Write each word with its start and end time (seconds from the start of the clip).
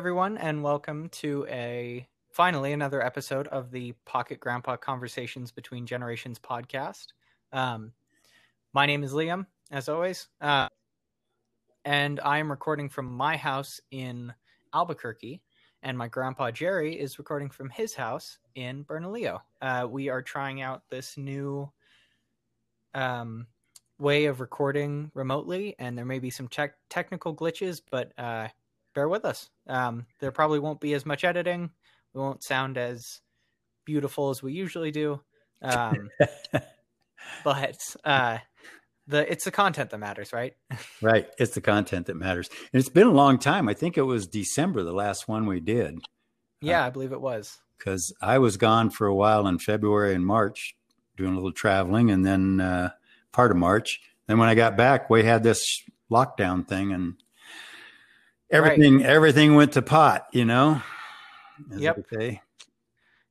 everyone, 0.00 0.38
and 0.38 0.62
welcome 0.62 1.10
to 1.10 1.46
a 1.50 2.08
finally 2.30 2.72
another 2.72 3.04
episode 3.04 3.46
of 3.48 3.70
the 3.70 3.92
Pocket 4.06 4.40
Grandpa 4.40 4.76
Conversations 4.76 5.52
Between 5.52 5.84
Generations 5.84 6.38
podcast. 6.38 7.08
Um, 7.52 7.92
my 8.72 8.86
name 8.86 9.04
is 9.04 9.12
Liam, 9.12 9.44
as 9.70 9.90
always, 9.90 10.28
uh, 10.40 10.68
and 11.84 12.18
I 12.20 12.38
am 12.38 12.50
recording 12.50 12.88
from 12.88 13.12
my 13.12 13.36
house 13.36 13.78
in 13.90 14.32
Albuquerque, 14.72 15.42
and 15.82 15.98
my 15.98 16.08
grandpa 16.08 16.50
Jerry 16.50 16.98
is 16.98 17.18
recording 17.18 17.50
from 17.50 17.68
his 17.68 17.94
house 17.94 18.38
in 18.54 18.84
Bernalillo. 18.84 19.42
Uh, 19.60 19.86
we 19.86 20.08
are 20.08 20.22
trying 20.22 20.62
out 20.62 20.82
this 20.88 21.18
new 21.18 21.70
um, 22.94 23.46
way 23.98 24.24
of 24.24 24.40
recording 24.40 25.10
remotely, 25.12 25.74
and 25.78 25.98
there 25.98 26.06
may 26.06 26.20
be 26.20 26.30
some 26.30 26.48
tech 26.48 26.76
technical 26.88 27.36
glitches, 27.36 27.82
but 27.90 28.14
uh, 28.16 28.48
bear 28.94 29.08
with 29.08 29.24
us. 29.24 29.48
Um, 29.66 30.06
there 30.20 30.32
probably 30.32 30.58
won't 30.58 30.80
be 30.80 30.94
as 30.94 31.06
much 31.06 31.24
editing. 31.24 31.70
We 32.14 32.20
won't 32.20 32.42
sound 32.42 32.78
as 32.78 33.20
beautiful 33.84 34.30
as 34.30 34.42
we 34.42 34.52
usually 34.52 34.90
do. 34.90 35.20
Um, 35.62 36.10
but 37.44 37.78
uh, 38.04 38.38
the 39.06 39.30
it's 39.30 39.44
the 39.44 39.50
content 39.50 39.90
that 39.90 39.98
matters, 39.98 40.32
right? 40.32 40.54
right. 41.02 41.28
It's 41.38 41.54
the 41.54 41.60
content 41.60 42.06
that 42.06 42.16
matters. 42.16 42.48
And 42.72 42.80
it's 42.80 42.88
been 42.88 43.06
a 43.06 43.12
long 43.12 43.38
time. 43.38 43.68
I 43.68 43.74
think 43.74 43.98
it 43.98 44.02
was 44.02 44.26
December, 44.26 44.82
the 44.82 44.92
last 44.92 45.28
one 45.28 45.46
we 45.46 45.60
did. 45.60 45.98
Yeah, 46.60 46.84
uh, 46.84 46.86
I 46.86 46.90
believe 46.90 47.12
it 47.12 47.20
was. 47.20 47.58
Because 47.78 48.12
I 48.20 48.38
was 48.38 48.56
gone 48.56 48.90
for 48.90 49.06
a 49.06 49.14
while 49.14 49.46
in 49.46 49.58
February 49.58 50.14
and 50.14 50.26
March 50.26 50.76
doing 51.16 51.32
a 51.32 51.36
little 51.36 51.52
traveling 51.52 52.10
and 52.10 52.24
then 52.24 52.60
uh, 52.60 52.90
part 53.32 53.50
of 53.50 53.56
March. 53.56 54.00
Then 54.26 54.38
when 54.38 54.48
I 54.48 54.54
got 54.54 54.76
back, 54.76 55.08
we 55.08 55.24
had 55.24 55.42
this 55.42 55.82
lockdown 56.10 56.66
thing 56.66 56.92
and 56.92 57.14
everything 58.50 58.98
right. 58.98 59.06
everything 59.06 59.54
went 59.54 59.72
to 59.72 59.82
pot, 59.82 60.26
you 60.32 60.44
know. 60.44 60.82
yep. 61.76 62.04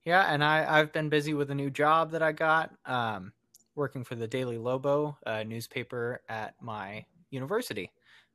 Yeah, 0.06 0.24
and 0.24 0.44
I 0.44 0.80
I've 0.80 0.92
been 0.92 1.10
busy 1.10 1.34
with 1.34 1.52
a 1.52 1.56
new 1.56 1.70
job 1.70 2.12
that 2.12 2.24
I 2.24 2.32
got, 2.32 2.72
um, 2.86 3.34
working 3.76 4.04
for 4.04 4.16
the 4.16 4.28
Daily 4.28 4.58
Lobo, 4.58 5.18
a 5.26 5.44
newspaper 5.44 6.22
at 6.28 6.56
my 6.62 7.06
university. 7.30 7.92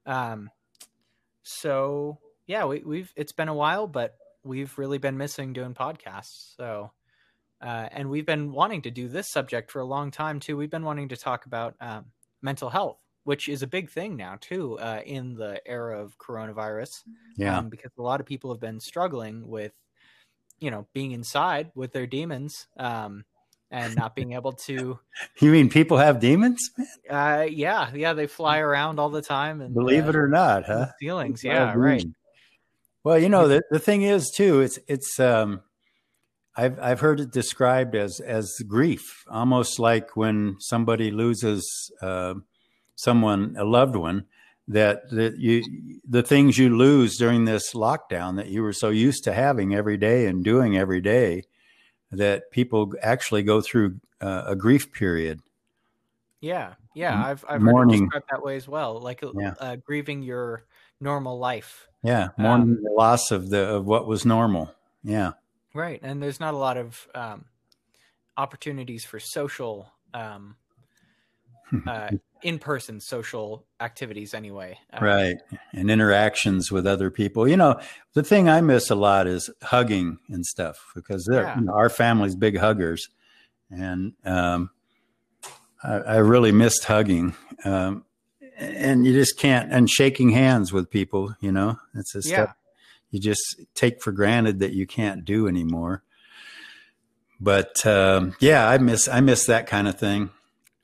Um, 0.07 0.51
so 1.43 2.19
yeah, 2.47 2.65
we, 2.67 2.83
we've 2.85 3.13
it's 3.17 3.33
been 3.33 3.49
a 3.49 3.55
while, 3.55 3.87
but 3.87 4.17
we've 4.43 4.77
really 4.79 4.99
been 4.99 5.17
missing 5.17 5.53
doing 5.53 5.75
podcasts. 5.75 6.55
So, 6.57 6.93
uh, 7.63 7.89
and 7.93 8.11
we've 8.11 8.27
been 8.27 8.53
wanting 8.53 8.83
to 8.83 8.91
do 8.91 9.09
this 9.09 9.31
subject 9.31 9.71
for 9.71 9.81
a 9.81 9.87
long 9.87 10.11
time 10.11 10.41
too. 10.41 10.57
We've 10.57 10.71
been 10.71 10.85
wanting 10.85 11.09
to 11.09 11.17
talk 11.17 11.47
about 11.47 11.75
um, 11.81 12.07
mental 12.43 12.69
health 12.69 12.99
which 13.25 13.49
is 13.49 13.63
a 13.63 13.67
big 13.67 13.91
thing 13.91 14.17
now 14.17 14.39
too 14.41 14.79
uh, 14.79 15.01
in 15.05 15.35
the 15.35 15.61
era 15.67 16.01
of 16.01 16.17
coronavirus. 16.19 17.03
Yeah, 17.37 17.59
um, 17.59 17.69
because 17.69 17.91
a 17.99 18.03
lot 18.03 18.21
of 18.21 18.27
people 18.27 18.53
have 18.53 18.61
been 18.61 18.81
struggling 18.81 19.49
with, 19.49 19.73
you 20.61 20.71
know, 20.71 20.87
being 20.95 21.13
inside 21.13 21.71
with 21.75 21.93
their 21.93 22.07
demons. 22.07 22.67
Um, 22.79 23.25
and 23.71 23.97
not 23.97 24.15
being 24.15 24.35
able 24.35 24.53
to. 24.53 24.99
you 25.41 25.51
mean 25.51 25.69
people 25.69 25.97
have 25.97 26.21
demons? 26.21 26.71
Uh, 27.11 27.47
yeah, 27.51 27.91
yeah, 27.93 28.13
they 28.13 28.29
fly 28.29 28.59
around 28.59 29.01
all 29.01 29.11
the 29.11 29.23
time 29.23 29.61
and 29.61 29.75
believe 29.75 30.07
uh, 30.07 30.11
it 30.11 30.17
or 30.17 30.29
not, 30.29 30.65
huh? 30.65 30.87
Feelings, 31.01 31.43
yeah, 31.43 31.75
right. 31.75 32.05
Well, 33.03 33.19
you 33.19 33.29
know 33.29 33.49
the 33.49 33.63
the 33.71 33.79
thing 33.79 34.03
is 34.03 34.31
too. 34.31 34.61
It's 34.61 34.79
it's 34.89 35.21
um, 35.21 35.61
I've 36.57 36.81
I've 36.81 37.01
heard 37.01 37.21
it 37.21 37.33
described 37.33 37.95
as 37.95 38.21
as 38.21 38.51
grief, 38.67 39.03
almost 39.29 39.79
like 39.79 40.17
when 40.17 40.57
somebody 40.61 41.11
loses. 41.11 41.91
Uh, 42.01 42.35
someone, 42.97 43.57
a 43.59 43.65
loved 43.65 43.97
one, 43.97 44.27
that 44.69 45.11
that 45.11 45.39
you 45.39 45.63
the 46.09 46.23
things 46.23 46.57
you 46.57 46.75
lose 46.75 47.17
during 47.17 47.45
this 47.45 47.75
lockdown 47.75 48.37
that 48.37 48.49
you 48.49 48.63
were 48.63 48.73
so 48.73 48.89
used 48.89 49.25
to 49.25 49.33
having 49.33 49.75
every 49.75 49.97
day 49.97 50.27
and 50.27 50.43
doing 50.43 50.77
every 50.77 51.01
day, 51.01 51.45
that 52.11 52.51
people 52.51 52.93
actually 53.03 53.43
go 53.43 53.61
through 53.61 54.01
uh, 54.21 54.45
a 54.47 54.57
grief 54.57 54.93
period. 54.93 55.41
Yeah, 56.41 56.75
yeah, 56.95 57.27
I've 57.27 57.45
I've 57.49 57.61
mourning. 57.61 57.91
heard 57.91 58.01
it 58.01 58.05
described 58.05 58.27
that 58.31 58.43
way 58.43 58.57
as 58.57 58.69
well, 58.69 59.01
like 59.01 59.23
uh, 59.23 59.33
yeah. 59.35 59.55
uh, 59.59 59.77
grieving 59.77 60.23
your 60.23 60.65
normal 61.01 61.39
life. 61.39 61.89
Yeah, 62.03 62.29
mourning 62.39 62.77
um, 62.77 62.83
the 62.83 62.91
loss 62.91 63.31
of 63.31 63.51
the 63.51 63.77
of 63.77 63.87
what 63.87 64.07
was 64.07 64.25
normal. 64.25 64.71
Yeah, 65.03 65.33
right. 65.75 66.01
And 66.03 66.23
there's 66.23 66.41
not 66.41 66.55
a 66.55 66.59
lot 66.59 66.77
of 66.77 67.07
um, 67.15 67.47
opportunities 68.37 69.05
for 69.05 69.19
social 69.19 69.91
um, 70.13 70.57
uh, 71.87 72.11
in-person 72.45 73.01
social 73.01 73.65
activities 73.81 74.35
anyway 74.35 74.79
um, 74.93 75.03
right 75.03 75.37
and 75.73 75.91
interactions 75.91 76.71
with 76.71 76.87
other 76.87 77.11
people 77.11 77.49
you 77.49 77.57
know 77.57 77.81
the 78.13 78.23
thing 78.23 78.51
i 78.51 78.61
miss 78.61 78.91
a 78.91 78.95
lot 78.95 79.27
is 79.27 79.51
hugging 79.63 80.19
and 80.29 80.45
stuff 80.45 80.93
because 80.95 81.27
yeah. 81.33 81.59
you 81.59 81.65
know, 81.65 81.73
our 81.73 81.89
family's 81.89 82.37
big 82.37 82.59
huggers 82.59 83.09
and 83.71 84.13
um, 84.27 84.71
I, 85.83 85.95
I, 85.95 86.17
really 86.17 86.53
missed 86.53 86.85
hugging 86.85 87.35
um, 87.65 88.05
and 88.59 89.07
you 89.07 89.15
just 89.15 89.39
can't 89.39 89.73
and 89.73 89.89
shaking 89.89 90.29
hands 90.31 90.71
with 90.71 90.91
people 90.91 91.35
you 91.41 91.51
know 91.51 91.79
it's 91.95 92.15
a 92.15 92.19
yeah. 92.19 92.35
step 92.35 92.57
you 93.11 93.21
just 93.21 93.63
take 93.75 94.03
for 94.03 94.13
granted 94.13 94.61
that 94.61 94.75
you 94.75 94.87
can't 94.87 95.25
do 95.25 95.49
anymore 95.49 96.03
but 97.41 97.85
um, 97.87 98.37
yeah 98.39 98.69
i 98.69 98.77
miss 98.77 99.09
i 99.09 99.21
miss 99.21 99.47
that 99.47 99.67
kind 99.67 99.89
of 99.89 99.99
thing 99.99 100.29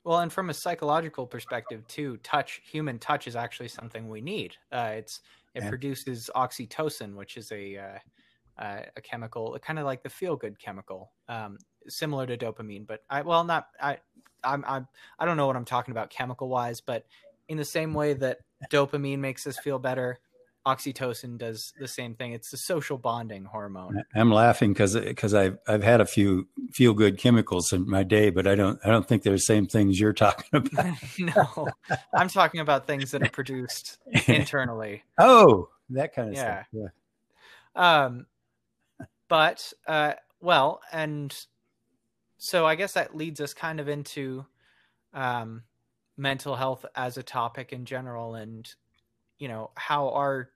well, 0.03 0.19
and 0.19 0.33
from 0.33 0.49
a 0.49 0.53
psychological 0.53 1.27
perspective 1.27 1.85
too, 1.87 2.17
touch, 2.17 2.61
human 2.63 2.97
touch, 2.99 3.27
is 3.27 3.35
actually 3.35 3.67
something 3.67 4.09
we 4.09 4.21
need. 4.21 4.55
Uh, 4.71 4.93
it's 4.95 5.21
it 5.53 5.63
yeah. 5.63 5.69
produces 5.69 6.29
oxytocin, 6.35 7.15
which 7.15 7.37
is 7.37 7.51
a 7.51 7.77
uh, 7.77 8.61
uh, 8.61 8.81
a 8.95 9.01
chemical, 9.01 9.57
kind 9.61 9.79
of 9.79 9.85
like 9.85 10.03
the 10.03 10.09
feel 10.09 10.35
good 10.35 10.59
chemical, 10.59 11.11
um, 11.27 11.57
similar 11.87 12.25
to 12.25 12.37
dopamine. 12.37 12.87
But 12.87 13.01
I 13.09 13.21
well, 13.21 13.43
not 13.43 13.67
I 13.81 13.97
I'm, 14.43 14.63
I'm 14.67 14.87
I 15.19 15.25
don't 15.25 15.37
know 15.37 15.47
what 15.47 15.55
I'm 15.55 15.65
talking 15.65 15.91
about 15.91 16.09
chemical 16.09 16.49
wise, 16.49 16.81
but 16.81 17.05
in 17.47 17.57
the 17.57 17.65
same 17.65 17.93
way 17.93 18.13
that 18.13 18.39
dopamine 18.71 19.19
makes 19.19 19.45
us 19.45 19.57
feel 19.59 19.77
better, 19.77 20.19
oxytocin 20.65 21.37
does 21.37 21.73
the 21.79 21.87
same 21.87 22.13
thing. 22.13 22.33
It's 22.33 22.51
the 22.51 22.57
social 22.57 22.97
bonding 22.97 23.45
hormone. 23.45 24.03
I'm 24.15 24.31
laughing 24.31 24.73
because 24.73 24.95
because 24.95 25.33
I've 25.33 25.57
I've 25.67 25.83
had 25.83 26.01
a 26.01 26.05
few 26.05 26.47
feel 26.71 26.93
good 26.93 27.17
chemicals 27.17 27.73
in 27.73 27.89
my 27.89 28.03
day, 28.03 28.29
but 28.29 28.47
I 28.47 28.55
don't 28.55 28.79
I 28.83 28.89
don't 28.89 29.07
think 29.07 29.23
they're 29.23 29.33
the 29.33 29.39
same 29.39 29.67
things 29.67 29.99
you're 29.99 30.13
talking 30.13 30.45
about. 30.53 30.95
no, 31.19 31.67
I'm 32.13 32.29
talking 32.29 32.59
about 32.59 32.87
things 32.87 33.11
that 33.11 33.23
are 33.23 33.29
produced 33.29 33.97
internally. 34.27 35.03
Oh, 35.17 35.69
that 35.89 36.13
kind 36.13 36.29
of 36.29 36.35
yeah. 36.35 36.63
stuff. 36.63 36.67
Yeah. 36.71 38.03
Um, 38.03 38.25
but 39.27 39.73
uh, 39.87 40.13
well, 40.39 40.81
and 40.91 41.35
so 42.37 42.65
I 42.65 42.75
guess 42.75 42.93
that 42.93 43.15
leads 43.15 43.41
us 43.41 43.53
kind 43.53 43.79
of 43.79 43.89
into 43.89 44.45
um 45.13 45.63
mental 46.17 46.55
health 46.55 46.85
as 46.95 47.17
a 47.17 47.23
topic 47.23 47.73
in 47.73 47.83
general 47.83 48.35
and 48.35 48.75
you 49.41 49.47
know 49.47 49.71
how 49.75 50.09
our 50.09 50.49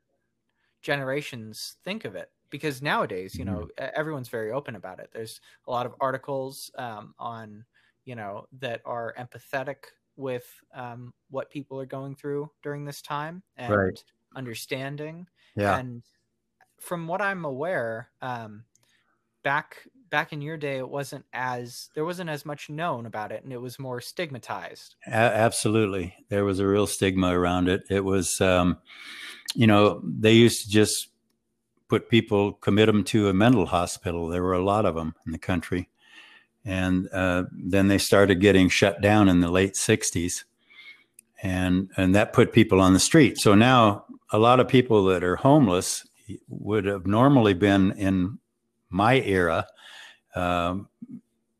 generations 0.83 1.77
think 1.83 2.05
of 2.05 2.15
it 2.15 2.29
because 2.51 2.83
nowadays 2.83 3.33
you 3.33 3.43
know 3.43 3.67
mm-hmm. 3.77 3.85
everyone's 3.95 4.29
very 4.29 4.51
open 4.51 4.75
about 4.75 4.99
it 4.99 5.09
there's 5.11 5.41
a 5.67 5.71
lot 5.71 5.87
of 5.87 5.95
articles 5.99 6.69
um, 6.77 7.15
on 7.17 7.65
you 8.05 8.15
know 8.15 8.45
that 8.59 8.81
are 8.85 9.15
empathetic 9.19 9.77
with 10.15 10.45
um, 10.75 11.11
what 11.31 11.49
people 11.49 11.79
are 11.79 11.87
going 11.87 12.15
through 12.15 12.49
during 12.61 12.85
this 12.85 13.01
time 13.01 13.41
and 13.57 13.75
right. 13.75 14.03
understanding 14.35 15.25
yeah 15.55 15.79
and 15.79 16.03
from 16.79 17.07
what 17.07 17.21
i'm 17.21 17.43
aware 17.43 18.11
um, 18.21 18.63
back 19.43 19.77
back 20.09 20.33
in 20.33 20.41
your 20.41 20.57
day 20.57 20.77
it 20.77 20.89
wasn't 20.89 21.25
as 21.33 21.89
there 21.95 22.05
wasn't 22.05 22.29
as 22.29 22.45
much 22.45 22.69
known 22.69 23.05
about 23.05 23.31
it 23.31 23.43
and 23.43 23.51
it 23.51 23.61
was 23.61 23.79
more 23.79 24.01
stigmatized. 24.01 24.95
A- 25.07 25.11
absolutely. 25.11 26.15
There 26.29 26.45
was 26.45 26.59
a 26.59 26.67
real 26.67 26.87
stigma 26.87 27.37
around 27.37 27.69
it. 27.69 27.83
It 27.89 28.03
was 28.03 28.39
um, 28.41 28.77
you 29.53 29.67
know 29.67 30.01
they 30.03 30.33
used 30.33 30.63
to 30.63 30.69
just 30.69 31.09
put 31.87 32.09
people 32.09 32.53
commit 32.53 32.87
them 32.87 33.03
to 33.05 33.29
a 33.29 33.33
mental 33.33 33.65
hospital. 33.65 34.27
There 34.27 34.43
were 34.43 34.53
a 34.53 34.63
lot 34.63 34.85
of 34.85 34.95
them 34.95 35.15
in 35.25 35.31
the 35.31 35.37
country. 35.37 35.89
And 36.67 37.07
uh, 37.13 37.43
then 37.51 37.89
they 37.89 37.99
started 37.99 38.41
getting 38.41 38.69
shut 38.69 38.99
down 38.99 39.29
in 39.29 39.39
the 39.39 39.51
late 39.51 39.75
60s 39.75 40.45
and 41.43 41.91
and 41.95 42.15
that 42.15 42.33
put 42.33 42.53
people 42.53 42.81
on 42.81 42.93
the 42.93 42.99
street. 42.99 43.37
So 43.37 43.53
now 43.53 44.05
a 44.31 44.39
lot 44.39 44.59
of 44.59 44.67
people 44.67 45.05
that 45.05 45.23
are 45.23 45.35
homeless 45.35 46.07
would 46.47 46.85
have 46.85 47.05
normally 47.05 47.53
been 47.53 47.91
in 47.91 48.39
my 48.89 49.21
era 49.21 49.67
um, 50.35 50.87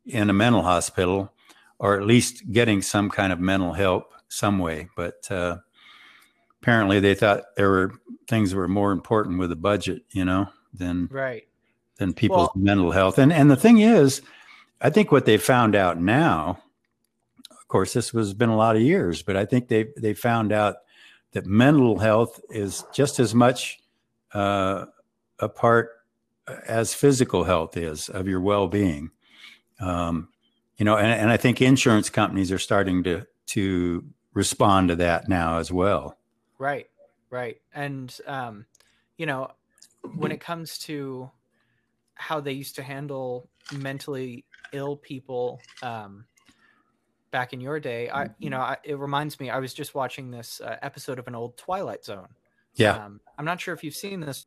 in 0.06 0.30
a 0.30 0.34
mental 0.34 0.62
hospital 0.62 1.32
or 1.80 2.00
at 2.00 2.06
least 2.06 2.52
getting 2.52 2.82
some 2.82 3.10
kind 3.10 3.34
of 3.34 3.40
mental 3.40 3.74
help 3.74 4.14
some 4.28 4.60
way. 4.60 4.90
But 4.96 5.30
uh, 5.30 5.58
apparently 6.62 7.00
they 7.00 7.16
thought 7.16 7.44
there 7.56 7.70
were 7.70 7.94
things 8.28 8.52
that 8.52 8.58
were 8.58 8.68
more 8.68 8.92
important 8.92 9.40
with 9.40 9.50
the 9.50 9.56
budget, 9.56 10.04
you 10.12 10.26
know, 10.26 10.48
than 10.74 11.08
right 11.12 11.44
than 11.98 12.14
people's 12.14 12.50
well, 12.56 12.64
mental 12.64 12.92
health. 12.92 13.18
And 13.18 13.32
and 13.32 13.50
the 13.50 13.56
thing 13.56 13.80
is, 13.80 14.22
I 14.82 14.90
think 14.90 15.12
what 15.12 15.26
they 15.26 15.38
found 15.38 15.76
out 15.76 16.00
now, 16.00 16.60
of 17.52 17.68
course, 17.68 17.94
this 17.94 18.14
was 18.14 18.34
been 18.34 18.50
a 18.50 18.58
lot 18.58 18.76
of 18.76 18.82
years, 18.82 19.22
but 19.22 19.36
I 19.36 19.46
think 19.46 19.68
they 19.68 19.88
they 19.98 20.14
found 20.14 20.52
out 20.52 20.78
that 21.32 21.46
mental 21.46 22.00
health 22.00 22.40
is 22.50 22.86
just 22.94 23.20
as 23.20 23.36
much 23.36 23.80
uh, 24.34 24.86
a 25.40 25.50
part 25.50 25.92
as 26.68 26.94
physical 26.94 27.44
health 27.44 27.78
is 27.78 28.10
of 28.10 28.28
your 28.28 28.42
well-being. 28.42 29.12
Um, 29.80 30.30
you 30.78 30.86
know, 30.86 30.98
and, 30.98 31.08
and 31.08 31.30
I 31.30 31.38
think 31.38 31.62
insurance 31.62 32.10
companies 32.10 32.52
are 32.52 32.60
starting 32.60 33.04
to 33.04 33.26
to 33.48 34.04
respond 34.34 34.90
to 34.90 34.96
that 34.98 35.30
now 35.30 35.60
as 35.60 35.72
well. 35.72 36.18
Right, 36.58 36.88
right, 37.30 37.58
and 37.74 38.16
um, 38.28 38.66
you 39.18 39.26
know, 39.26 39.52
when 40.16 40.32
it 40.32 40.40
comes 40.40 40.78
to 40.80 41.30
how 42.16 42.40
they 42.40 42.52
used 42.52 42.76
to 42.76 42.84
handle 42.84 43.50
mentally 43.74 44.46
ill 44.72 44.98
people 44.98 45.60
um, 45.82 46.26
back 47.32 47.54
in 47.54 47.62
your 47.62 47.80
day, 47.80 48.10
I 48.10 48.30
you 48.40 48.50
know, 48.50 48.60
I, 48.60 48.78
it 48.84 48.98
reminds 48.98 49.40
me. 49.40 49.50
I 49.50 49.60
was 49.60 49.74
just 49.74 49.96
watching 49.96 50.32
this 50.32 50.62
uh, 50.62 50.78
episode 50.82 51.20
of 51.20 51.28
an 51.28 51.36
old 51.36 51.58
Twilight 51.58 52.04
Zone. 52.04 52.30
Yeah, 52.76 53.06
um, 53.06 53.22
I'm 53.38 53.46
not 53.46 53.62
sure 53.62 53.74
if 53.74 53.84
you've 53.84 53.96
seen 53.96 54.20
this 54.20 54.46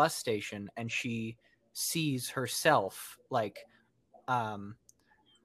bus 0.00 0.16
station, 0.16 0.70
and 0.76 0.90
she 0.92 1.38
sees 1.74 2.30
herself 2.30 3.18
like 3.30 3.68
um 4.28 4.76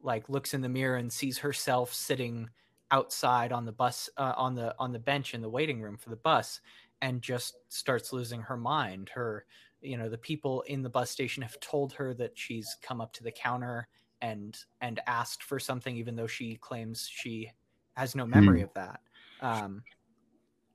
like 0.02 0.30
looks 0.30 0.54
in 0.54 0.62
the 0.62 0.70
mirror 0.70 0.98
and 0.98 1.12
sees 1.12 1.40
herself 1.40 1.94
sitting 1.94 2.50
outside 2.92 3.52
on 3.52 3.66
the 3.66 3.72
bus 3.72 4.10
uh, 4.18 4.34
on 4.38 4.56
the 4.56 4.76
on 4.80 4.92
the 4.92 5.00
bench 5.00 5.34
in 5.34 5.42
the 5.42 5.50
waiting 5.50 5.82
room 5.82 5.98
for 5.98 6.10
the 6.10 6.16
bus 6.16 6.62
and 7.02 7.22
just 7.22 7.56
starts 7.70 8.14
losing 8.14 8.42
her 8.42 8.58
mind 8.58 9.10
her 9.10 9.46
you 9.82 9.98
know 9.98 10.10
the 10.10 10.18
people 10.18 10.62
in 10.64 10.84
the 10.84 10.90
bus 10.90 11.10
station 11.10 11.42
have 11.44 11.60
told 11.60 11.94
her 11.94 12.14
that 12.14 12.38
she's 12.38 12.78
come 12.82 13.02
up 13.02 13.12
to 13.14 13.24
the 13.24 13.32
counter 13.32 13.88
and 14.22 14.66
and 14.82 15.02
asked 15.08 15.44
for 15.44 15.60
something 15.60 15.98
even 15.98 16.16
though 16.16 16.28
she 16.28 16.56
claims 16.58 17.08
she 17.08 17.52
has 17.96 18.16
no 18.16 18.26
memory 18.26 18.62
Hmm. 18.62 18.64
of 18.64 18.74
that 18.74 19.02
um 19.40 19.84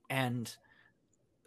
and 0.09 0.57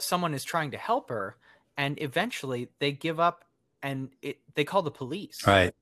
someone 0.01 0.35
is 0.35 0.45
trying 0.45 0.73
to 0.73 0.79
help 0.79 1.11
her 1.11 1.39
and 1.77 2.01
eventually 2.01 2.69
they 2.79 2.93
give 2.93 3.19
up 3.21 3.45
and 3.83 4.11
it 4.23 4.39
they 4.55 4.65
call 4.65 4.83
the 4.83 4.91
police. 4.91 5.47
Right. 5.47 5.75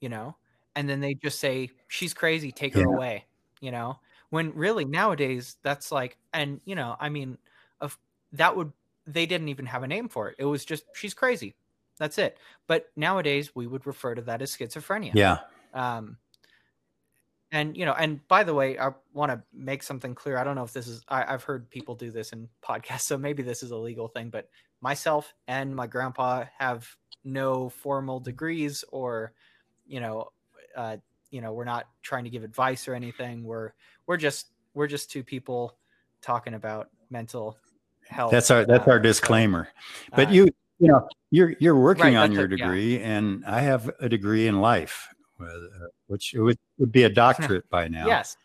you 0.00 0.08
know? 0.08 0.36
And 0.74 0.88
then 0.88 1.00
they 1.00 1.14
just 1.14 1.40
say 1.40 1.70
she's 1.88 2.12
crazy 2.12 2.52
take 2.52 2.74
her 2.74 2.84
away 2.84 3.24
you 3.60 3.70
know? 3.70 3.98
When 4.30 4.52
really 4.54 4.84
nowadays 4.84 5.56
that's 5.62 5.92
like 5.92 6.16
and 6.32 6.60
you 6.64 6.74
know 6.74 6.96
i 6.98 7.08
mean 7.08 7.38
of 7.80 7.96
that 8.32 8.56
would 8.56 8.72
they 9.06 9.24
didn't 9.24 9.48
even 9.48 9.66
have 9.66 9.84
a 9.84 9.86
name 9.86 10.08
for 10.08 10.28
it. 10.30 10.36
It 10.38 10.44
was 10.44 10.64
just 10.64 10.84
she's 10.94 11.14
crazy. 11.14 11.54
That's 11.98 12.18
it. 12.18 12.36
But 12.66 12.90
nowadays 12.96 13.54
we 13.54 13.66
would 13.66 13.86
refer 13.86 14.14
to 14.14 14.22
that 14.22 14.42
as 14.42 14.54
schizophrenia. 14.54 15.12
Yeah. 15.14 15.38
um 15.74 16.16
and 17.52 17.76
you 17.76 17.84
know 17.84 17.92
and 17.92 18.26
by 18.28 18.42
the 18.42 18.54
way 18.54 18.78
i 18.78 18.90
want 19.12 19.30
to 19.30 19.40
make 19.54 19.82
something 19.82 20.14
clear 20.14 20.36
i 20.36 20.44
don't 20.44 20.56
know 20.56 20.64
if 20.64 20.72
this 20.72 20.86
is 20.86 21.02
I, 21.08 21.32
i've 21.32 21.44
heard 21.44 21.70
people 21.70 21.94
do 21.94 22.10
this 22.10 22.32
in 22.32 22.48
podcasts 22.64 23.02
so 23.02 23.16
maybe 23.16 23.42
this 23.42 23.62
is 23.62 23.70
a 23.70 23.76
legal 23.76 24.08
thing 24.08 24.30
but 24.30 24.48
myself 24.80 25.32
and 25.48 25.74
my 25.74 25.86
grandpa 25.86 26.44
have 26.58 26.88
no 27.24 27.68
formal 27.68 28.20
degrees 28.20 28.84
or 28.92 29.32
you 29.86 30.00
know 30.00 30.28
uh 30.76 30.96
you 31.30 31.40
know 31.40 31.52
we're 31.52 31.64
not 31.64 31.88
trying 32.02 32.24
to 32.24 32.30
give 32.30 32.44
advice 32.44 32.86
or 32.88 32.94
anything 32.94 33.42
we're 33.44 33.72
we're 34.06 34.16
just 34.16 34.48
we're 34.74 34.86
just 34.86 35.10
two 35.10 35.24
people 35.24 35.76
talking 36.22 36.54
about 36.54 36.88
mental 37.10 37.56
health 38.08 38.30
That's 38.30 38.50
our 38.50 38.64
that's 38.64 38.86
uh, 38.86 38.92
our 38.92 38.98
disclaimer. 39.00 39.68
But 40.14 40.28
uh, 40.28 40.32
you 40.32 40.44
you 40.78 40.88
know 40.88 41.08
you're 41.30 41.54
you're 41.58 41.78
working 41.78 42.14
Right, 42.14 42.16
on 42.16 42.32
your 42.32 42.44
it, 42.44 42.52
yeah. 42.52 42.66
degree, 42.66 43.00
and 43.00 43.44
I 43.46 43.60
have 43.60 43.90
a 44.00 44.08
degree 44.08 44.46
in 44.46 44.60
life, 44.60 45.08
uh, 45.40 45.86
which 46.06 46.34
would 46.36 46.58
would 46.78 46.92
be 46.92 47.04
a 47.04 47.08
doctorate 47.10 47.68
by 47.70 47.88
now. 47.98 48.06
yes 48.06 48.36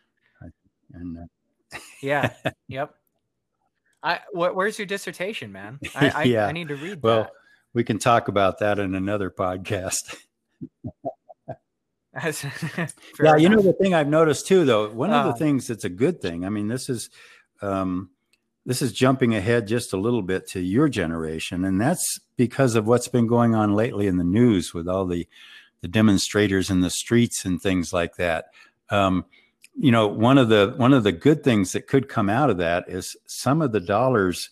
And 0.93 1.17
uh, 1.19 1.77
Yeah. 2.01 2.33
yep. 2.67 2.93
I 4.03 4.19
wh- 4.33 4.55
where's 4.55 4.77
your 4.79 4.85
dissertation, 4.87 5.51
man? 5.51 5.79
I 5.95 6.09
I, 6.09 6.23
Yeah. 6.35 6.47
I 6.47 6.51
need 6.51 6.67
to 6.69 6.75
read 6.75 7.01
well, 7.03 7.29
we 7.73 7.83
can 7.83 7.99
talk 7.99 8.27
about 8.27 8.59
that 8.59 8.79
in 8.79 8.95
another 8.95 9.29
podcast. 9.31 10.15
that. 12.13 12.93
Yeah, 13.23 13.35
you 13.37 13.49
know 13.49 13.61
the 13.61 13.73
thing 13.73 13.93
I've 13.93 14.07
noticed 14.09 14.47
too, 14.47 14.65
though. 14.65 14.89
One 14.91 15.11
of 15.11 15.25
the 15.25 15.31
Um, 15.31 15.37
things 15.37 15.67
that's 15.67 15.85
a 15.85 15.89
good 15.89 16.21
thing. 16.21 16.45
I 16.45 16.49
mean, 16.49 16.67
this 16.67 16.89
is 16.89 17.09
um, 17.61 18.09
this 18.65 18.81
is 18.81 18.91
jumping 18.91 19.33
ahead 19.33 19.67
just 19.67 19.93
a 19.93 19.97
little 19.97 20.21
bit 20.21 20.47
to 20.49 20.59
your 20.59 20.89
generation, 20.89 21.63
and 21.63 21.79
that's 21.79 22.19
because 22.35 22.75
of 22.75 22.85
what's 22.85 23.07
been 23.07 23.27
going 23.27 23.55
on 23.55 23.73
lately 23.73 24.07
in 24.07 24.17
the 24.17 24.23
news 24.25 24.73
with 24.73 24.87
all 24.89 25.05
the 25.05 25.27
the 25.81 25.87
demonstrators 25.87 26.69
in 26.69 26.81
the 26.81 26.89
streets 26.89 27.45
and 27.45 27.61
things 27.61 27.91
like 27.91 28.15
that. 28.15 28.45
Um, 28.89 29.25
you 29.75 29.91
know, 29.91 30.07
one 30.07 30.37
of 30.37 30.49
the 30.49 30.73
one 30.77 30.93
of 30.93 31.03
the 31.03 31.11
good 31.11 31.43
things 31.43 31.71
that 31.71 31.87
could 31.87 32.09
come 32.09 32.29
out 32.29 32.49
of 32.49 32.57
that 32.57 32.87
is 32.87 33.15
some 33.25 33.61
of 33.61 33.71
the 33.71 33.79
dollars 33.79 34.49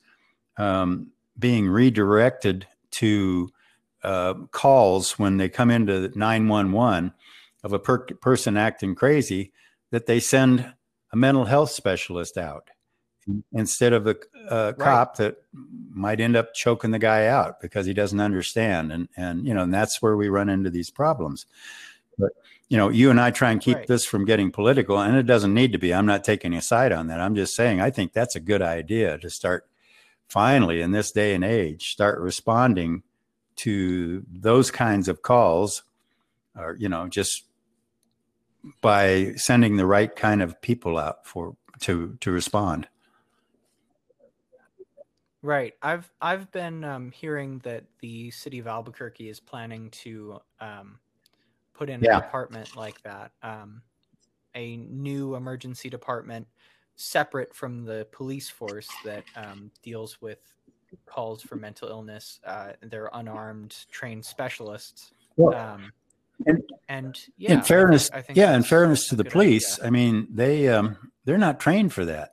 um, 0.57 1.07
being 1.37 1.67
redirected 1.67 2.65
to 2.91 3.49
uh, 4.03 4.33
calls 4.51 5.19
when 5.19 5.37
they 5.37 5.49
come 5.49 5.69
into 5.69 6.11
911 6.17 7.13
of 7.63 7.73
a 7.73 7.79
per- 7.79 8.05
person 8.21 8.55
acting 8.57 8.95
crazy 8.95 9.51
that 9.91 10.05
they 10.05 10.19
send 10.19 10.73
a 11.11 11.17
mental 11.17 11.45
health 11.45 11.71
specialist 11.71 12.37
out 12.37 12.69
instead 13.53 13.93
of 13.93 14.07
a, 14.07 14.15
a 14.49 14.73
cop 14.73 15.17
that 15.17 15.37
might 15.89 16.19
end 16.21 16.36
up 16.36 16.53
choking 16.53 16.91
the 16.91 17.00
guy 17.00 17.27
out 17.27 17.59
because 17.59 17.86
he 17.86 17.94
doesn't 17.94 18.19
understand. 18.19 18.91
And 18.91 19.09
and 19.18 19.45
you 19.47 19.53
know 19.53 19.63
and 19.63 19.74
that's 19.74 20.01
where 20.01 20.15
we 20.15 20.30
run 20.30 20.50
into 20.50 20.69
these 20.69 20.89
problems. 20.89 21.45
But 22.18 22.31
you 22.68 22.77
know 22.77 22.89
you 22.89 23.09
and 23.09 23.19
I 23.19 23.31
try 23.31 23.51
and 23.51 23.62
keep 23.62 23.77
Right. 23.77 23.88
this 23.88 24.06
from 24.06 24.25
getting 24.25 24.51
political 24.51 25.00
and 25.00 25.18
it 25.18 25.24
doesn't 25.24 25.53
need 25.53 25.71
to 25.74 25.80
be. 25.80 25.94
I'm 25.94 26.06
not 26.06 26.24
taking 26.24 26.53
a 26.53 26.62
side 26.62 26.91
on 26.91 27.07
that. 27.07 27.19
I'm 27.19 27.36
just 27.36 27.56
saying 27.56 27.81
I 27.81 27.89
think 27.89 28.13
that's 28.13 28.36
a 28.36 28.39
good 28.39 28.62
idea 28.62 29.18
to 29.19 29.30
start 29.30 29.68
finally 30.27 30.81
in 30.81 30.91
this 30.91 31.12
day 31.12 31.33
and 31.33 31.44
age 31.44 31.91
start 31.91 32.19
responding 32.19 33.01
to 33.56 34.24
those 34.31 34.69
kinds 34.71 35.07
of 35.07 35.21
calls 35.24 35.83
or 36.56 36.75
you 36.80 36.88
know 36.88 37.07
just 37.07 37.45
by 38.81 39.33
sending 39.36 39.77
the 39.77 39.86
right 39.86 40.15
kind 40.15 40.41
of 40.41 40.62
people 40.62 40.97
out 40.97 41.25
for 41.25 41.56
to 41.80 42.18
to 42.21 42.31
respond 42.31 42.88
Right. 45.41 45.74
I've 45.81 46.12
I've 46.21 46.51
been 46.51 46.83
um, 46.83 47.12
hearing 47.12 47.59
that 47.59 47.86
the 48.01 48.30
city 48.31 48.59
of 48.59 48.68
Albuquerque 48.68 49.30
is 49.30 49.39
planning 49.39 49.89
to 49.91 50.39
um, 50.59 51.00
put 51.74 51.89
in 51.89 52.03
Yeah. 52.03 52.17
a 52.17 52.22
department 52.22 52.75
like 52.75 53.01
that, 53.03 53.31
um, 53.41 53.81
a 54.55 54.75
new 54.77 55.36
emergency 55.36 55.89
department 55.89 56.46
separate 56.98 57.55
from 57.55 57.86
the 57.86 58.05
police 58.12 58.50
force 58.50 58.89
that 59.05 59.24
um, 59.38 59.72
deals 59.81 60.22
with 60.22 60.39
calls 61.05 61.41
for 61.41 61.55
mental 61.55 61.88
illness. 61.88 62.41
Uh, 62.46 62.74
they're 62.81 63.10
unarmed, 63.13 63.86
trained 63.89 64.25
specialists. 64.25 65.13
Well, 65.38 65.55
Um, 65.58 65.93
and- 66.46 66.63
and 66.89 67.17
yeah, 67.38 67.53
in 67.53 67.62
fairness 67.62 68.10
I 68.12 68.22
think 68.22 68.38
yeah 68.38 68.55
in 68.55 68.63
fairness 68.63 69.08
to 69.10 69.15
the 69.15 69.24
police 69.25 69.74
idea. 69.77 69.88
i 69.88 69.89
mean 69.91 70.27
they 70.31 70.67
um 70.69 71.12
they're 71.25 71.38
not 71.38 71.60
trained 71.60 71.93
for 71.93 72.05
that 72.05 72.31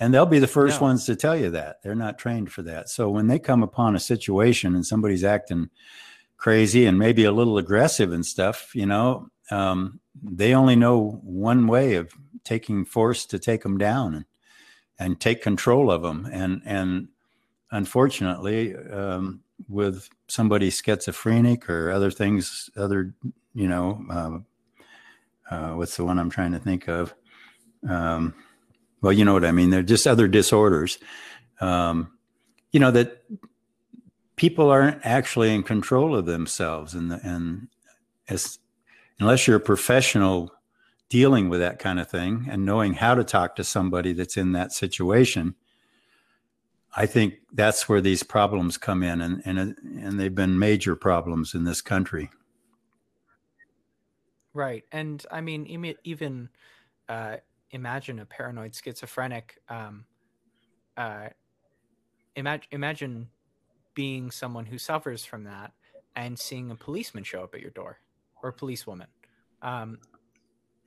and 0.00 0.12
they'll 0.12 0.26
be 0.26 0.38
the 0.38 0.46
first 0.46 0.80
No. 0.80 0.86
ones 0.88 1.06
to 1.06 1.16
tell 1.16 1.36
you 1.36 1.50
that. 1.50 1.82
They're 1.82 1.94
not 1.94 2.18
trained 2.18 2.52
for 2.52 2.62
that. 2.62 2.88
So 2.88 3.10
when 3.10 3.26
they 3.26 3.38
come 3.38 3.62
upon 3.62 3.96
a 3.96 4.00
situation 4.00 4.74
and 4.74 4.86
somebody's 4.86 5.24
acting 5.24 5.70
crazy 6.38 6.86
and 6.86 6.98
maybe 6.98 7.24
a 7.24 7.32
little 7.32 7.58
aggressive 7.58 8.12
and 8.12 8.24
stuff 8.24 8.74
you 8.74 8.86
know 8.86 9.28
um, 9.50 10.00
they 10.22 10.54
only 10.54 10.76
know 10.76 11.20
one 11.24 11.66
way 11.66 11.96
of 11.96 12.12
taking 12.44 12.84
force 12.84 13.26
to 13.26 13.38
take 13.38 13.62
them 13.62 13.76
down 13.76 14.14
and 14.14 14.24
and 15.00 15.20
take 15.20 15.42
control 15.42 15.90
of 15.90 16.02
them 16.02 16.28
and 16.32 16.62
and 16.64 17.08
unfortunately 17.72 18.74
um, 18.76 19.40
with 19.68 20.08
somebody 20.28 20.70
schizophrenic 20.70 21.68
or 21.68 21.90
other 21.90 22.10
things 22.10 22.70
other 22.76 23.12
you 23.52 23.66
know 23.66 24.00
uh, 24.10 24.38
uh, 25.54 25.74
what's 25.74 25.96
the 25.96 26.04
one 26.04 26.18
i'm 26.20 26.30
trying 26.30 26.52
to 26.52 26.58
think 26.60 26.88
of? 26.88 27.14
Um, 27.88 28.34
well 29.00 29.12
you 29.12 29.24
know 29.24 29.32
what 29.32 29.44
i 29.44 29.52
mean 29.52 29.70
they're 29.70 29.82
just 29.82 30.06
other 30.06 30.28
disorders 30.28 30.98
um, 31.60 32.12
you 32.70 32.78
know 32.78 32.90
that 32.90 33.24
people 34.36 34.70
aren't 34.70 35.04
actually 35.04 35.52
in 35.52 35.62
control 35.62 36.14
of 36.14 36.26
themselves 36.26 36.94
and 36.94 37.10
the, 37.10 37.20
and 37.24 37.68
as 38.28 38.58
unless 39.18 39.46
you're 39.46 39.56
a 39.56 39.60
professional 39.60 40.52
dealing 41.08 41.48
with 41.48 41.60
that 41.60 41.78
kind 41.78 41.98
of 41.98 42.08
thing 42.08 42.46
and 42.50 42.64
knowing 42.64 42.94
how 42.94 43.14
to 43.14 43.24
talk 43.24 43.56
to 43.56 43.64
somebody 43.64 44.12
that's 44.12 44.36
in 44.36 44.52
that 44.52 44.72
situation 44.72 45.54
I 46.98 47.06
think 47.06 47.34
that's 47.52 47.88
where 47.88 48.00
these 48.00 48.22
problems 48.22 48.76
come 48.76 49.02
in, 49.02 49.20
and 49.20 49.42
and 49.44 49.76
and 50.00 50.18
they've 50.18 50.34
been 50.34 50.58
major 50.58 50.96
problems 50.96 51.54
in 51.54 51.64
this 51.64 51.80
country. 51.80 52.30
Right. 54.54 54.84
And 54.90 55.24
I 55.30 55.40
mean, 55.40 55.94
even 56.02 56.48
uh, 57.08 57.36
imagine 57.70 58.18
a 58.18 58.24
paranoid 58.26 58.74
schizophrenic. 58.74 59.58
Um, 59.68 60.04
uh, 60.96 61.28
imagine, 62.36 62.68
imagine 62.72 63.28
being 63.94 64.30
someone 64.30 64.66
who 64.66 64.78
suffers 64.78 65.24
from 65.24 65.44
that 65.44 65.72
and 66.16 66.38
seeing 66.38 66.70
a 66.70 66.74
policeman 66.76 67.24
show 67.24 67.42
up 67.42 67.54
at 67.54 67.60
your 67.60 67.70
door 67.70 67.98
or 68.42 68.50
a 68.50 68.52
policewoman. 68.52 69.08
Um, 69.62 69.98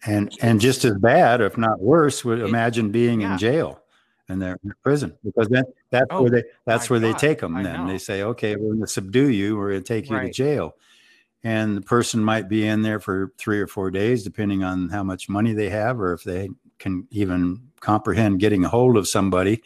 And 0.05 0.35
and 0.41 0.59
just 0.59 0.83
as 0.85 0.97
bad, 0.97 1.41
if 1.41 1.57
not 1.57 1.79
worse, 1.81 2.25
would 2.25 2.39
It- 2.39 2.45
imagine 2.47 2.91
being 2.91 3.21
yeah. 3.21 3.33
in 3.33 3.37
jail 3.37 3.83
and 4.29 4.41
they're 4.41 4.57
in 4.63 4.73
prison 4.81 5.15
because 5.23 5.47
then 5.49 5.63
that's 5.89 6.07
Oh, 6.09 6.21
where 6.23 6.31
they 6.31 6.43
that's 6.65 6.89
where 6.89 6.99
they 6.99 7.13
take 7.13 7.39
them. 7.39 7.61
Then 7.61 7.85
they 7.85 7.97
say, 7.97 8.23
okay, 8.23 8.55
we're 8.55 8.69
going 8.69 8.81
to 8.81 8.87
subdue 8.87 9.29
you. 9.29 9.57
We're 9.57 9.71
going 9.71 9.83
to 9.83 9.87
take 9.87 10.09
you 10.09 10.19
to 10.19 10.31
jail, 10.31 10.75
and 11.43 11.75
the 11.77 11.81
person 11.81 12.23
might 12.23 12.47
be 12.49 12.65
in 12.65 12.81
there 12.81 12.99
for 12.99 13.33
three 13.37 13.59
or 13.59 13.67
four 13.67 13.91
days, 13.91 14.23
depending 14.23 14.63
on 14.63 14.89
how 14.89 15.03
much 15.03 15.27
money 15.29 15.53
they 15.53 15.69
have, 15.69 15.99
or 15.99 16.13
if 16.13 16.23
they 16.23 16.49
can 16.81 17.07
even 17.11 17.61
comprehend 17.79 18.39
getting 18.39 18.65
a 18.65 18.69
hold 18.69 18.97
of 18.97 19.07
somebody 19.07 19.63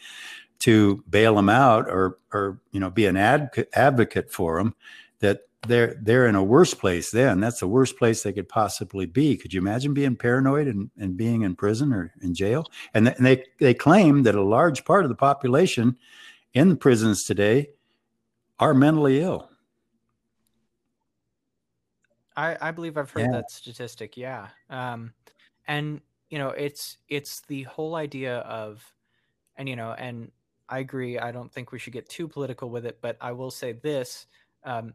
to 0.60 1.02
bail 1.10 1.34
them 1.34 1.48
out, 1.48 1.88
or 1.88 2.18
or 2.32 2.60
you 2.70 2.80
know 2.80 2.90
be 2.90 3.06
an 3.06 3.16
advocate 3.16 3.68
advocate 3.74 4.30
for 4.30 4.58
them. 4.58 4.74
That 5.20 5.40
they're 5.66 5.96
they're 6.00 6.26
in 6.28 6.34
a 6.34 6.44
worse 6.44 6.74
place. 6.74 7.10
Then 7.10 7.40
that's 7.40 7.60
the 7.60 7.68
worst 7.68 7.98
place 7.98 8.22
they 8.22 8.32
could 8.32 8.48
possibly 8.48 9.06
be. 9.06 9.36
Could 9.36 9.52
you 9.52 9.60
imagine 9.60 9.94
being 9.94 10.16
paranoid 10.16 10.68
and, 10.68 10.90
and 10.96 11.16
being 11.16 11.42
in 11.42 11.56
prison 11.56 11.92
or 11.92 12.12
in 12.22 12.34
jail? 12.34 12.70
And, 12.94 13.06
th- 13.06 13.16
and 13.18 13.26
they 13.26 13.44
they 13.58 13.74
claim 13.74 14.22
that 14.22 14.34
a 14.34 14.42
large 14.42 14.84
part 14.84 15.04
of 15.04 15.08
the 15.08 15.16
population 15.16 15.96
in 16.54 16.68
the 16.68 16.76
prisons 16.76 17.24
today 17.24 17.70
are 18.58 18.72
mentally 18.74 19.20
ill. 19.20 19.50
I, 22.36 22.56
I 22.60 22.70
believe 22.70 22.96
I've 22.98 23.10
heard 23.10 23.22
Yeah. 23.22 23.32
that 23.32 23.50
statistic. 23.50 24.16
Yeah. 24.16 24.48
Um, 24.70 25.12
and 25.66 26.00
you 26.30 26.38
know, 26.38 26.50
it's 26.50 26.98
it's 27.08 27.40
the 27.42 27.62
whole 27.64 27.94
idea 27.94 28.38
of, 28.38 28.92
and 29.56 29.68
you 29.68 29.76
know, 29.76 29.92
and 29.92 30.30
I 30.68 30.80
agree. 30.80 31.18
I 31.18 31.32
don't 31.32 31.52
think 31.52 31.72
we 31.72 31.78
should 31.78 31.92
get 31.92 32.08
too 32.08 32.28
political 32.28 32.70
with 32.70 32.84
it, 32.84 32.98
but 33.00 33.16
I 33.20 33.32
will 33.32 33.50
say 33.50 33.72
this: 33.72 34.26
um, 34.64 34.94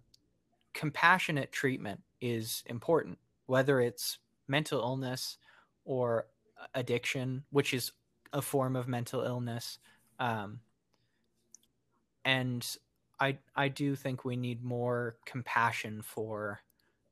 compassionate 0.73 1.51
treatment 1.51 2.01
is 2.19 2.63
important, 2.65 3.17
whether 3.45 3.79
it's 3.79 4.19
mental 4.47 4.81
illness 4.81 5.37
or 5.85 6.27
addiction, 6.73 7.43
which 7.49 7.73
is 7.73 7.91
a 8.33 8.41
form 8.41 8.75
of 8.75 8.87
mental 8.87 9.21
illness. 9.21 9.79
Um, 10.19 10.59
and 12.25 12.65
I 13.19 13.37
I 13.55 13.69
do 13.69 13.95
think 13.95 14.25
we 14.25 14.35
need 14.35 14.63
more 14.63 15.15
compassion 15.25 16.01
for 16.01 16.59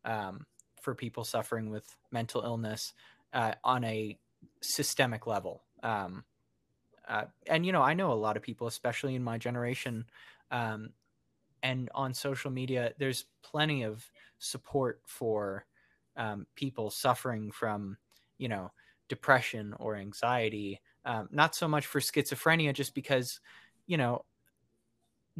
um, 0.03 0.45
for 0.81 0.93
people 0.93 1.23
suffering 1.23 1.69
with 1.69 1.95
mental 2.11 2.41
illness 2.41 2.93
uh, 3.33 3.53
on 3.63 3.83
a 3.83 4.17
systemic 4.61 5.27
level. 5.27 5.63
Um, 5.83 6.23
uh, 7.07 7.25
and 7.47 7.65
you 7.65 7.71
know, 7.71 7.81
I 7.81 7.93
know 7.93 8.11
a 8.11 8.13
lot 8.13 8.37
of 8.37 8.43
people, 8.43 8.67
especially 8.67 9.15
in 9.15 9.23
my 9.23 9.37
generation, 9.37 10.05
um, 10.51 10.91
and 11.63 11.89
on 11.93 12.13
social 12.13 12.51
media, 12.51 12.93
there's 12.99 13.25
plenty 13.41 13.83
of 13.83 14.05
support 14.37 15.01
for 15.05 15.65
um, 16.15 16.45
people 16.55 16.89
suffering 16.89 17.51
from, 17.51 17.97
you 18.37 18.47
know, 18.47 18.71
depression 19.07 19.73
or 19.79 19.95
anxiety. 19.95 20.79
Um, 21.05 21.27
not 21.31 21.55
so 21.55 21.67
much 21.67 21.85
for 21.87 21.99
schizophrenia, 21.99 22.73
just 22.73 22.93
because, 22.93 23.39
you 23.87 23.97
know, 23.97 24.25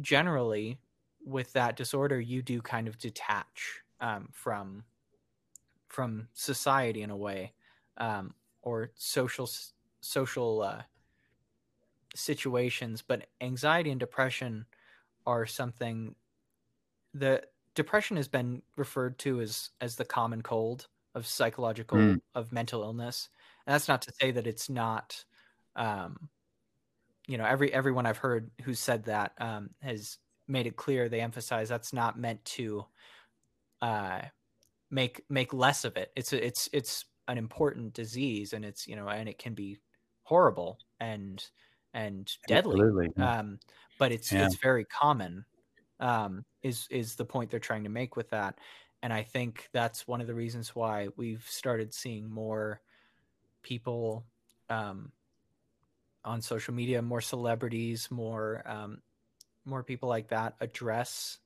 generally 0.00 0.78
with 1.24 1.52
that 1.52 1.76
disorder, 1.76 2.20
you 2.20 2.42
do 2.42 2.60
kind 2.60 2.88
of 2.88 2.98
detach 2.98 3.82
um, 4.00 4.28
from 4.32 4.84
from 5.88 6.28
society 6.32 7.02
in 7.02 7.10
a 7.10 7.16
way, 7.16 7.52
um, 8.00 8.34
or 8.62 8.92
social 8.96 9.48
social 10.02 10.62
uh, 10.62 10.82
situations. 12.14 13.02
But 13.02 13.28
anxiety 13.40 13.90
and 13.90 14.00
depression 14.00 14.66
are 15.26 15.46
something 15.46 16.16
the 17.14 17.42
depression 17.74 18.16
has 18.16 18.28
been 18.28 18.62
referred 18.76 19.18
to 19.20 19.40
as 19.40 19.70
as 19.80 19.96
the 19.96 20.04
common 20.04 20.42
cold 20.42 20.88
of 21.14 21.26
psychological 21.26 21.98
Mm. 21.98 22.20
of 22.34 22.52
mental 22.52 22.82
illness 22.82 23.28
and 23.66 23.74
that's 23.74 23.88
not 23.88 24.02
to 24.02 24.12
say 24.20 24.30
that 24.30 24.46
it's 24.46 24.68
not 24.70 25.24
um 25.76 26.30
you 27.26 27.38
know 27.38 27.44
every 27.44 27.72
everyone 27.72 28.06
i've 28.06 28.18
heard 28.18 28.50
who 28.62 28.74
said 28.74 29.04
that 29.04 29.32
um 29.38 29.70
has 29.82 30.18
made 30.48 30.66
it 30.66 30.76
clear 30.76 31.08
they 31.08 31.20
emphasize 31.20 31.68
that's 31.68 31.92
not 31.92 32.18
meant 32.18 32.44
to 32.44 32.84
uh 33.82 34.22
make 34.90 35.24
make 35.30 35.52
less 35.54 35.84
of 35.84 35.96
it 35.96 36.12
it's 36.16 36.32
it's 36.32 36.68
it's 36.72 37.06
an 37.28 37.38
important 37.38 37.94
disease 37.94 38.52
and 38.52 38.64
it's 38.64 38.86
you 38.88 38.96
know 38.96 39.08
and 39.08 39.28
it 39.28 39.38
can 39.38 39.54
be 39.54 39.78
horrible 40.24 40.80
and 41.00 41.50
and 41.94 42.32
deadly. 42.46 42.88
Um, 43.18 43.60
but 43.98 44.12
it's 44.12 44.32
Yeah. 44.32 44.38
it's 44.44 44.56
very 44.56 44.84
common 44.84 45.44
um, 46.00 46.44
is 46.62 46.86
is 46.90 47.16
the 47.16 47.24
point 47.24 47.50
they're 47.50 47.60
trying 47.60 47.84
to 47.84 47.90
make 47.90 48.16
with 48.16 48.30
that. 48.30 48.58
And 49.02 49.12
i 49.12 49.22
think 49.22 49.68
that's 49.72 50.06
one 50.08 50.20
of 50.20 50.26
the 50.26 50.34
reasons 50.34 50.74
why 50.76 51.08
we've 51.16 51.46
started 51.48 51.94
seeing 51.94 52.30
more 52.30 52.82
people 53.62 54.26
um, 54.70 55.12
on 56.24 56.42
social 56.42 56.74
media 56.74 57.00
more 57.00 57.20
celebrities 57.20 58.10
more 58.10 58.62
um, 58.66 59.02
more 59.64 59.84
people 59.84 60.08
like 60.08 60.28
that 60.28 60.56
address 60.60 61.38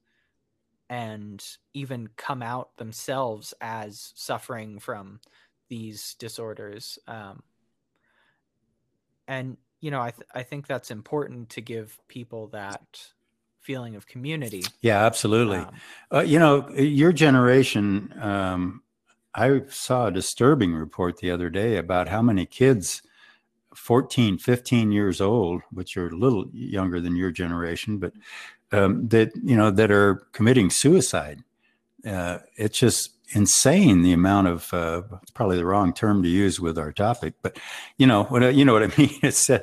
and 0.91 1.59
even 1.75 2.09
come 2.17 2.43
out 2.43 2.77
themselves 2.77 3.55
as 3.61 4.13
suffering 4.17 4.79
from 4.79 5.21
these 5.69 6.15
disorders 6.19 6.99
um, 7.09 7.43
and 9.29 9.57
you 9.81 9.91
know 9.91 10.01
I, 10.01 10.11
th- 10.11 10.29
I 10.35 10.43
think 10.43 10.67
that's 10.67 10.91
important 10.91 11.51
to 11.51 11.61
give 11.61 11.99
people 12.09 12.49
that 12.49 12.83
feeling 13.61 13.97
of 13.97 14.07
community 14.07 14.65
yeah, 14.85 15.05
absolutely. 15.05 15.59
Um, 15.59 15.75
Uh, 16.13 16.21
you 16.21 16.39
know, 16.39 16.69
your 16.71 17.11
generation, 17.11 18.13
um, 18.21 18.83
I 19.35 19.63
saw 19.69 20.07
a 20.07 20.13
disturbing 20.13 20.75
report 20.75 21.17
the 21.17 21.31
other 21.31 21.49
day 21.49 21.79
about 21.79 22.09
how 22.09 22.21
many 22.21 22.45
kids, 22.45 23.03
14, 23.75 24.37
15 24.39 24.93
years 24.93 25.23
old, 25.23 25.63
which 25.73 25.97
are 25.97 26.09
a 26.09 26.17
little 26.17 26.45
younger 26.53 27.01
than 27.01 27.17
your 27.17 27.31
generation, 27.31 27.99
but 27.99 28.13
um, 28.73 29.09
that, 29.09 29.33
you 29.43 29.57
know, 29.57 29.71
that 29.71 29.91
are 29.91 30.27
committing 30.33 30.69
suicide. 30.69 31.43
Uh, 32.07 32.39
it's 32.57 32.79
just 32.79 33.11
insane 33.35 34.03
the 34.03 34.13
amount 34.13 34.47
of, 34.49 34.73
uh, 34.75 35.03
it's 35.23 35.31
probably 35.31 35.57
the 35.57 35.65
wrong 35.65 35.93
term 35.93 36.23
to 36.23 36.29
use 36.29 36.61
with 36.61 36.79
our 36.79 36.93
topic, 36.93 37.35
but 37.43 37.59
you 37.97 38.07
know, 38.07 38.25
what, 38.25 38.43
I- 38.45 38.51
you 38.51 38.65
know 38.65 38.73
what 38.75 38.83
I 38.83 38.93
mean? 38.99 39.19
It's, 39.23 39.49
uh, 39.49 39.61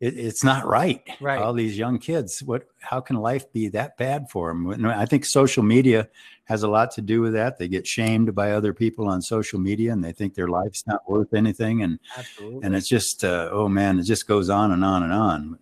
it, 0.00 0.18
it's 0.18 0.44
not 0.44 0.66
right. 0.66 1.02
Right. 1.20 1.40
All 1.40 1.54
these 1.54 1.78
young 1.78 1.98
kids, 1.98 2.42
what? 2.42 2.66
How 2.80 3.00
can 3.00 3.16
life 3.16 3.50
be 3.52 3.68
that 3.68 3.96
bad 3.96 4.28
for 4.30 4.48
them? 4.50 4.84
I 4.84 5.06
think 5.06 5.24
social 5.24 5.62
media 5.62 6.08
has 6.44 6.62
a 6.62 6.68
lot 6.68 6.90
to 6.92 7.00
do 7.00 7.22
with 7.22 7.32
that. 7.32 7.58
They 7.58 7.66
get 7.66 7.86
shamed 7.86 8.34
by 8.34 8.52
other 8.52 8.74
people 8.74 9.08
on 9.08 9.22
social 9.22 9.58
media, 9.58 9.92
and 9.92 10.04
they 10.04 10.12
think 10.12 10.34
their 10.34 10.48
life's 10.48 10.86
not 10.86 11.08
worth 11.10 11.32
anything. 11.32 11.82
And 11.82 11.98
absolutely 12.14 12.60
and 12.62 12.76
it's 12.76 12.88
just, 12.88 13.24
uh, 13.24 13.48
oh 13.50 13.68
man, 13.70 13.98
it 13.98 14.02
just 14.02 14.28
goes 14.28 14.50
on 14.50 14.70
and 14.70 14.84
on 14.84 15.02
and 15.02 15.12
on. 15.14 15.58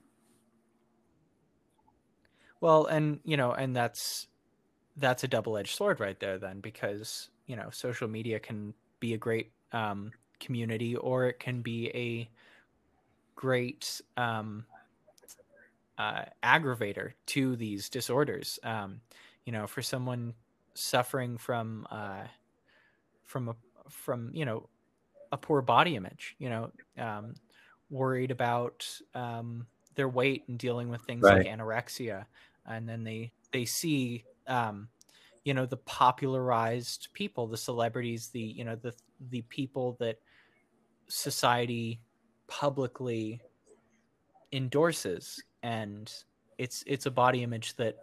Well, 2.61 2.87
and 2.87 3.21
you 3.25 3.37
know, 3.37 3.53
and 3.53 3.76
that's 3.76 4.26
that's 4.97 5.25
a 5.25 5.29
double-edged 5.29 5.75
sword 5.75 6.01
right 6.01 6.19
there 6.21 6.39
then 6.39 6.61
because, 6.61 7.31
you 7.47 7.57
know, 7.57 7.71
social 7.71 8.09
media 8.09 8.39
can 8.41 8.75
be 9.01 9.15
a 9.15 9.19
great 9.19 9.53
um 9.73 10.15
community 10.41 10.97
or 10.97 11.27
it 11.27 11.39
can 11.39 11.63
be 11.63 11.89
a 11.95 12.31
great 13.35 14.01
um 14.17 14.67
uh 15.99 16.25
aggravator 16.43 17.13
to 17.27 17.57
these 17.57 17.89
disorders. 17.89 18.59
Um 18.63 19.03
you 19.45 19.53
know, 19.53 19.67
for 19.67 19.83
someone 19.83 20.35
suffering 20.75 21.39
from 21.39 21.87
uh 21.91 22.27
from 23.25 23.49
a 23.51 23.57
from, 23.91 24.35
you 24.35 24.45
know, 24.45 24.71
a 25.33 25.39
poor 25.39 25.63
body 25.63 25.97
image, 25.97 26.37
you 26.39 26.51
know, 26.51 26.73
um 26.99 27.41
worried 27.91 28.31
about 28.33 28.89
um 29.15 29.69
their 29.97 30.09
weight 30.09 30.49
and 30.49 30.59
dealing 30.59 30.89
with 30.91 31.03
things 31.05 31.31
like 31.31 31.45
anorexia 31.45 32.27
and 32.67 32.89
then 32.89 33.05
they 33.05 33.33
they 33.53 33.65
see 33.67 34.27
um 34.47 34.89
you 35.45 35.55
know 35.55 35.67
the 35.67 35.77
popularized 35.77 37.09
people 37.13 37.47
the 37.47 37.57
celebrities 37.57 38.29
the 38.29 38.41
you 38.41 38.65
know 38.65 38.77
the 38.77 38.93
the 39.31 39.43
people 39.43 39.97
that 40.01 40.19
society 41.09 42.01
publicly 42.47 43.41
endorses. 44.53 45.43
And 45.63 46.13
it's 46.59 46.85
it's 46.87 47.07
a 47.07 47.11
body 47.11 47.43
image 47.43 47.75
that 47.77 47.97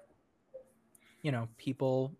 you 1.21 1.31
know 1.31 1.48
people 1.57 2.13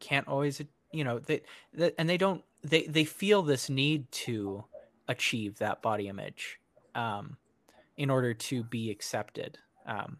can't 0.00 0.28
always 0.28 0.62
you 0.92 1.04
know 1.04 1.18
they, 1.18 1.42
that 1.74 1.94
and 1.98 2.08
they 2.08 2.16
don't 2.18 2.42
they 2.62 2.82
they 2.86 3.04
feel 3.04 3.42
this 3.42 3.70
need 3.70 4.10
to 4.12 4.64
achieve 5.08 5.58
that 5.58 5.80
body 5.80 6.08
image 6.08 6.60
um 6.94 7.36
in 7.96 8.10
order 8.10 8.34
to 8.34 8.62
be 8.64 8.90
accepted 8.90 9.56
um 9.86 10.18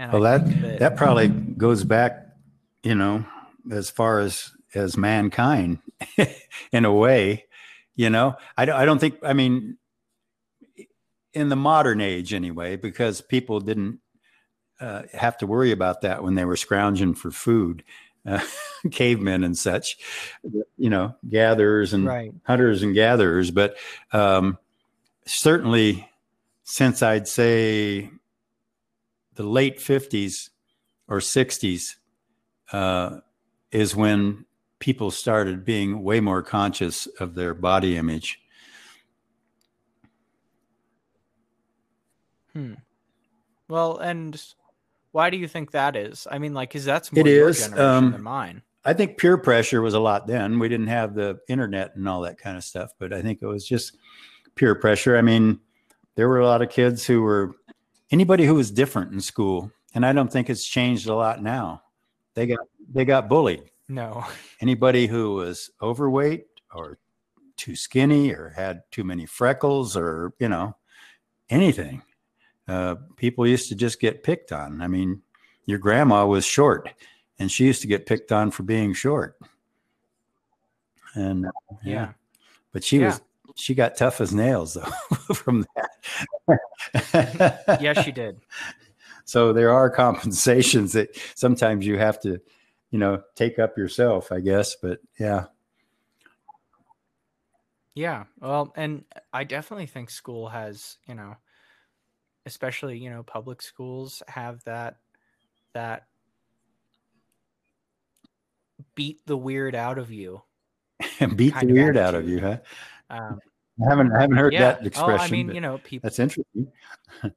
and 0.00 0.12
Well, 0.12 0.22
that 0.22 0.46
think 0.46 0.78
that 0.78 0.96
probably 0.96 1.28
goes 1.28 1.84
back, 1.84 2.26
you 2.82 2.94
know, 2.94 3.26
as 3.70 3.90
far 3.90 4.20
as 4.20 4.50
as 4.74 4.96
mankind, 4.96 5.80
in 6.72 6.84
a 6.86 6.92
way. 6.92 7.44
You 7.96 8.08
know, 8.08 8.36
I 8.56 8.64
don't. 8.64 8.76
I 8.76 8.86
don't 8.86 8.98
think. 8.98 9.18
I 9.22 9.34
mean, 9.34 9.76
in 11.34 11.50
the 11.50 11.56
modern 11.56 12.00
age, 12.00 12.32
anyway, 12.32 12.76
because 12.76 13.20
people 13.20 13.60
didn't 13.60 14.00
uh, 14.80 15.02
have 15.12 15.36
to 15.38 15.46
worry 15.46 15.70
about 15.70 16.00
that 16.00 16.22
when 16.22 16.34
they 16.34 16.46
were 16.46 16.56
scrounging 16.56 17.12
for 17.12 17.30
food, 17.30 17.84
uh, 18.24 18.40
cavemen 18.90 19.44
and 19.44 19.58
such. 19.58 19.98
You 20.78 20.88
know, 20.88 21.14
gatherers 21.28 21.92
and 21.92 22.06
right 22.06 22.32
hunters 22.44 22.82
and 22.82 22.94
gatherers, 22.94 23.50
but 23.50 23.76
um, 24.12 24.56
certainly 25.26 26.08
since 26.64 27.02
I'd 27.02 27.28
say 27.28 28.10
the 29.40 29.46
late 29.46 29.78
50s 29.78 30.50
or 31.08 31.18
60s 31.18 31.94
uh, 32.72 33.20
is 33.72 33.96
when 33.96 34.44
people 34.80 35.10
started 35.10 35.64
being 35.64 36.02
way 36.02 36.20
more 36.20 36.42
conscious 36.42 37.06
of 37.20 37.34
their 37.34 37.54
body 37.54 37.96
image. 37.96 38.38
Hmm. 42.52 42.74
Well, 43.66 43.96
and 43.96 44.38
why 45.12 45.30
do 45.30 45.38
you 45.38 45.48
think 45.48 45.70
that 45.70 45.96
is? 45.96 46.26
I 46.30 46.38
mean, 46.38 46.52
like, 46.52 46.68
because 46.68 46.84
that's 46.84 47.10
more 47.10 47.26
It 47.26 47.30
your 47.30 47.48
is, 47.48 47.60
generation 47.60 47.86
um, 47.86 48.12
than 48.12 48.22
mine. 48.22 48.62
I 48.84 48.92
think 48.92 49.16
peer 49.16 49.38
pressure 49.38 49.80
was 49.80 49.94
a 49.94 50.00
lot 50.00 50.26
then. 50.26 50.58
We 50.58 50.68
didn't 50.68 50.88
have 50.88 51.14
the 51.14 51.40
internet 51.48 51.96
and 51.96 52.06
all 52.06 52.20
that 52.22 52.36
kind 52.36 52.58
of 52.58 52.64
stuff, 52.64 52.92
but 52.98 53.14
I 53.14 53.22
think 53.22 53.38
it 53.40 53.46
was 53.46 53.66
just 53.66 53.96
peer 54.54 54.74
pressure. 54.74 55.16
I 55.16 55.22
mean, 55.22 55.60
there 56.16 56.28
were 56.28 56.40
a 56.40 56.46
lot 56.46 56.60
of 56.60 56.68
kids 56.68 57.06
who 57.06 57.22
were 57.22 57.54
anybody 58.10 58.44
who 58.44 58.54
was 58.54 58.70
different 58.70 59.12
in 59.12 59.20
school, 59.20 59.70
and 59.94 60.04
I 60.04 60.12
don't 60.12 60.32
think 60.32 60.50
it's 60.50 60.64
changed 60.64 61.08
a 61.08 61.14
lot 61.14 61.42
now. 61.42 61.82
They 62.34 62.46
got 62.46 62.60
they 62.92 63.04
got 63.04 63.28
bullied. 63.28 63.64
No. 63.88 64.24
Anybody 64.60 65.06
who 65.06 65.34
was 65.34 65.70
overweight 65.82 66.46
or 66.72 66.98
too 67.56 67.74
skinny 67.76 68.30
or 68.32 68.50
had 68.50 68.82
too 68.90 69.04
many 69.04 69.26
freckles 69.26 69.96
or 69.96 70.32
you 70.38 70.48
know 70.48 70.76
anything, 71.48 72.02
uh, 72.68 72.96
people 73.16 73.46
used 73.46 73.68
to 73.68 73.74
just 73.74 74.00
get 74.00 74.22
picked 74.22 74.52
on. 74.52 74.80
I 74.80 74.86
mean, 74.86 75.22
your 75.66 75.78
grandma 75.78 76.26
was 76.26 76.44
short, 76.44 76.88
and 77.38 77.50
she 77.50 77.64
used 77.66 77.82
to 77.82 77.88
get 77.88 78.06
picked 78.06 78.32
on 78.32 78.50
for 78.50 78.62
being 78.62 78.92
short. 78.94 79.36
And 81.14 81.46
uh, 81.46 81.50
yeah, 81.84 81.92
Yeah. 81.92 82.12
but 82.72 82.84
she 82.84 82.98
Yeah. 83.00 83.06
was 83.06 83.20
she 83.56 83.74
got 83.74 83.96
tough 83.96 84.20
as 84.20 84.34
nails 84.34 84.74
though 84.74 85.34
from 85.34 85.66
that. 85.76 87.78
Yes, 87.80 88.04
she 88.04 88.12
did. 88.12 88.40
so 89.24 89.52
there 89.52 89.72
are 89.72 89.90
compensations 89.90 90.92
that 90.92 91.16
sometimes 91.34 91.86
you 91.86 91.98
have 91.98 92.20
to, 92.20 92.40
you 92.90 92.98
know, 92.98 93.22
take 93.36 93.58
up 93.58 93.78
yourself, 93.78 94.32
I 94.32 94.40
guess. 94.40 94.76
But 94.76 95.00
yeah, 95.18 95.46
Yeah. 97.94 98.24
Well, 98.40 98.72
and 98.76 99.04
I 99.32 99.44
definitely 99.44 99.86
think 99.86 100.10
school 100.10 100.48
has, 100.48 100.98
you 101.06 101.14
know, 101.14 101.36
especially, 102.46 102.98
you 102.98 103.10
know, 103.10 103.22
public 103.22 103.62
schools 103.62 104.22
have 104.28 104.62
that 104.64 104.98
that 105.74 106.06
beat 108.94 109.20
the 109.26 109.36
weird 109.36 109.74
out 109.74 109.98
of 109.98 110.10
you. 110.10 110.42
beat 111.36 111.54
the 111.58 111.66
weird 111.66 111.96
out 111.96 112.14
of 112.14 112.28
you, 112.28 112.40
huh? 112.40 112.58
Um, 113.10 113.40
I 113.84 113.88
haven't 113.88 114.12
I 114.12 114.20
haven't 114.20 114.36
heard 114.36 114.52
yeah. 114.52 114.60
that 114.72 114.86
expression. 114.86 115.20
Oh, 115.20 115.24
I 115.24 115.30
mean, 115.30 115.54
you 115.54 115.60
know, 115.60 115.78
people 115.78 116.06
that's 116.06 116.18
interesting. 116.18 116.68
uh, 117.24 117.28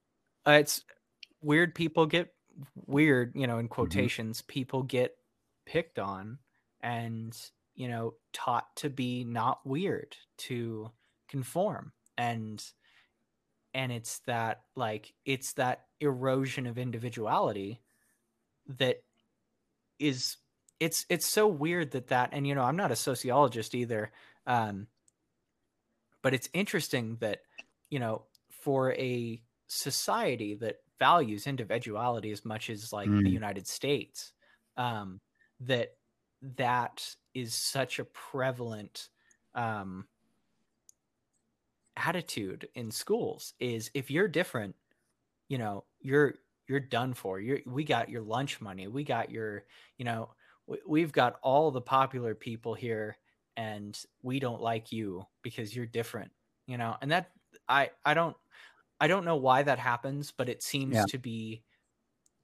it's 0.46 0.84
weird 1.42 1.76
people 1.76 2.06
get 2.06 2.34
weird 2.86 3.34
you 3.36 3.48
know 3.48 3.58
in 3.58 3.66
Mm-hmm. 3.66 3.74
quotations 3.74 4.42
people 4.44 4.84
get 4.84 5.16
picked 5.66 6.00
on 6.00 6.38
and 6.82 7.36
you 7.76 7.88
know 7.88 8.14
taught 8.32 8.76
to 8.78 8.90
be 8.90 9.24
not 9.24 9.66
weird 9.66 10.16
to 10.38 10.92
conform 11.28 11.92
and 12.18 12.64
and 13.74 13.92
it's 13.92 14.20
that 14.20 14.62
like 14.76 15.14
it's 15.26 15.54
that 15.54 15.86
erosion 16.00 16.68
of 16.68 16.78
individuality 16.78 17.82
that 18.78 19.04
is 20.00 20.38
it's 20.80 21.06
it's 21.10 21.28
so 21.28 21.48
weird 21.48 21.92
that 21.92 22.08
that 22.08 22.30
and 22.34 22.46
you 22.46 22.54
know 22.54 22.64
i'm 22.64 22.78
not 22.78 22.92
a 22.92 22.96
sociologist 22.96 23.74
either 23.74 24.12
um 24.46 24.88
but 26.24 26.34
it's 26.36 26.50
interesting 26.54 27.18
that 27.18 27.42
you 27.92 28.00
know 28.00 28.28
for 28.52 28.94
a 28.94 29.44
society 29.68 30.56
that 30.56 30.78
values 31.00 31.48
individuality 31.48 32.32
as 32.32 32.46
much 32.46 32.70
as 32.72 32.94
like 32.94 33.14
the 33.24 33.30
Mm. 33.30 33.32
united 33.32 33.68
states 33.68 34.34
um 34.78 35.22
that 35.62 35.98
that 36.42 37.16
is 37.36 37.56
such 37.56 38.00
a 38.00 38.06
prevalent 38.06 39.10
um 39.56 40.08
attitude 41.96 42.68
in 42.74 42.90
schools 42.90 43.54
is 43.60 43.92
if 43.94 44.10
you're 44.10 44.28
different 44.28 44.76
you 45.50 45.58
know 45.58 45.86
you're 46.00 46.36
you're 46.68 46.80
done 46.80 47.14
for 47.14 47.40
you're 47.40 47.60
we 47.68 47.84
got 47.84 48.10
your 48.10 48.24
lunch 48.24 48.62
money 48.62 48.88
we 48.88 49.04
got 49.04 49.32
your 49.32 49.66
you 49.98 50.06
know 50.06 50.34
we, 50.68 50.80
we've 50.88 51.12
got 51.14 51.40
all 51.44 51.72
the 51.72 51.82
popular 51.82 52.36
people 52.36 52.74
here 52.76 53.18
and 53.58 54.04
we 54.22 54.40
don't 54.40 54.62
like 54.62 54.92
you 54.92 55.26
because 55.42 55.76
you're 55.76 55.86
different 55.86 56.32
you 56.66 56.78
know 56.78 56.96
and 57.02 57.12
that 57.12 57.32
i 57.70 57.90
i 58.06 58.14
don't 58.14 58.36
i 59.00 59.08
don't 59.08 59.26
know 59.26 59.36
why 59.36 59.64
that 59.64 59.80
happens 59.80 60.32
but 60.32 60.50
it 60.50 60.64
seems 60.64 60.96
Yeah. 60.96 61.06
to 61.10 61.18
be 61.18 61.64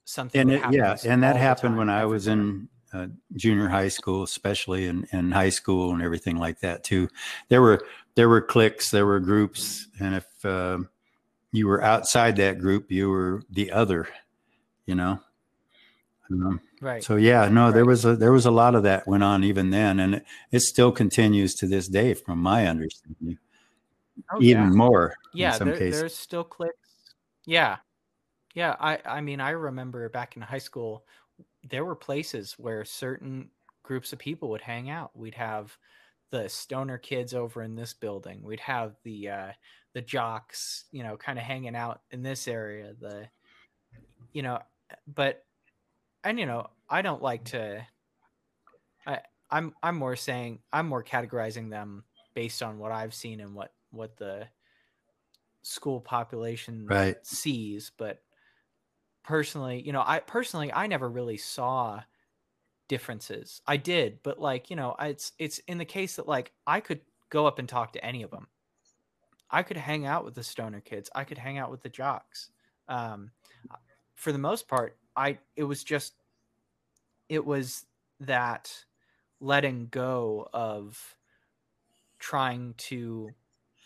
something 0.09 0.41
and 0.41 0.51
it, 0.51 0.63
yeah, 0.71 0.97
and 1.05 1.23
that 1.23 1.35
happened 1.35 1.77
when 1.77 1.89
I 1.89 2.05
was 2.05 2.27
in 2.27 2.67
uh, 2.91 3.07
junior 3.35 3.67
high 3.67 3.87
school, 3.89 4.23
especially 4.23 4.87
in, 4.87 5.07
in 5.11 5.31
high 5.31 5.49
school 5.49 5.93
and 5.93 6.01
everything 6.01 6.37
like 6.37 6.59
that 6.61 6.83
too. 6.83 7.07
There 7.47 7.61
were 7.61 7.85
there 8.15 8.27
were 8.27 8.41
cliques, 8.41 8.89
there 8.89 9.05
were 9.05 9.19
groups, 9.19 9.87
and 9.99 10.15
if 10.15 10.45
uh, 10.45 10.79
you 11.51 11.67
were 11.67 11.83
outside 11.83 12.37
that 12.37 12.59
group, 12.59 12.91
you 12.91 13.09
were 13.09 13.43
the 13.49 13.71
other. 13.71 14.07
You 14.85 14.95
know. 14.95 15.19
Um, 16.31 16.61
right. 16.81 17.03
So 17.03 17.15
yeah, 17.15 17.49
no, 17.49 17.71
there 17.71 17.85
was 17.85 18.05
a 18.05 18.15
there 18.15 18.31
was 18.31 18.45
a 18.45 18.51
lot 18.51 18.75
of 18.75 18.83
that 18.83 19.07
went 19.07 19.23
on 19.23 19.43
even 19.43 19.69
then, 19.71 19.99
and 19.99 20.15
it, 20.15 20.25
it 20.51 20.59
still 20.61 20.91
continues 20.91 21.55
to 21.55 21.67
this 21.67 21.87
day, 21.87 22.13
from 22.13 22.39
my 22.39 22.67
understanding, 22.67 23.37
Oh, 24.31 24.41
even 24.41 24.63
yeah. 24.65 24.69
more 24.69 25.15
yeah 25.33 25.53
in 25.53 25.57
some 25.57 25.67
there, 25.69 25.77
cases. 25.77 25.99
there's 25.99 26.15
still 26.15 26.43
cliques. 26.43 26.75
Yeah. 27.45 27.77
Yeah 28.55 28.75
i 28.79 28.99
i 29.05 29.21
mean 29.21 29.39
i 29.41 29.51
remember 29.51 30.09
back 30.09 30.35
in 30.35 30.41
high 30.41 30.57
school 30.57 31.05
there 31.69 31.85
were 31.85 31.95
places 31.95 32.53
where 32.57 32.83
certain 32.83 33.49
groups 33.83 34.13
of 34.13 34.19
people 34.19 34.49
would 34.49 34.61
hang 34.61 34.89
out. 34.89 35.11
We'd 35.15 35.35
have 35.35 35.75
the 36.31 36.47
stoner 36.47 36.97
kids 36.97 37.33
over 37.33 37.61
in 37.63 37.75
this 37.75 37.93
building. 37.93 38.41
We'd 38.43 38.59
have 38.59 38.95
the 39.03 39.29
uh 39.29 39.51
the 39.93 40.01
jocks 40.01 40.85
you 40.91 41.03
know 41.03 41.17
kind 41.17 41.39
of 41.39 41.45
hanging 41.45 41.75
out 41.75 42.01
in 42.11 42.21
this 42.23 42.47
area 42.47 42.93
the 42.99 43.27
you 44.33 44.41
know 44.43 44.59
but 45.07 45.43
and 46.23 46.39
you 46.39 46.45
know 46.45 46.67
i 46.89 47.01
don't 47.01 47.21
like 47.21 47.43
to 47.45 47.85
i 49.05 49.19
i'm 49.49 49.73
i'm 49.83 49.95
more 49.97 50.15
saying 50.15 50.61
i'm 50.71 50.87
more 50.87 51.03
categorizing 51.03 51.69
them 51.69 52.03
based 52.33 52.61
on 52.63 52.77
what 52.77 52.91
i've 52.91 53.13
seen 53.13 53.39
and 53.39 53.53
what 53.55 53.73
what 53.91 54.17
the 54.17 54.47
school 55.61 55.99
population 56.01 56.95
Right. 56.95 57.17
sees 57.21 57.91
but 57.97 58.23
personally 59.23 59.81
you 59.81 59.91
know 59.91 60.03
i 60.05 60.19
personally 60.19 60.71
i 60.73 60.87
never 60.87 61.09
really 61.09 61.37
saw 61.37 62.01
differences. 62.89 63.61
I 63.67 63.77
did 63.77 64.21
but 64.23 64.39
like 64.39 64.69
you 64.69 64.75
know 64.75 64.95
it's 64.99 65.33
it's 65.39 65.59
in 65.59 65.77
the 65.79 65.85
case 65.85 66.17
that 66.17 66.27
like 66.27 66.53
i 66.67 66.81
could 66.81 67.01
go 67.29 67.47
up 67.47 67.59
and 67.59 67.69
talk 67.69 67.93
to 67.93 68.05
any 68.05 68.23
of 68.23 68.31
them 68.31 68.47
i 69.49 69.63
could 69.63 69.77
hang 69.77 70.05
out 70.05 70.25
with 70.25 70.35
the 70.35 70.43
stoner 70.43 70.81
kids. 70.81 71.09
I 71.15 71.23
could 71.23 71.37
hang 71.37 71.57
out 71.57 71.71
with 71.71 71.81
the 71.81 71.89
jocks. 71.89 72.49
Um 72.87 73.31
for 74.15 74.31
the 74.31 74.39
most 74.39 74.67
part 74.67 74.99
i 75.19 75.37
it 75.55 75.63
was 75.63 75.83
just 75.83 76.13
it 77.27 77.45
was 77.45 77.85
that 78.21 78.73
letting 79.41 79.87
go 79.91 80.47
of 80.53 81.15
trying 82.19 82.73
to 82.77 83.29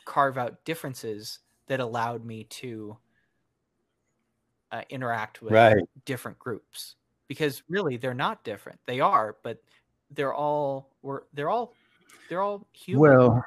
carve 0.06 0.38
out 0.38 0.63
differences 0.65 1.39
that 1.67 1.80
allowed 1.80 2.24
me 2.26 2.43
to 2.46 2.98
uh, 4.72 4.82
interact 4.89 5.41
with 5.41 5.54
Right. 5.54 5.84
different 6.06 6.39
groups. 6.39 6.96
Because 7.28 7.63
really 7.69 7.98
they're 7.98 8.13
not 8.13 8.43
different. 8.43 8.80
They 8.86 9.00
are 9.00 9.38
but 9.43 9.62
they're 10.12 10.34
all 10.34 10.89
we're 11.02 11.22
they're 11.34 11.50
all 11.50 11.74
they're 12.30 12.41
all 12.41 12.67
human. 12.74 13.02
Well, 13.02 13.43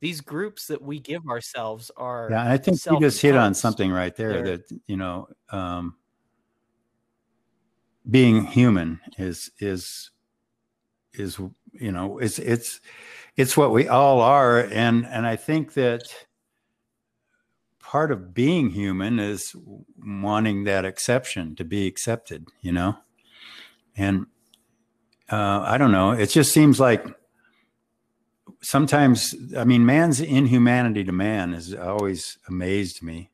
these 0.00 0.20
groups 0.20 0.66
that 0.68 0.80
we 0.80 0.98
give 1.00 1.26
ourselves 1.28 1.90
are 1.96 2.28
Yeah, 2.30 2.50
I 2.50 2.56
think 2.56 2.78
you 2.86 3.00
just 3.00 3.20
hit 3.20 3.34
on 3.36 3.54
something 3.54 3.90
right 3.90 4.14
there 4.14 4.42
They're- 4.42 4.56
that 4.58 4.80
you 4.86 4.96
know, 4.96 5.28
um, 5.50 5.96
being 8.08 8.44
human 8.44 9.00
is 9.18 9.50
is 9.60 10.10
is 11.14 11.38
you 11.72 11.92
know 11.92 12.18
it's 12.18 12.38
it's 12.38 12.80
it's 13.36 13.56
what 13.56 13.72
we 13.72 13.88
all 13.88 14.20
are, 14.20 14.60
and 14.60 15.06
and 15.06 15.26
I 15.26 15.36
think 15.36 15.74
that 15.74 16.02
part 17.78 18.10
of 18.10 18.34
being 18.34 18.70
human 18.70 19.18
is 19.18 19.54
wanting 20.04 20.64
that 20.64 20.84
exception 20.84 21.54
to 21.56 21.64
be 21.64 21.86
accepted, 21.86 22.48
you 22.60 22.72
know, 22.72 22.98
and 23.96 24.26
uh, 25.30 25.60
I 25.64 25.78
don't 25.78 25.92
know, 25.92 26.12
it 26.12 26.26
just 26.26 26.52
seems 26.52 26.80
like 26.80 27.06
sometimes 28.60 29.34
i 29.56 29.64
mean 29.64 29.84
man's 29.86 30.20
inhumanity 30.20 31.04
to 31.04 31.12
man 31.12 31.52
has 31.52 31.74
always 31.74 32.38
amazed 32.48 33.02
me 33.02 33.30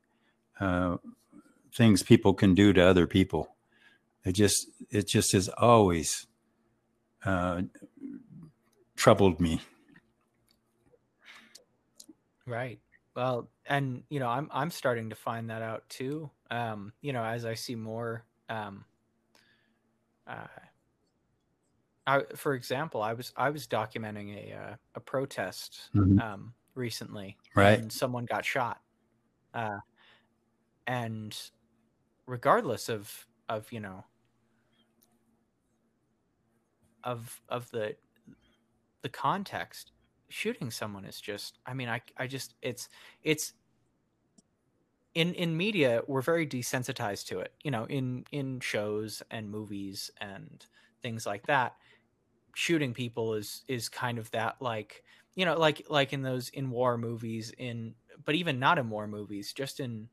uh, 0.60 0.96
things 1.72 2.02
people 2.02 2.34
can 2.34 2.54
do 2.54 2.72
to 2.72 2.82
other 2.82 3.06
people 3.06 3.53
it 4.24 4.32
just 4.32 4.68
it 4.90 5.06
just 5.06 5.32
has 5.32 5.48
always 5.50 6.26
uh, 7.24 7.62
troubled 8.96 9.40
me 9.40 9.60
Right. 12.46 12.80
Well, 13.16 13.50
and 13.66 14.02
you 14.10 14.18
know 14.20 14.28
i'm 14.28 14.48
i'm 14.52 14.70
starting 14.70 15.08
to 15.10 15.16
find 15.16 15.48
that 15.48 15.62
out 15.62 15.88
too 15.88 16.30
um 16.50 16.92
you 17.00 17.14
know 17.14 17.24
as 17.24 17.46
i 17.46 17.54
see 17.54 17.74
more 17.74 18.26
um 18.50 18.84
uh 20.26 20.46
I, 22.06 22.24
for 22.36 22.52
example 22.54 23.00
i 23.02 23.14
was 23.14 23.32
i 23.36 23.48
was 23.48 23.66
documenting 23.66 24.36
a 24.36 24.52
uh, 24.54 24.76
a 24.96 25.00
protest 25.00 25.90
Mhm. 25.94 26.20
um 26.20 26.54
recently 26.74 27.38
Right. 27.54 27.78
and 27.78 27.90
someone 27.90 28.26
got 28.26 28.44
shot 28.44 28.82
uh 29.54 29.78
and 30.86 31.36
regardless 32.26 32.88
of 32.88 33.26
of 33.48 33.70
you 33.72 33.80
know 33.80 34.04
of 37.04 37.42
of 37.48 37.70
the 37.70 37.96
the 39.02 39.08
context 39.08 39.92
shooting 40.28 40.70
someone 40.70 41.04
is 41.04 41.20
just 41.20 41.58
i 41.66 41.74
mean 41.74 41.88
i 41.88 42.00
i 42.16 42.26
just 42.26 42.54
it's 42.62 42.88
it's 43.22 43.54
in 45.14 45.34
in 45.34 45.56
media 45.56 46.02
we're 46.08 46.22
very 46.22 46.46
desensitized 46.46 47.26
to 47.26 47.38
it 47.38 47.54
you 47.62 47.70
know 47.70 47.84
in 47.84 48.24
in 48.32 48.58
shows 48.60 49.22
and 49.30 49.50
movies 49.50 50.10
and 50.20 50.66
things 51.02 51.24
like 51.26 51.46
that 51.46 51.76
shooting 52.54 52.94
people 52.94 53.34
is 53.34 53.64
is 53.68 53.88
kind 53.88 54.18
of 54.18 54.30
that 54.32 54.56
like 54.60 55.04
you 55.36 55.44
know 55.44 55.58
like 55.58 55.86
like 55.90 56.12
in 56.12 56.22
those 56.22 56.48
in 56.50 56.70
war 56.70 56.98
movies 56.98 57.52
in 57.58 57.96
but 58.24 58.34
even 58.36 58.58
not 58.60 58.78
in 58.78 58.90
war 58.90 59.08
movies 59.08 59.52
just 59.54 59.80
in 59.80 60.10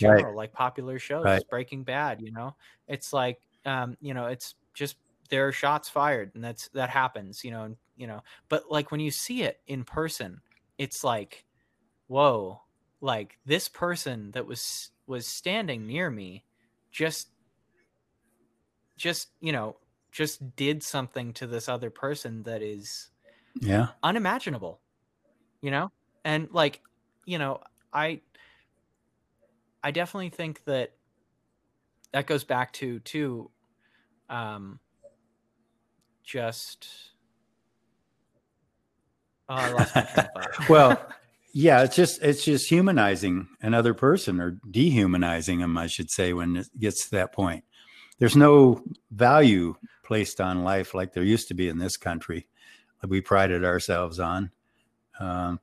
Right. 0.00 0.26
general 0.26 0.34
like 0.34 0.52
popular 0.52 0.98
shows 0.98 1.34
Right. 1.34 1.44
breaking 1.44 1.84
bad 1.84 2.20
you 2.20 2.32
know 2.32 2.56
it's 2.88 3.12
like 3.12 3.40
um 3.66 3.96
you 4.00 4.14
know 4.14 4.26
it's 4.26 4.54
just 4.74 4.96
there 5.32 5.48
are 5.48 5.52
shots 5.52 5.88
fired 5.88 6.30
and 6.34 6.44
that's 6.44 6.68
that 6.68 6.90
happens 6.90 7.42
you 7.42 7.50
know 7.50 7.64
and 7.64 7.78
you 7.96 8.06
know 8.06 8.22
but 8.50 8.70
like 8.70 8.90
when 8.90 9.00
you 9.00 9.10
see 9.10 9.42
it 9.42 9.62
in 9.66 9.82
person 9.82 10.42
it's 10.76 11.02
like 11.02 11.46
whoa 12.08 12.62
like 13.00 13.38
this 13.46 13.68
person 13.68 14.32
that 14.32 14.46
was 14.46 14.92
was 15.06 15.26
standing 15.26 15.86
near 15.86 16.10
me 16.10 16.44
just 16.92 17.30
just 18.96 19.30
you 19.40 19.52
know 19.52 19.76
just 20.10 20.54
did 20.56 20.82
something 20.82 21.32
to 21.32 21.46
this 21.46 21.68
other 21.68 21.90
person 21.90 22.42
that 22.42 22.62
is 22.62 23.10
Yeah. 23.60 23.92
unimaginable 24.02 24.80
you 25.62 25.70
know 25.70 25.90
and 26.24 26.50
like 26.52 26.82
you 27.26 27.38
know 27.38 27.62
i 27.92 28.20
i 29.82 29.90
definitely 29.90 30.30
think 30.30 30.64
that 30.64 30.96
that 32.12 32.26
goes 32.26 32.44
back 32.44 32.72
to 32.74 33.00
too 33.00 33.50
um 34.28 34.80
just 36.22 36.88
oh, 39.48 39.54
i 39.54 39.72
lost 39.72 39.94
my 39.94 40.02
train 40.02 40.28
of 40.36 40.68
Well, 40.68 41.06
yeah, 41.52 41.82
it's 41.82 41.96
just 41.96 42.22
it's 42.22 42.44
just 42.44 42.68
humanizing 42.68 43.48
another 43.60 43.92
person 43.92 44.40
or 44.40 44.58
dehumanizing 44.70 45.60
them, 45.60 45.76
I 45.76 45.86
should 45.86 46.10
say, 46.10 46.32
when 46.32 46.56
it 46.56 46.66
gets 46.78 47.04
to 47.04 47.10
that 47.12 47.32
point. 47.32 47.64
There's 48.18 48.36
no 48.36 48.82
value 49.10 49.74
placed 50.04 50.40
on 50.40 50.64
life 50.64 50.94
like 50.94 51.12
there 51.12 51.22
used 51.22 51.48
to 51.48 51.54
be 51.54 51.68
in 51.68 51.78
this 51.78 51.96
country 51.96 52.46
that 53.00 53.10
we 53.10 53.20
prided 53.20 53.64
ourselves 53.64 54.18
on. 54.18 54.50
Um, 55.20 55.60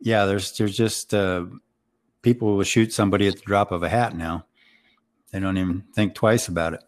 yeah, 0.00 0.26
there's 0.26 0.56
there's 0.56 0.76
just 0.76 1.14
uh, 1.14 1.46
people 2.22 2.56
will 2.56 2.64
shoot 2.64 2.92
somebody 2.92 3.26
at 3.26 3.36
the 3.36 3.42
drop 3.42 3.72
of 3.72 3.82
a 3.82 3.88
hat 3.88 4.16
now. 4.16 4.46
They 5.32 5.40
don't 5.40 5.58
even 5.58 5.84
think 5.94 6.14
twice 6.14 6.48
about 6.48 6.74
it. 6.74 6.84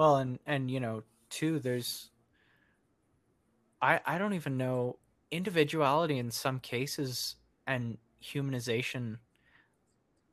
Well, 0.00 0.16
and 0.16 0.38
and 0.46 0.70
you 0.70 0.80
know, 0.80 1.02
too, 1.28 1.58
there's 1.58 2.10
I 3.82 4.00
I 4.06 4.18
don't 4.18 4.32
even 4.34 4.56
know 4.56 4.98
individuality 5.30 6.18
in 6.18 6.30
some 6.30 6.60
cases 6.60 7.36
and 7.66 7.98
humanization. 8.22 9.18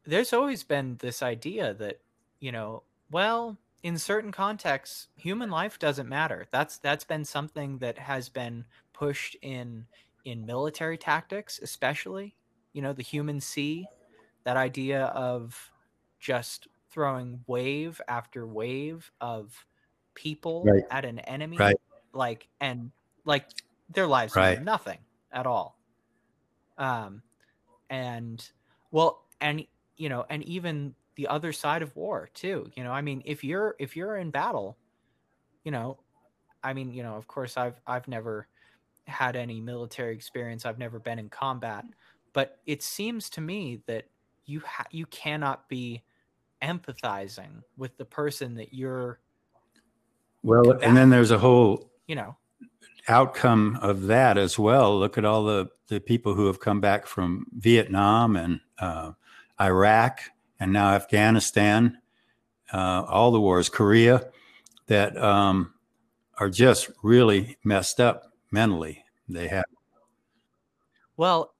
There's 0.05 0.33
always 0.33 0.63
been 0.63 0.97
this 0.97 1.21
idea 1.21 1.73
that, 1.75 1.99
you 2.39 2.51
know, 2.51 2.83
well, 3.11 3.57
in 3.83 3.97
certain 3.97 4.31
contexts, 4.31 5.07
human 5.15 5.49
life 5.49 5.77
doesn't 5.79 6.09
matter. 6.09 6.47
That's 6.51 6.77
that's 6.77 7.03
been 7.03 7.25
something 7.25 7.77
that 7.79 7.97
has 7.99 8.29
been 8.29 8.65
pushed 8.93 9.35
in 9.41 9.87
in 10.25 10.45
military 10.45 10.97
tactics, 10.97 11.59
especially. 11.61 12.35
You 12.73 12.81
know, 12.81 12.93
the 12.93 13.03
human 13.03 13.39
sea, 13.41 13.87
that 14.43 14.57
idea 14.57 15.05
of 15.07 15.71
just 16.19 16.67
throwing 16.97 17.45
wave 17.47 18.01
after 18.09 18.47
wave 18.47 19.11
of 19.21 19.67
people 20.15 20.73
Right. 20.73 20.83
at 20.89 21.05
an 21.05 21.19
enemy 21.19 21.59
Right. 21.59 21.77
like 22.13 22.49
and 22.59 22.91
like 23.23 23.47
their 23.89 24.07
lives 24.07 24.35
Right. 24.35 24.41
mean 24.41 24.63
nothing 24.65 25.05
at 25.31 25.45
all 25.45 25.79
um 26.77 27.23
and 27.89 28.51
well 28.91 29.27
and 29.41 29.67
you 29.97 30.09
know 30.09 30.25
and 30.29 30.43
even 30.45 30.95
the 31.15 31.27
other 31.27 31.53
side 31.53 31.83
of 31.83 31.95
war 31.95 32.29
too 32.33 32.71
you 32.75 32.83
know 32.83 32.91
i 32.93 33.01
mean 33.01 33.21
if 33.25 33.43
you're 33.43 33.75
if 33.79 33.95
you're 33.95 34.17
in 34.17 34.31
battle 34.31 34.79
you 35.63 35.71
know 35.71 35.99
i 36.63 36.73
mean 36.73 36.91
you 36.93 37.03
know 37.03 37.15
of 37.15 37.27
course 37.27 37.57
i've 37.57 37.81
i've 37.87 38.07
never 38.07 38.47
had 39.07 39.35
any 39.37 39.61
military 39.61 40.15
experience 40.15 40.65
i've 40.65 40.79
never 40.79 40.99
been 40.99 41.19
in 41.19 41.29
combat 41.29 41.85
but 42.33 42.59
it 42.67 42.83
seems 42.83 43.29
to 43.31 43.41
me 43.41 43.83
that 43.87 44.05
you 44.45 44.61
ha- 44.61 44.87
you 44.91 45.07
cannot 45.07 45.69
be 45.69 46.03
empathizing 46.61 47.61
with 47.77 47.97
the 47.97 48.05
person 48.05 48.55
that 48.55 48.73
you're 48.73 49.19
Well, 50.43 50.71
and 50.71 50.95
then 50.95 51.09
there's 51.09 51.31
a 51.31 51.37
whole 51.37 51.91
you 52.07 52.15
know 52.15 52.35
outcome 53.07 53.79
of 53.81 54.07
that 54.07 54.37
as 54.37 54.59
well. 54.59 54.97
Look 54.99 55.17
at 55.17 55.25
all 55.25 55.43
the, 55.43 55.69
the 55.87 55.99
people 55.99 56.33
who 56.33 56.47
have 56.47 56.59
come 56.59 56.81
back 56.81 57.07
from 57.07 57.45
Vietnam 57.53 58.35
and 58.35 58.59
uh, 58.79 59.13
Iraq 59.59 60.21
and 60.59 60.73
now 60.73 60.93
Afghanistan, 60.93 61.99
uh, 62.73 63.03
all 63.07 63.31
the 63.31 63.39
wars, 63.39 63.69
Korea, 63.69 64.29
that 64.87 65.17
um, 65.17 65.73
are 66.37 66.49
just 66.49 66.89
really 67.03 67.57
messed 67.63 67.99
up 67.99 68.33
mentally. 68.51 69.03
They 69.29 69.47
have 69.47 69.65
Well, 71.15 71.53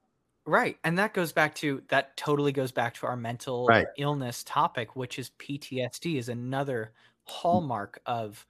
right. 0.47 0.77
And 0.83 0.97
that 0.99 1.13
goes 1.13 1.33
back 1.33 1.55
to 1.55 1.83
that 1.89 2.17
totally 2.17 2.51
goes 2.51 2.71
back 2.71 2.95
to 2.95 3.07
our 3.07 3.15
mental 3.17 3.77
Right. 3.77 3.87
illness 3.95 4.43
topic, 4.43 4.95
which 4.95 5.19
is 5.19 5.31
PTSD 5.31 6.17
is 6.17 6.29
another 6.29 6.93
hallmark 7.25 8.01
of 8.05 8.45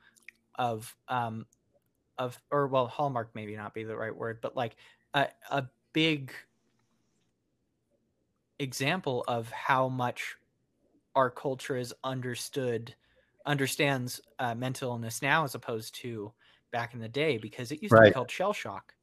of 0.56 0.96
um 1.08 1.48
of 2.18 2.42
or 2.52 2.68
well 2.68 2.88
hallmark 2.88 3.36
maybe 3.36 3.56
not 3.58 3.74
be 3.74 3.84
the 3.86 3.98
right 3.98 4.16
word, 4.16 4.42
but 4.42 4.56
like 4.58 4.78
a 5.16 5.30
a 5.52 5.70
big 5.94 6.34
example 8.60 9.24
of 9.28 9.50
how 9.52 9.88
much 9.90 10.36
our 11.16 11.32
culture 11.32 11.78
is 11.78 11.96
understood 12.04 12.96
understands 13.46 14.22
uh, 14.40 14.56
mental 14.56 14.92
illness 14.92 15.22
now 15.22 15.44
as 15.46 15.56
opposed 15.56 15.96
to 15.96 16.34
back 16.72 16.94
in 16.94 17.00
the 17.02 17.10
day 17.10 17.38
because 17.38 17.72
it 17.72 17.84
used 17.84 17.96
to 17.98 18.04
be 18.04 18.10
called 18.12 18.32
shell 18.32 18.54
shock 18.54 18.96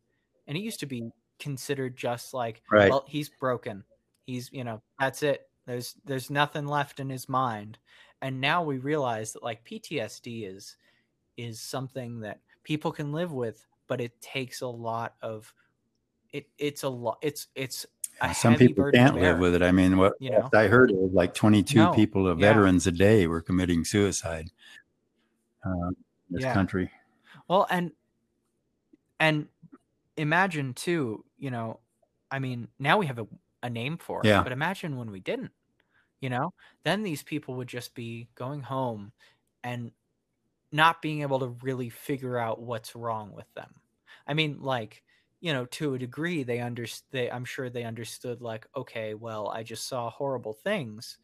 and 0.47 0.59
it 0.59 0.63
used 0.63 0.81
to 0.81 0.87
be 0.87 1.13
considered 1.45 1.95
just 1.95 2.33
like 2.33 2.63
Right. 2.71 2.89
well 2.89 3.05
he's 3.07 3.29
broken 3.29 3.85
he's 4.27 4.51
you 4.51 4.65
know 4.65 4.81
that's 4.99 5.23
it 5.23 5.51
there's 5.67 5.95
there's 6.07 6.31
nothing 6.31 6.67
left 6.67 7.01
in 7.01 7.11
his 7.11 7.29
mind 7.29 7.77
and 8.23 8.41
now 8.41 8.63
we 8.63 8.79
realize 8.79 9.35
that 9.35 9.43
like 9.43 9.63
ptsd 9.67 10.49
is 10.51 10.79
is 11.37 11.61
something 11.61 12.19
that 12.21 12.41
people 12.63 12.91
can 12.91 13.13
live 13.13 13.31
with 13.33 13.67
but 13.89 14.01
it 14.01 14.19
takes 14.23 14.63
a 14.63 14.67
lot 14.67 15.17
of 15.21 15.53
it 16.33 16.49
it's 16.57 16.83
a 16.83 16.89
lot 16.89 17.19
it's 17.21 17.49
it's 17.55 17.85
a 18.23 18.33
some 18.33 18.53
heavy 18.53 18.69
people 18.69 18.91
can't 18.91 19.21
live 19.21 19.39
with 19.39 19.55
it. 19.55 19.63
I 19.63 19.73
mean, 19.73 19.99
what 19.99 20.15
you 20.21 20.31
know 20.31 20.49
I 20.55 20.69
heard 20.69 20.91
was 20.93 21.13
like 21.13 21.35
22 21.35 21.79
No. 21.81 21.93
people, 21.93 22.29
of 22.29 22.39
Yeah. 22.39 22.49
veterans 22.49 22.87
a 22.87 22.93
day, 22.93 23.27
were 23.27 23.43
committing 23.43 23.85
suicide 23.85 24.51
uh, 25.67 25.89
in 25.89 25.97
this 26.31 26.45
Yeah. 26.45 26.55
country. 26.55 26.91
Well, 27.49 27.67
and 27.71 27.93
and 29.21 29.49
imagine 30.17 30.75
too, 30.75 31.25
you 31.39 31.51
know, 31.51 31.81
I 32.31 32.39
mean, 32.39 32.69
now 32.79 32.99
we 32.99 33.07
have 33.07 33.19
a, 33.19 33.27
a 33.63 33.71
name 33.71 33.99
for 33.99 34.27
it, 34.27 34.29
Yeah. 34.29 34.43
but 34.43 34.53
imagine 34.53 34.97
when 34.97 35.11
we 35.11 35.21
didn't, 35.21 35.53
you 36.21 36.31
know, 36.31 36.53
then 36.85 37.03
these 37.03 37.23
people 37.23 37.57
would 37.57 37.69
just 37.69 37.95
be 37.95 38.29
going 38.35 38.63
home 38.63 39.13
and 39.65 39.93
not 40.73 41.03
being 41.03 41.23
able 41.23 41.39
to 41.41 41.49
really 41.63 41.91
figure 41.91 42.39
out 42.39 42.63
what's 42.63 42.97
wrong 42.97 43.33
with 43.33 43.53
them. 43.55 43.75
I 44.27 44.35
mean, 44.35 44.61
like, 44.61 45.03
you 45.41 45.53
know, 45.53 45.67
to 45.67 45.95
a 45.95 45.99
degree, 45.99 46.43
they 46.43 46.61
under 46.61 46.87
they 47.11 47.31
I'm 47.31 47.45
sure 47.45 47.71
they 47.71 47.85
understood 47.85 48.41
like, 48.43 48.67
okay, 48.77 49.15
well, 49.15 49.49
I 49.49 49.63
just 49.63 49.87
saw 49.89 50.11
horrible 50.11 50.55
things, 50.55 51.19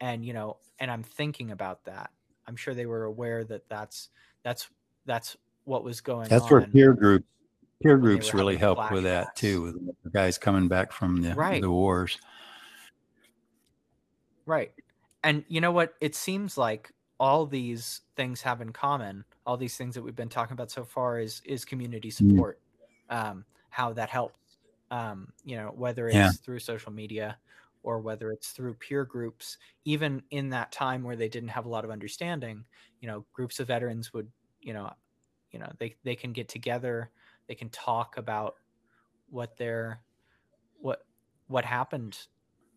and 0.00 0.24
you 0.24 0.32
know, 0.32 0.58
and 0.78 0.90
I'm 0.90 1.02
thinking 1.02 1.50
about 1.50 1.84
that. 1.84 2.10
I'm 2.46 2.56
sure 2.56 2.74
they 2.74 2.86
were 2.86 3.04
aware 3.04 3.44
that 3.44 3.68
that's 3.68 4.10
that's 4.42 4.68
that's 5.06 5.36
what 5.64 5.84
was 5.84 6.00
going 6.00 6.30
That's 6.30 6.40
on. 6.40 6.50
where 6.50 6.62
peer 6.62 6.94
groups 6.94 7.26
peer 7.82 7.98
groups 7.98 8.34
really 8.34 8.56
having 8.56 8.58
help 8.58 8.90
with 8.90 9.04
that 9.04 9.34
too. 9.36 9.62
With 9.62 10.02
the 10.04 10.10
guys 10.10 10.38
coming 10.38 10.68
back 10.68 10.92
from 10.92 11.22
the 11.22 11.34
Right. 11.34 11.60
the 11.60 11.70
wars. 11.70 12.18
Right. 14.46 14.72
And 15.22 15.44
you 15.48 15.60
know 15.60 15.72
what? 15.72 15.94
It 16.00 16.14
seems 16.14 16.56
like 16.56 16.92
all 17.20 17.46
these 17.46 18.02
things 18.16 18.42
have 18.42 18.60
in 18.60 18.72
common. 18.72 19.24
All 19.44 19.56
these 19.56 19.76
things 19.76 19.94
that 19.94 20.02
we've 20.02 20.14
been 20.16 20.28
talking 20.28 20.52
about 20.54 20.70
so 20.70 20.84
far 20.84 21.18
is 21.18 21.40
is 21.44 21.64
community 21.64 22.10
Mm. 22.20 22.42
support. 22.42 22.60
Um, 23.08 23.44
how 23.70 23.92
that 23.94 24.10
helps. 24.10 24.38
Um, 24.90 25.32
you 25.44 25.56
know, 25.56 25.70
whether 25.70 26.08
it's 26.08 26.38
Yeah. 26.38 26.38
through 26.38 26.60
social 26.60 26.92
media 26.92 27.38
or 27.82 28.00
whether 28.00 28.32
it's 28.32 28.52
through 28.52 28.74
peer 28.74 29.04
groups, 29.04 29.58
even 29.84 30.22
in 30.30 30.50
that 30.50 30.72
time 30.72 31.02
where 31.02 31.16
they 31.16 31.28
didn't 31.28 31.50
have 31.50 31.66
a 31.66 31.68
lot 31.68 31.84
of 31.84 31.90
understanding, 31.90 32.64
you 33.00 33.06
know, 33.08 33.26
groups 33.32 33.60
of 33.60 33.66
veterans 33.68 34.12
would, 34.12 34.32
you 34.60 34.72
know, 34.72 34.90
you 35.50 35.58
know, 35.58 35.70
they 35.78 35.96
they 36.04 36.16
can 36.16 36.32
get 36.32 36.48
together, 36.48 37.10
they 37.48 37.54
can 37.54 37.70
talk 37.70 38.16
about 38.16 38.56
what 39.28 39.56
their 39.56 40.04
what 40.78 41.06
what 41.46 41.64
happened 41.64 42.18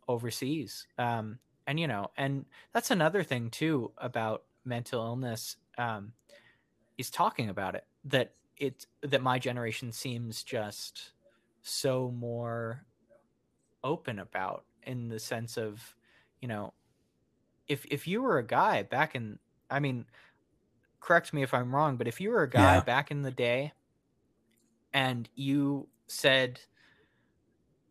overseas. 0.08 0.88
Um, 0.98 1.40
and 1.68 1.80
you 1.80 1.88
know, 1.88 2.12
and 2.18 2.46
that's 2.74 2.92
another 2.92 3.24
thing 3.24 3.50
too 3.50 3.94
about 3.98 4.46
mental 4.66 5.04
illness 5.04 5.58
um, 5.78 6.14
is 6.98 7.10
talking 7.10 7.50
about 7.50 7.76
it. 7.76 7.86
That 8.06 8.36
it 8.58 8.86
that 9.02 9.22
my 9.22 9.40
generation 9.40 9.92
seems 9.92 10.44
just 10.44 11.14
so 11.62 12.12
more 12.12 12.86
open 13.84 14.20
about 14.20 14.66
in 14.84 15.10
the 15.10 15.20
sense 15.20 15.58
of, 15.58 15.96
you 16.42 16.48
know, 16.48 16.74
if 17.68 17.86
if 17.90 18.08
you 18.08 18.22
were 18.22 18.38
a 18.40 18.46
guy 18.48 18.84
back 18.84 19.16
in, 19.16 19.40
I 19.70 19.80
mean, 19.80 20.06
correct 21.00 21.34
me 21.34 21.44
if 21.44 21.54
I'm 21.54 21.74
wrong, 21.76 21.98
but 21.98 22.08
if 22.08 22.22
you 22.22 22.32
were 22.32 22.44
a 22.44 22.50
guy 22.50 22.80
Yeah. 22.80 22.82
back 22.82 23.12
in 23.12 23.22
the 23.24 23.32
day, 23.32 23.74
and 24.94 25.30
you 25.36 25.90
said 26.08 26.60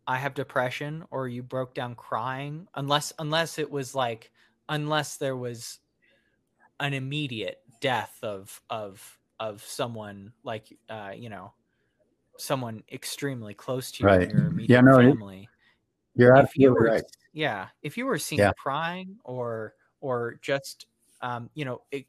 I 0.07 0.17
have 0.19 0.35
depression 0.35 1.05
or 1.11 1.29
you 1.29 1.43
broke 1.43 1.75
down 1.75 1.95
crying 1.95 2.69
unless 2.75 3.13
unless 3.19 3.59
it 3.59 3.71
was 3.71 3.95
like 3.95 4.33
unless 4.69 5.17
there 5.17 5.37
was 5.37 5.79
an 6.81 6.95
immediate 6.95 7.63
death 7.81 8.19
of 8.23 8.61
of 8.71 9.19
of 9.39 9.63
someone 9.65 10.33
like 10.43 10.77
uh 10.89 11.13
you 11.17 11.29
know 11.29 11.55
someone 12.39 12.85
extremely 12.93 13.55
close 13.55 13.93
to 13.93 14.05
you 14.05 14.11
Right. 14.11 14.21
in 14.21 14.31
your 14.31 14.47
Yeah, 14.67 14.81
immediate 14.81 14.83
no, 14.83 14.99
family 14.99 15.51
You're 16.15 16.37
if 16.37 16.57
you 16.57 16.73
absolutely 16.73 16.75
were 16.75 16.93
right. 16.93 17.05
yeah 17.33 17.69
if 17.83 17.97
you 17.99 18.07
were 18.07 18.19
seen 18.19 18.39
Yeah. 18.39 18.53
crying 18.59 19.19
or 19.25 19.75
or 20.01 20.37
just 20.43 20.87
um 21.23 21.51
you 21.55 21.65
know 21.65 21.83
it, 21.93 22.07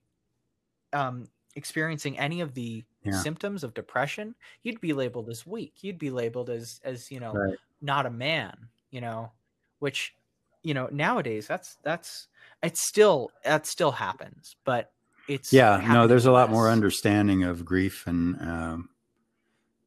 um 0.94 1.28
experiencing 1.56 2.18
any 2.20 2.42
of 2.42 2.54
the 2.54 2.86
Yeah. 3.04 3.12
symptoms 3.14 3.64
of 3.64 3.74
depression 3.74 4.36
you'd 4.64 4.80
be 4.82 4.94
labeled 4.94 5.30
as 5.30 5.46
weak 5.48 5.84
you'd 5.84 5.98
be 5.98 6.12
labeled 6.12 6.50
as 6.50 6.80
as 6.84 7.10
you 7.12 7.20
know 7.20 7.34
Right. 7.34 7.58
not 7.82 8.06
a 8.06 8.12
man 8.12 8.70
you 8.92 9.02
know 9.02 9.32
which 9.80 10.16
you 10.64 10.74
know 10.74 10.88
nowadays 10.92 11.48
that's 11.48 11.78
that's 11.84 12.28
it's 12.62 12.86
still 12.86 13.32
that 13.44 13.66
still 13.66 13.92
happens 13.92 14.56
but 14.66 14.92
it's 15.28 15.52
Yeah, 15.54 15.82
no, 15.88 16.08
there's 16.08 16.26
a 16.26 16.32
lot 16.32 16.50
more 16.52 16.70
understanding 16.70 17.44
of 17.44 17.66
grief 17.66 18.06
and, 18.08 18.40
um, 18.42 18.90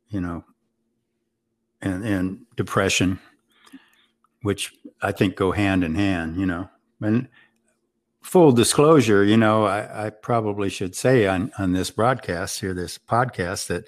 you 0.09 0.21
know, 0.21 0.45
and, 1.83 2.05
and 2.05 2.47
depression, 2.57 3.19
which 4.43 4.73
I 5.03 5.13
think 5.13 5.37
go 5.37 5.53
hand 5.53 5.85
in 5.85 5.95
hand, 5.95 6.39
you 6.39 6.47
know. 6.47 6.69
And 7.01 7.29
full 8.25 8.53
disclosure, 8.53 9.23
you 9.23 9.37
know, 9.37 9.65
I, 9.65 10.07
I 10.07 10.11
probably 10.11 10.69
should 10.69 10.97
say 10.97 11.27
on, 11.27 11.53
on 11.59 11.73
this 11.73 11.91
broadcast 11.91 12.61
here, 12.61 12.75
this 12.75 12.99
podcast, 12.99 13.69
that, 13.69 13.85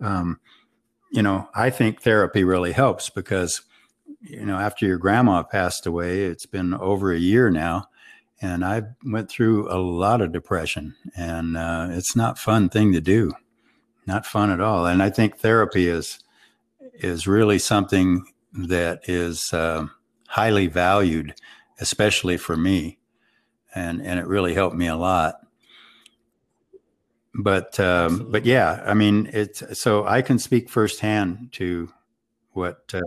um, 0.00 0.40
you 1.10 1.22
know, 1.22 1.48
I 1.54 1.70
think 1.70 2.00
therapy 2.00 2.44
really 2.44 2.72
helps 2.72 3.10
because, 3.10 3.62
you 4.20 4.46
know, 4.46 4.56
after 4.56 4.86
your 4.86 4.98
grandma 4.98 5.42
passed 5.42 5.86
away, 5.86 6.24
it's 6.24 6.46
been 6.46 6.72
over 6.74 7.12
a 7.12 7.18
year 7.18 7.50
now 7.50 7.88
and 8.40 8.64
I 8.64 8.82
went 9.04 9.28
through 9.30 9.70
a 9.70 9.76
lot 9.76 10.20
of 10.20 10.32
depression, 10.32 10.94
and 11.14 11.56
uh, 11.56 11.88
it's 11.90 12.16
not 12.16 12.38
fun 12.38 12.68
thing 12.68 12.92
to 12.92 13.00
do, 13.00 13.32
not 14.06 14.24
fun 14.24 14.50
at 14.50 14.60
all. 14.60 14.86
And 14.86 15.02
I 15.02 15.10
think 15.10 15.36
therapy 15.36 15.88
is 15.88 16.18
is 16.94 17.26
really 17.26 17.58
something 17.58 18.24
that 18.52 19.08
is 19.08 19.52
uh, 19.52 19.86
highly 20.28 20.66
valued, 20.66 21.34
especially 21.80 22.36
for 22.36 22.56
me, 22.56 22.98
and 23.74 24.02
and 24.02 24.18
it 24.18 24.26
really 24.26 24.54
helped 24.54 24.76
me 24.76 24.86
a 24.86 24.96
lot. 24.96 25.36
But 27.34 27.78
um, 27.78 28.30
but 28.30 28.44
yeah, 28.44 28.82
I 28.84 28.94
mean, 28.94 29.30
it's 29.32 29.78
so 29.78 30.06
I 30.06 30.22
can 30.22 30.38
speak 30.38 30.68
firsthand 30.68 31.52
to 31.52 31.92
what. 32.52 32.90
Uh, 32.92 33.00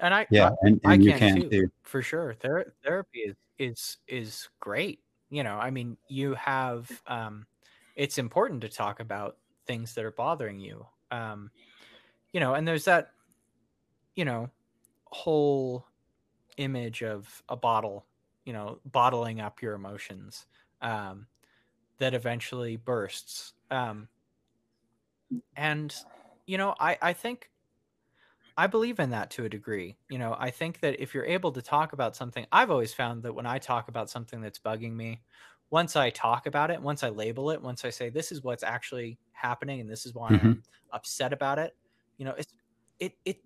and 0.00 0.14
i 0.14 0.26
yeah, 0.30 0.50
and, 0.62 0.80
I 0.84 0.94
and 0.94 1.04
you 1.04 1.10
can 1.12 1.18
can 1.18 1.42
too. 1.42 1.50
too. 1.50 1.70
for 1.82 2.02
sure 2.02 2.34
Ther- 2.34 2.72
therapy 2.82 3.20
is 3.20 3.36
is 3.58 3.96
is 4.08 4.48
great 4.58 5.00
you 5.28 5.42
know 5.42 5.56
i 5.56 5.70
mean 5.70 5.96
you 6.08 6.34
have 6.34 6.90
um 7.06 7.46
it's 7.96 8.18
important 8.18 8.62
to 8.62 8.68
talk 8.68 9.00
about 9.00 9.36
things 9.66 9.94
that 9.94 10.04
are 10.04 10.10
bothering 10.10 10.58
you 10.58 10.86
um 11.10 11.50
you 12.32 12.40
know 12.40 12.54
and 12.54 12.66
there's 12.66 12.86
that 12.86 13.10
you 14.14 14.24
know 14.24 14.48
whole 15.06 15.84
image 16.56 17.02
of 17.02 17.42
a 17.48 17.56
bottle 17.56 18.06
you 18.44 18.52
know 18.52 18.80
bottling 18.84 19.40
up 19.40 19.62
your 19.62 19.74
emotions 19.74 20.46
um 20.82 21.28
that 21.98 22.14
eventually 22.14 22.76
bursts 22.76 23.54
um 23.70 24.08
and 25.56 26.04
you 26.46 26.58
know 26.58 26.74
i 26.80 26.96
i 27.02 27.12
think 27.12 27.50
I 28.56 28.66
believe 28.66 28.98
in 29.00 29.10
that 29.10 29.30
to 29.32 29.44
a 29.44 29.48
degree. 29.48 29.98
You 30.08 30.18
know, 30.18 30.36
I 30.38 30.50
think 30.50 30.80
that 30.80 31.00
if 31.00 31.14
you're 31.14 31.24
able 31.24 31.52
to 31.52 31.62
talk 31.62 31.92
about 31.92 32.16
something, 32.16 32.46
I've 32.52 32.70
always 32.70 32.92
found 32.92 33.22
that 33.22 33.34
when 33.34 33.46
I 33.46 33.58
talk 33.58 33.88
about 33.88 34.10
something 34.10 34.40
that's 34.40 34.58
bugging 34.58 34.92
me, 34.94 35.22
once 35.70 35.96
I 35.96 36.10
talk 36.10 36.46
about 36.46 36.70
it, 36.70 36.82
once 36.82 37.02
I 37.02 37.10
label 37.10 37.50
it, 37.50 37.62
once 37.62 37.84
I 37.84 37.90
say 37.90 38.10
this 38.10 38.32
is 38.32 38.42
what's 38.42 38.62
actually 38.64 39.18
happening 39.32 39.80
and 39.80 39.88
this 39.88 40.04
is 40.04 40.14
why 40.14 40.34
Mhm. 40.34 40.40
I'm 40.40 40.62
upset 40.92 41.32
about 41.32 41.58
it, 41.58 41.76
you 42.18 42.24
know, 42.24 42.34
it's 42.34 42.52
it 42.98 43.14
it 43.24 43.42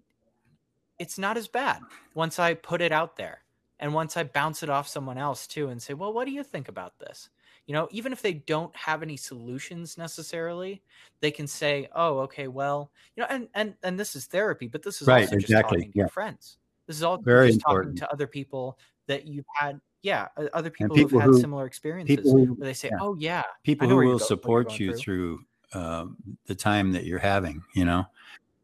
it's 0.98 1.18
not 1.18 1.36
as 1.36 1.48
bad 1.48 1.84
once 2.14 2.38
I 2.38 2.54
put 2.54 2.80
it 2.80 2.92
out 2.92 3.16
there. 3.16 3.43
And 3.80 3.92
once 3.92 4.16
I 4.16 4.24
bounce 4.24 4.62
it 4.62 4.70
off 4.70 4.88
someone 4.88 5.18
else 5.18 5.46
too 5.46 5.68
and 5.68 5.80
say, 5.82 5.94
"Well, 5.94 6.12
what 6.12 6.26
do 6.26 6.30
you 6.30 6.42
think 6.44 6.68
about 6.68 6.98
this?" 6.98 7.28
You 7.66 7.74
know, 7.74 7.88
even 7.90 8.12
if 8.12 8.20
they 8.22 8.34
don't 8.34 8.74
have 8.76 9.02
any 9.02 9.16
solutions 9.16 9.96
necessarily, 9.98 10.82
they 11.20 11.30
can 11.30 11.46
say, 11.46 11.88
"Oh, 11.94 12.18
okay, 12.20 12.48
well, 12.48 12.90
you 13.16 13.22
know," 13.22 13.26
and 13.30 13.48
and 13.54 13.74
and 13.82 13.98
this 13.98 14.14
is 14.16 14.26
therapy, 14.26 14.68
but 14.68 14.82
this 14.82 15.02
is 15.02 15.08
Right, 15.08 15.22
also 15.22 15.36
just 15.36 15.44
exactly, 15.44 15.78
talking 15.78 15.92
to 15.92 15.98
yeah. 15.98 16.02
your 16.02 16.08
friends. 16.08 16.58
This 16.86 16.96
is 16.96 17.02
all 17.02 17.18
Very 17.18 17.48
just 17.48 17.60
talking 17.60 17.76
important. 17.76 17.98
to 17.98 18.12
other 18.12 18.26
people 18.26 18.78
that 19.06 19.26
you've 19.26 19.46
had, 19.54 19.80
yeah, 20.02 20.28
other 20.52 20.70
people, 20.70 20.94
people 20.96 21.18
who've 21.18 21.20
had 21.22 21.30
who- 21.30 21.40
similar 21.40 21.66
experiences 21.66 22.30
who, 22.30 22.54
where 22.54 22.66
they 22.66 22.74
say, 22.74 22.88
yeah. 22.90 22.98
"Oh, 23.00 23.14
yeah, 23.14 23.42
people 23.62 23.88
who 23.88 23.96
will 23.96 24.18
support 24.18 24.78
you 24.78 24.92
through. 24.92 24.98
through 24.98 25.44
um, 25.72 26.16
the 26.46 26.54
time 26.54 26.92
that 26.92 27.04
you're 27.04 27.18
having 27.18 27.62
you 27.74 27.84
know 27.84 28.04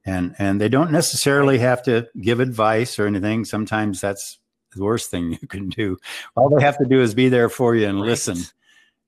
and 0.07 0.35
and 0.39 0.61
they 0.61 0.69
don't 0.69 0.93
necessarily 0.93 1.59
have 1.59 1.83
to 1.83 2.09
give 2.21 2.39
advice 2.39 2.99
or 2.99 3.07
anything 3.07 3.45
sometimes 3.45 4.01
that's 4.01 4.39
the 4.75 4.83
worst 4.83 5.11
thing 5.11 5.33
you 5.41 5.49
can 5.49 5.69
do. 5.69 5.97
All 6.37 6.49
they 6.49 6.63
have 6.63 6.79
to 6.79 6.85
do 6.85 7.01
is 7.01 7.15
be 7.15 7.29
there 7.29 7.49
for 7.49 7.75
you 7.75 7.87
and 7.89 8.01
Right. 8.01 8.09
listen. 8.09 8.39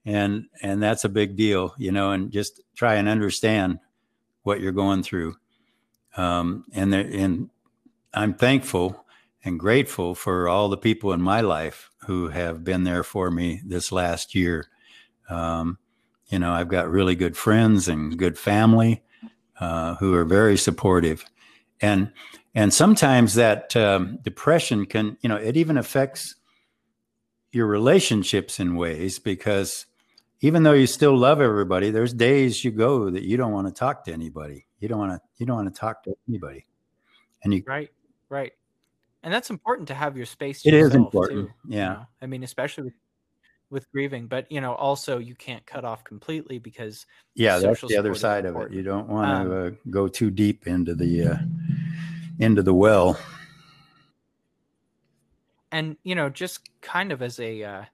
And 0.04 0.46
and 0.62 0.82
that's 0.82 1.04
a 1.04 1.08
big 1.08 1.36
deal 1.36 1.74
you 1.78 1.92
know 1.92 2.10
and 2.10 2.32
just 2.32 2.60
try 2.74 2.94
and 2.96 3.08
understand 3.08 3.78
what 4.42 4.60
you're 4.60 4.72
going 4.72 5.02
through. 5.02 5.36
Um, 6.16 6.64
and 6.72 6.92
there, 6.92 7.08
and 7.12 7.48
i'm 8.14 8.34
thankful 8.34 9.06
and 9.44 9.58
grateful 9.58 10.14
for 10.14 10.48
all 10.48 10.68
the 10.68 10.76
people 10.76 11.12
in 11.12 11.22
my 11.22 11.40
life 11.40 11.90
who 12.06 12.28
have 12.28 12.64
been 12.64 12.84
there 12.84 13.02
for 13.04 13.30
me 13.30 13.60
this 13.64 13.90
last 13.92 14.34
year. 14.34 14.66
Um, 15.30 15.78
you 16.28 16.38
know 16.38 16.52
i've 16.52 16.68
got 16.68 16.90
really 16.90 17.14
good 17.14 17.36
friends 17.36 17.88
and 17.88 18.18
good 18.18 18.38
family 18.38 19.02
uh, 19.60 19.94
who 19.96 20.14
are 20.14 20.24
very 20.24 20.56
supportive 20.56 21.24
and 21.82 22.10
and 22.54 22.72
sometimes 22.72 23.34
that 23.34 23.74
um, 23.76 24.18
depression 24.22 24.86
can 24.86 25.18
you 25.20 25.28
know 25.28 25.36
it 25.36 25.56
even 25.56 25.76
affects 25.76 26.36
your 27.50 27.66
relationships 27.66 28.58
in 28.58 28.76
ways 28.76 29.18
because 29.18 29.84
even 30.40 30.62
though 30.62 30.72
you 30.72 30.86
still 30.86 31.16
love 31.16 31.40
everybody 31.40 31.90
there's 31.90 32.14
days 32.14 32.64
you 32.64 32.70
go 32.70 33.10
that 33.10 33.22
you 33.24 33.36
don't 33.36 33.52
want 33.52 33.66
to 33.66 33.72
talk 33.72 34.04
to 34.04 34.12
anybody. 34.12 34.66
You 34.80 34.88
don't 34.88 34.98
want 34.98 35.12
to 35.12 35.20
you 35.38 35.46
don't 35.46 35.56
want 35.56 35.72
to 35.72 35.80
talk 35.80 36.02
to 36.04 36.14
anybody. 36.28 36.66
And 37.44 37.54
you 37.54 37.62
Right, 37.66 37.90
right, 38.28 38.52
and 39.22 39.32
that's 39.32 39.50
important 39.50 39.86
to 39.88 39.94
have 39.94 40.16
your 40.16 40.26
space. 40.26 40.66
It 40.66 40.74
is 40.74 40.94
important. 40.94 41.48
too, 41.48 41.54
you 41.68 41.76
yeah. 41.76 41.88
know? 41.88 42.06
I 42.20 42.26
mean, 42.26 42.42
especially 42.42 42.84
with, 42.84 42.94
with 43.70 43.92
grieving, 43.92 44.26
but 44.26 44.50
you 44.50 44.60
know, 44.60 44.74
also 44.74 45.18
you 45.18 45.36
can't 45.36 45.64
cut 45.66 45.84
off 45.84 46.02
completely 46.02 46.58
because 46.58 47.06
yeah 47.34 47.58
that's 47.58 47.80
the 47.82 47.96
other 47.96 48.14
side 48.14 48.44
of 48.44 48.56
it. 48.56 48.72
you 48.72 48.82
don't 48.82 49.08
want 49.08 49.30
Um, 49.30 49.48
to 49.48 49.66
uh, 49.66 49.70
go 49.90 50.08
too 50.08 50.30
deep 50.30 50.66
into 50.66 50.94
the 50.96 51.28
uh, 51.28 51.36
into 52.38 52.62
the 52.62 52.74
well. 52.74 53.18
And 55.70 55.96
you 56.02 56.14
know 56.14 56.28
just 56.28 56.68
kind 56.80 57.12
of 57.12 57.22
as 57.22 57.40
a 57.40 57.62
uh, 57.62 57.84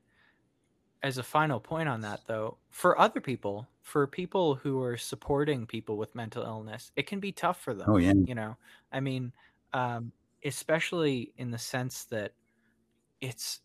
as 1.03 1.19
a 1.19 1.23
final 1.23 1.61
point 1.61 1.89
on 1.89 2.01
that 2.01 2.21
though 2.27 2.57
for 2.71 2.99
other 2.99 3.21
people 3.21 3.69
for 3.83 4.07
people 4.07 4.57
who 4.57 4.83
are 4.83 4.97
supporting 4.97 5.65
people 5.65 5.97
with 5.97 6.15
mental 6.15 6.43
illness 6.43 6.91
it 6.97 7.07
can 7.07 7.21
be 7.21 7.33
tough 7.33 7.61
for 7.63 7.73
them 7.73 7.87
oh 7.89 7.97
yeah. 7.97 8.13
you 8.27 8.35
know? 8.35 8.57
I 8.93 9.01
mean 9.01 9.33
um 9.73 10.13
especially 10.45 11.33
in 11.37 11.51
the 11.51 11.59
sense 11.59 12.05
that 12.05 12.33
it's 13.21 13.61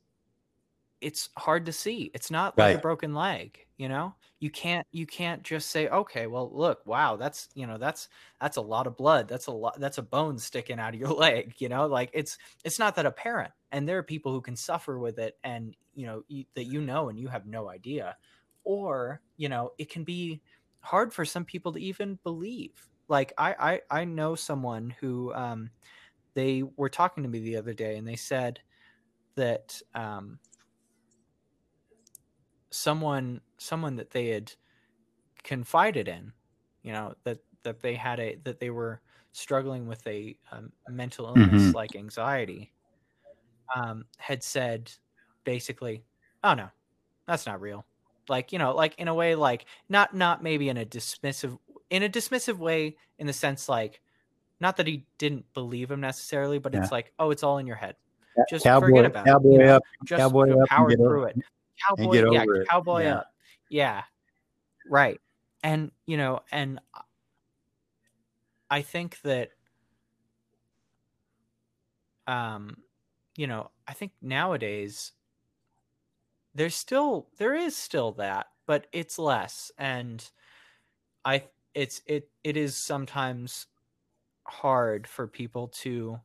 it's 1.01 1.29
hard 1.37 1.65
to 1.65 1.73
see. 1.73 2.09
It's 2.13 2.31
not 2.31 2.57
like 2.57 2.77
a 2.77 2.79
broken 2.79 3.13
leg, 3.13 3.62
you 3.77 3.89
know? 3.89 4.15
You 4.39 4.49
can't 4.51 4.85
you 4.91 5.05
can't 5.07 5.43
just 5.43 5.69
say, 5.71 5.87
"Okay, 5.87 6.27
well, 6.27 6.51
look, 6.53 6.85
wow, 6.85 7.15
that's, 7.15 7.49
you 7.55 7.65
know, 7.67 7.77
that's 7.77 8.09
that's 8.41 8.57
a 8.57 8.61
lot 8.61 8.87
of 8.87 8.97
blood. 8.97 9.27
That's 9.27 9.47
a 9.47 9.51
lot 9.51 9.79
that's 9.79 9.97
a 9.97 10.03
bone 10.03 10.37
sticking 10.37 10.79
out 10.79 10.93
of 10.93 10.99
your 10.99 11.09
leg," 11.13 11.55
you 11.59 11.69
know? 11.69 11.87
Like 11.87 12.09
it's 12.13 12.37
it's 12.63 12.79
not 12.79 12.95
that 12.95 13.05
apparent. 13.05 13.53
And 13.71 13.87
there 13.87 13.97
are 13.97 14.03
people 14.03 14.31
who 14.31 14.41
can 14.41 14.55
suffer 14.55 14.99
with 14.99 15.17
it 15.19 15.37
and, 15.43 15.75
you 15.95 16.05
know, 16.05 16.23
you, 16.27 16.45
that 16.55 16.65
you 16.65 16.81
know 16.81 17.09
and 17.09 17.19
you 17.19 17.27
have 17.27 17.47
no 17.47 17.69
idea. 17.69 18.17
Or, 18.63 19.21
you 19.37 19.49
know, 19.49 19.71
it 19.77 19.89
can 19.89 20.03
be 20.03 20.41
hard 20.81 21.13
for 21.13 21.25
some 21.25 21.45
people 21.45 21.73
to 21.73 21.79
even 21.79 22.19
believe. 22.23 22.89
Like 23.07 23.33
I 23.37 23.81
I 23.89 24.01
I 24.01 24.05
know 24.05 24.35
someone 24.35 24.89
who 24.99 25.33
um 25.33 25.71
they 26.35 26.63
were 26.77 26.89
talking 26.89 27.23
to 27.23 27.29
me 27.29 27.39
the 27.39 27.57
other 27.57 27.73
day 27.73 27.97
and 27.97 28.07
they 28.07 28.15
said 28.15 28.61
that 29.35 29.81
um 29.95 30.39
someone 32.71 33.41
someone 33.63 33.95
that 33.95 34.11
they 34.11 34.27
had 34.27 34.53
confided 35.43 36.07
in 36.07 36.33
you 36.83 36.91
know 36.91 37.13
that 37.23 37.39
that 37.63 37.81
they 37.81 37.95
had 37.95 38.19
a 38.19 38.35
that 38.43 38.59
they 38.59 38.69
were 38.69 39.01
struggling 39.31 39.87
with 39.87 40.05
a 40.07 40.37
um, 40.51 40.71
mental 40.87 41.25
illness 41.25 41.71
Mhm. 41.71 41.73
like 41.73 41.95
anxiety 41.95 42.71
um 43.75 44.05
had 44.17 44.43
said 44.43 44.91
basically 45.43 46.03
oh 46.43 46.53
no 46.53 46.69
that's 47.27 47.45
not 47.45 47.61
real 47.61 47.85
like 48.29 48.51
you 48.51 48.59
know 48.59 48.73
like 48.73 48.97
in 48.99 49.07
a 49.07 49.13
way 49.13 49.35
like 49.35 49.65
not 49.89 50.13
not 50.13 50.43
maybe 50.43 50.69
in 50.69 50.77
a 50.77 50.85
dismissive 50.85 51.57
in 51.89 52.03
a 52.03 52.09
dismissive 52.09 52.57
way 52.57 52.95
in 53.19 53.27
the 53.27 53.33
sense 53.33 53.67
like 53.67 54.01
not 54.59 54.77
that 54.77 54.87
he 54.87 55.05
didn't 55.17 55.45
believe 55.53 55.89
him 55.91 55.99
necessarily 56.01 56.59
but 56.59 56.75
it's 56.75 56.91
like 56.91 57.11
oh 57.19 57.31
it's 57.31 57.43
all 57.43 57.57
in 57.57 57.67
your 57.67 57.75
head 57.75 57.95
just 58.49 58.65
cowboy, 58.65 58.87
forget 58.87 59.05
about 59.05 59.25
cowboy 59.25 59.49
it 59.49 59.51
you 59.51 59.57
know? 59.59 59.75
up, 59.75 59.83
just 60.05 60.19
cowboy 60.21 60.51
up 60.51 60.69
power 60.69 60.91
through 60.91 61.23
it 61.25 61.37
cowboy 61.85 62.13
yeah 62.31 62.43
it. 62.43 62.67
cowboy 62.69 63.03
Yeah. 63.03 63.15
up 63.15 63.32
yeah. 63.69 64.03
Right. 64.89 65.19
And 65.63 65.91
you 66.05 66.17
know 66.17 66.41
and 66.51 66.79
i 68.69 68.81
think 68.81 69.21
that 69.21 69.51
um 72.27 72.75
you 73.37 73.47
know 73.47 73.69
i 73.87 73.93
think 73.93 74.11
nowadays 74.21 75.11
there's 76.55 76.75
still 76.75 77.27
there 77.37 77.55
is 77.55 77.75
still 77.75 78.11
that 78.13 78.47
but 78.65 78.87
it's 78.91 79.19
less. 79.19 79.71
And 79.77 80.29
i 81.25 81.43
it's 81.73 82.01
it 82.05 82.29
it 82.43 82.57
is 82.57 82.75
sometimes 82.75 83.67
hard 84.45 85.07
for 85.07 85.27
people 85.27 85.69
to 85.69 86.19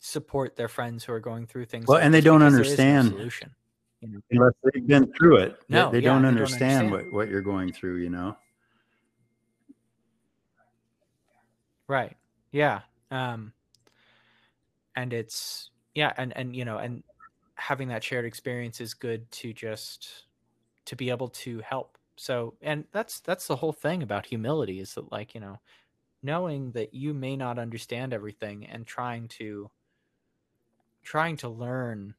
support 0.00 0.56
their 0.56 0.68
friends 0.68 1.04
who 1.04 1.12
are 1.12 1.20
going 1.20 1.46
through 1.46 1.66
things 1.66 1.86
Well, 1.86 1.98
like 1.98 2.04
and 2.04 2.14
they 2.14 2.20
don't 2.20 2.40
because 2.40 2.54
there 2.54 2.62
is 2.62 2.80
understand. 2.80 3.52
You 4.00 4.08
know 4.08 4.20
unless 4.30 4.54
they've 4.64 4.86
been 4.86 5.12
through 5.18 5.36
it. 5.38 5.60
They- 5.68 5.76
No, 5.76 5.90
they, 5.90 5.98
yeah, 5.98 6.10
don't 6.10 6.22
they 6.22 6.28
don't 6.28 6.38
understand, 6.40 6.86
understand. 6.86 6.90
what, 6.90 7.12
what 7.12 7.28
you're 7.28 7.42
going 7.42 7.72
through, 7.72 7.96
you 7.98 8.10
know? 8.10 8.36
Right. 11.88 12.16
Yeah. 12.52 12.80
Um 13.10 13.52
and 14.96 15.12
it's 15.12 15.70
yeah, 15.94 16.12
and 16.16 16.36
and 16.36 16.54
you 16.54 16.64
know, 16.64 16.78
and 16.78 17.02
having 17.54 17.88
that 17.88 18.02
shared 18.02 18.24
experience 18.24 18.80
is 18.80 18.94
good 18.94 19.30
to 19.32 19.52
just 19.52 20.24
to 20.86 20.96
be 20.96 21.10
able 21.10 21.28
to 21.28 21.60
help. 21.60 21.98
So, 22.16 22.54
and 22.62 22.84
that's 22.92 23.20
that's 23.20 23.46
the 23.46 23.56
whole 23.56 23.72
thing 23.72 24.02
about 24.02 24.26
humility 24.26 24.80
is 24.80 24.94
that 24.94 25.10
like, 25.10 25.34
you 25.34 25.40
know, 25.40 25.58
knowing 26.22 26.70
that 26.72 26.94
you 26.94 27.14
may 27.14 27.36
not 27.36 27.58
understand 27.58 28.12
everything 28.12 28.66
and 28.66 28.86
trying 28.86 29.28
to 29.28 29.70
trying 31.02 31.36
to 31.38 31.48
learn 31.48 32.14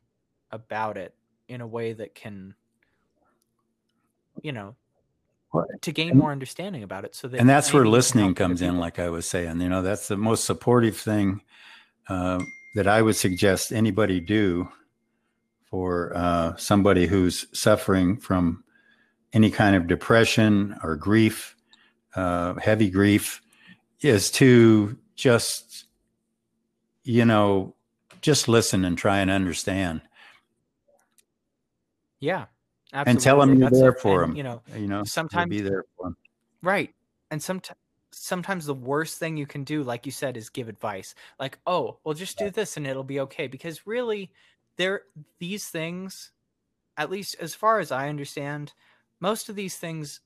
about 0.52 0.98
it 0.98 1.14
in 1.52 1.62
a 1.62 1.68
way 1.68 1.94
that 1.94 2.16
can 2.16 2.56
you 4.42 4.52
know 4.52 4.76
to 5.82 5.92
gain 5.92 6.18
more 6.18 6.32
understanding 6.32 6.82
about 6.82 7.04
it 7.04 7.14
so 7.14 7.28
that 7.28 7.40
and 7.40 7.50
that's 7.50 7.74
where 7.74 7.84
maybe 7.84 7.90
you 7.90 7.92
can 7.92 7.98
listening 7.98 8.34
comes 8.34 8.62
in 8.62 8.78
like 8.78 9.00
i 9.00 9.10
was 9.10 9.26
saying. 9.26 9.60
You 9.60 9.70
know 9.70 9.82
that's 9.82 10.08
the 10.08 10.18
most 10.18 10.46
supportive 10.46 10.98
thing 10.98 11.42
uh, 12.08 12.40
that 12.76 12.88
i 12.88 13.02
would 13.02 13.18
suggest 13.18 13.72
anybody 13.72 14.20
do 14.22 14.70
for 15.70 16.12
uh, 16.16 16.56
somebody 16.58 17.06
who's 17.06 17.46
suffering 17.58 18.18
from 18.18 18.64
any 19.34 19.50
kind 19.50 19.76
of 19.76 19.88
depression 19.88 20.78
or 20.84 20.96
grief 20.96 21.56
uh, 22.16 22.56
heavy 22.56 22.90
grief 22.90 23.42
is 24.02 24.32
to 24.32 24.98
just 25.16 25.86
you 27.04 27.26
know 27.26 27.76
just 28.22 28.48
listen 28.48 28.86
and 28.86 28.98
try 28.98 29.20
and 29.20 29.30
understand 29.30 30.02
Yeah. 32.22 32.46
and 32.94 33.20
tell 33.20 33.40
them 33.40 33.60
you're 33.60 33.70
there 33.70 33.90
it. 33.90 34.00
for 34.00 34.24
And, 34.24 34.32
them 34.32 34.38
You 34.38 34.44
know, 34.44 34.62
you 34.76 34.88
know 34.88 35.04
sometimes 35.04 35.50
be 35.50 35.62
there 35.62 35.84
for 35.98 36.06
them 36.06 36.18
right. 36.62 36.94
And 37.30 37.42
sometimes 37.42 37.78
sometimes 38.14 38.66
the 38.66 38.74
worst 38.74 39.20
thing 39.20 39.38
you 39.38 39.48
can 39.48 39.64
do, 39.64 39.84
like 39.84 40.06
you 40.06 40.12
said, 40.12 40.38
is 40.38 40.50
give 40.50 40.68
advice. 40.68 41.16
Like, 41.40 41.58
oh, 41.66 41.98
well, 42.04 42.14
just 42.14 42.38
do 42.38 42.50
this 42.50 42.78
and 42.78 42.86
it'll 42.86 43.04
be 43.04 43.22
okay. 43.22 43.48
Because 43.48 43.88
really, 43.88 44.32
there 44.78 45.04
these 45.40 45.68
things, 45.70 46.32
at 46.98 47.10
least 47.10 47.36
as 47.40 47.56
far 47.56 47.80
as 47.80 47.92
I 47.92 48.10
understand, 48.10 48.74
most 49.20 49.50
of 49.50 49.56
these 49.56 49.78
things 49.78 50.22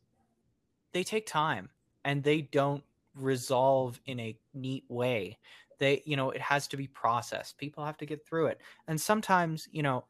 they 0.93 1.03
take 1.03 1.27
time 1.27 1.69
and 2.03 2.23
they 2.23 2.41
don't 2.41 2.84
resolve 3.15 3.99
in 4.05 4.19
a 4.19 4.38
neat 4.53 4.86
way. 4.88 5.38
They, 5.77 6.01
you 6.05 6.15
know, 6.15 6.31
it 6.31 6.41
has 6.41 6.67
to 6.69 6.77
be 6.77 6.88
processed. 6.88 7.58
People 7.58 7.86
have 7.86 7.97
to 7.97 8.05
get 8.05 8.25
through 8.25 8.47
it. 8.47 8.62
And 8.88 8.99
sometimes, 8.99 9.67
you 9.71 9.84
know, 9.84 10.05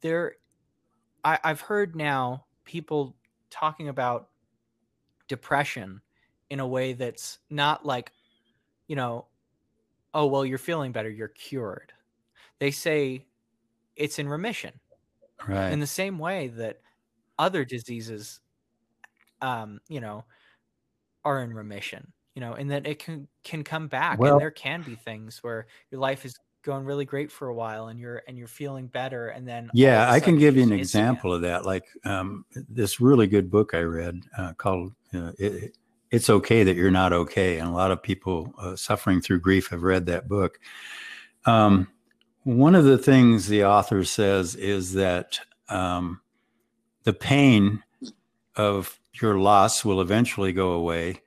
there 0.00 0.34
I, 1.24 1.38
I've 1.44 1.60
heard 1.60 1.96
now 1.96 2.46
people 2.64 3.16
talking 3.50 3.88
about 3.88 4.30
depression 5.28 6.02
in 6.50 6.60
a 6.60 6.66
way 6.66 6.92
that's 6.92 7.38
not 7.50 7.86
like, 7.86 8.12
you 8.88 8.96
know, 8.96 9.28
oh, 10.14 10.26
well, 10.26 10.46
you're 10.46 10.58
feeling 10.58 10.92
better, 10.92 11.10
you're 11.10 11.28
cured. 11.28 11.92
They 12.60 12.72
say 12.72 13.28
it's 13.96 14.18
in 14.18 14.28
remission 14.28 14.80
right 15.46 15.70
in 15.72 15.80
the 15.80 15.86
same 15.88 16.18
way 16.18 16.48
that 16.48 16.80
other 17.38 17.64
diseases, 17.64 18.40
um, 19.40 19.80
you 19.88 20.00
know, 20.00 20.24
are 21.24 21.42
in 21.42 21.52
remission, 21.52 22.12
you 22.34 22.40
know, 22.40 22.54
and 22.54 22.70
that 22.70 22.86
it 22.86 22.98
can 22.98 23.28
can 23.44 23.64
come 23.64 23.88
back. 23.88 24.20
Well- 24.20 24.32
and 24.32 24.40
there 24.40 24.50
can 24.50 24.82
be 24.82 24.94
things 24.96 25.42
where 25.42 25.66
your 25.90 26.00
life 26.00 26.24
is 26.24 26.34
going 26.64 26.84
really 26.84 27.04
great 27.04 27.30
for 27.30 27.48
a 27.48 27.54
while 27.54 27.88
and 27.88 28.00
you're 28.00 28.22
and 28.26 28.36
you're 28.38 28.48
feeling 28.48 28.86
better 28.86 29.28
and 29.28 29.46
then 29.46 29.70
Yeah, 29.74 30.10
i 30.10 30.18
can 30.18 30.38
give 30.38 30.56
you 30.56 30.62
an 30.62 30.68
again. 30.70 30.80
example 30.80 31.32
of 31.32 31.42
that. 31.42 31.64
Like 31.64 31.84
um, 32.04 32.44
this 32.68 33.00
really 33.00 33.26
good 33.26 33.50
book 33.50 33.74
I 33.74 33.80
read 33.80 34.20
uh, 34.38 34.52
called 34.54 34.92
uh, 35.14 35.32
it, 35.38 35.76
"It's 36.10 36.30
Okay 36.30 36.64
That 36.64 36.74
You're 36.76 36.90
Not 36.90 37.12
Okay," 37.12 37.58
and 37.58 37.68
a 37.68 37.72
lot 37.72 37.90
of 37.90 38.02
people 38.02 38.52
uh, 38.58 38.76
suffering 38.76 39.20
through 39.20 39.40
grief 39.40 39.68
have 39.68 39.82
read 39.82 40.06
that 40.06 40.26
book. 40.28 40.58
Um, 41.44 41.88
one 42.44 42.74
of 42.74 42.84
the 42.84 42.98
things 42.98 43.46
the 43.48 43.64
author 43.64 44.02
says 44.04 44.54
is 44.54 44.92
that 44.94 45.38
um, 45.68 46.20
the 47.04 47.12
pain 47.12 47.82
of 48.56 48.98
your 49.20 49.38
loss 49.38 49.84
will 49.84 50.00
eventually 50.00 50.52
go 50.52 50.72
away, 50.72 51.20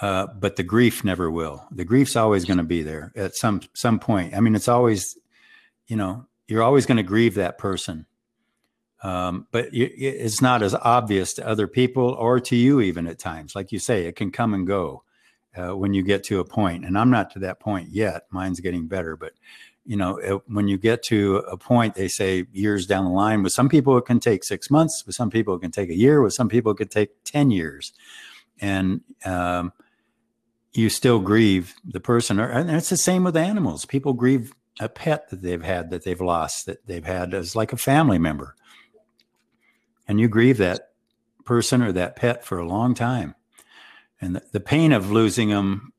uh, 0.00 0.28
but 0.38 0.56
the 0.56 0.62
grief 0.62 1.04
never 1.04 1.30
will. 1.30 1.66
The 1.72 1.84
grief's 1.84 2.16
always 2.16 2.44
going 2.44 2.58
to 2.58 2.64
be 2.64 2.82
there 2.82 3.12
at 3.16 3.34
some 3.34 3.60
some 3.74 3.98
point. 3.98 4.34
I 4.34 4.40
mean, 4.40 4.54
it's 4.54 4.68
always, 4.68 5.18
you 5.86 5.96
know, 5.96 6.26
you're 6.46 6.62
always 6.62 6.86
going 6.86 6.98
to 6.98 7.02
grieve 7.02 7.34
that 7.34 7.58
person, 7.58 8.06
um, 9.02 9.46
but 9.50 9.68
it's 9.72 10.40
not 10.40 10.62
as 10.62 10.74
obvious 10.74 11.34
to 11.34 11.46
other 11.46 11.66
people 11.66 12.10
or 12.10 12.40
to 12.40 12.56
you 12.56 12.80
even 12.80 13.06
at 13.06 13.18
times. 13.18 13.54
Like 13.56 13.72
you 13.72 13.78
say, 13.78 14.06
it 14.06 14.16
can 14.16 14.30
come 14.30 14.54
and 14.54 14.66
go 14.66 15.02
uh, 15.56 15.76
when 15.76 15.94
you 15.94 16.02
get 16.02 16.24
to 16.24 16.40
a 16.40 16.44
point. 16.44 16.84
And 16.84 16.96
I'm 16.96 17.10
not 17.10 17.30
to 17.32 17.40
that 17.40 17.60
point 17.60 17.90
yet. 17.90 18.26
Mine's 18.30 18.60
getting 18.60 18.86
better, 18.86 19.16
but 19.16 19.32
you 19.84 19.96
know, 19.96 20.18
it, 20.18 20.42
when 20.46 20.68
you 20.68 20.76
get 20.76 21.02
to 21.04 21.38
a 21.50 21.56
point, 21.56 21.94
they 21.94 22.08
say 22.08 22.44
years 22.52 22.86
down 22.86 23.04
the 23.04 23.10
line. 23.10 23.42
With 23.42 23.54
some 23.54 23.70
people, 23.70 23.96
it 23.96 24.04
can 24.04 24.20
take 24.20 24.44
six 24.44 24.70
months. 24.70 25.04
With 25.06 25.16
some 25.16 25.30
people, 25.30 25.54
it 25.54 25.60
can 25.60 25.70
take 25.70 25.88
a 25.88 25.96
year. 25.96 26.20
With 26.20 26.34
some 26.34 26.48
people, 26.48 26.72
it 26.72 26.76
could 26.76 26.90
take 26.90 27.24
ten 27.24 27.50
years, 27.50 27.94
and 28.60 29.00
um, 29.24 29.72
you 30.72 30.88
still 30.88 31.18
grieve 31.18 31.74
the 31.84 32.00
person. 32.00 32.38
Or, 32.38 32.48
and 32.48 32.70
it's 32.70 32.90
the 32.90 32.96
same 32.96 33.24
with 33.24 33.36
animals. 33.36 33.84
People 33.84 34.12
grieve 34.12 34.52
a 34.80 34.88
pet 34.88 35.28
that 35.30 35.42
they've 35.42 35.62
had 35.62 35.90
that 35.90 36.04
they've 36.04 36.20
lost 36.20 36.66
that 36.66 36.86
they've 36.86 37.04
had 37.04 37.34
as 37.34 37.56
like 37.56 37.72
a 37.72 37.76
family 37.76 38.18
member, 38.18 38.54
and 40.06 40.20
you 40.20 40.28
grieve 40.28 40.58
that 40.58 40.90
person 41.44 41.82
or 41.82 41.92
that 41.92 42.16
pet 42.16 42.44
for 42.44 42.58
a 42.58 42.68
long 42.68 42.94
time, 42.94 43.34
and 44.20 44.36
the, 44.36 44.42
the 44.52 44.60
pain 44.60 44.92
of 44.92 45.10
losing 45.10 45.48
them, 45.48 45.92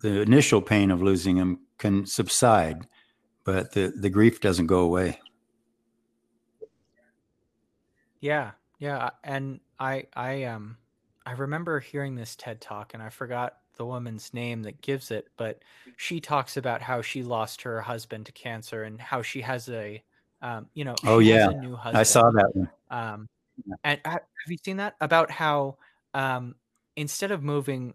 the 0.00 0.20
initial 0.20 0.62
pain 0.62 0.90
of 0.90 1.02
losing 1.02 1.36
them, 1.36 1.60
can 1.78 2.06
subside 2.06 2.86
but 3.44 3.72
the, 3.72 3.92
the 3.94 4.10
grief 4.10 4.40
doesn't 4.40 4.66
go 4.66 4.80
away. 4.80 5.20
Yeah, 8.20 8.52
yeah, 8.78 9.10
and 9.22 9.60
I 9.78 10.06
I 10.14 10.44
um 10.44 10.78
I 11.26 11.32
remember 11.32 11.78
hearing 11.78 12.14
this 12.14 12.36
TED 12.36 12.60
talk 12.60 12.94
and 12.94 13.02
I 13.02 13.10
forgot 13.10 13.58
the 13.76 13.86
woman's 13.86 14.32
name 14.34 14.62
that 14.62 14.80
gives 14.80 15.10
it, 15.10 15.28
but 15.36 15.62
she 15.96 16.20
talks 16.20 16.56
about 16.56 16.82
how 16.82 17.02
she 17.02 17.22
lost 17.22 17.62
her 17.62 17.80
husband 17.82 18.26
to 18.26 18.32
cancer 18.32 18.82
and 18.84 19.00
how 19.00 19.22
she 19.22 19.40
has 19.42 19.68
a 19.68 20.02
Um, 20.42 20.68
you 20.74 20.84
know, 20.84 21.00
Oh, 21.04 21.18
yeah. 21.20 21.48
a 21.48 21.54
new 21.54 21.74
husband. 21.76 22.00
I 22.00 22.02
saw 22.02 22.30
that 22.32 22.54
one. 22.54 22.70
Um, 22.90 23.28
and 23.84 24.00
have 24.04 24.22
you 24.48 24.58
seen 24.64 24.78
that 24.78 24.96
about 25.00 25.30
how 25.30 25.78
um, 26.14 26.56
instead 26.96 27.30
of 27.32 27.42
moving 27.42 27.94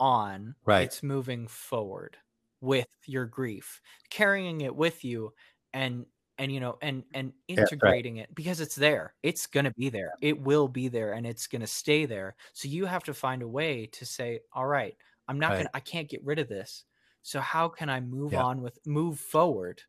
on, 0.00 0.56
Right. 0.64 0.84
it's 0.84 1.02
moving 1.02 1.48
forward 1.48 2.18
with 2.60 2.88
your 3.06 3.26
grief, 3.26 3.80
carrying 4.10 4.60
it 4.62 4.74
with 4.74 5.04
you, 5.04 5.34
and 5.72 6.06
and 6.38 6.52
you 6.52 6.60
know, 6.60 6.78
and 6.82 7.04
and 7.14 7.32
Yeah, 7.56 7.64
right. 7.82 7.96
integrating 7.96 8.16
it 8.16 8.34
because 8.34 8.60
it's 8.60 8.74
there. 8.76 9.14
It's 9.22 9.46
gonna 9.46 9.72
be 9.72 9.90
there. 9.90 10.12
It 10.20 10.40
will 10.40 10.68
be 10.68 10.88
there, 10.88 11.12
and 11.12 11.26
it's 11.26 11.46
gonna 11.46 11.66
stay 11.66 12.06
there. 12.06 12.36
So 12.54 12.68
you 12.68 12.86
have 12.86 13.04
to 13.04 13.14
find 13.14 13.42
a 13.42 13.48
way 13.48 13.86
to 13.88 14.06
say, 14.06 14.40
all 14.52 14.66
right, 14.66 14.96
I'm 15.32 15.38
not 15.40 15.50
Right. 15.52 15.56
gonna, 15.58 15.70
I 15.74 15.80
can't 15.80 16.08
get 16.08 16.22
rid 16.24 16.38
of 16.38 16.48
this. 16.48 16.84
So 17.22 17.40
how 17.40 17.68
can 17.68 17.88
I 17.88 18.00
move 18.00 18.32
Yeah. 18.32 18.42
on 18.42 18.60
with 18.62 18.78
move 18.86 19.18
forward? 19.18 19.82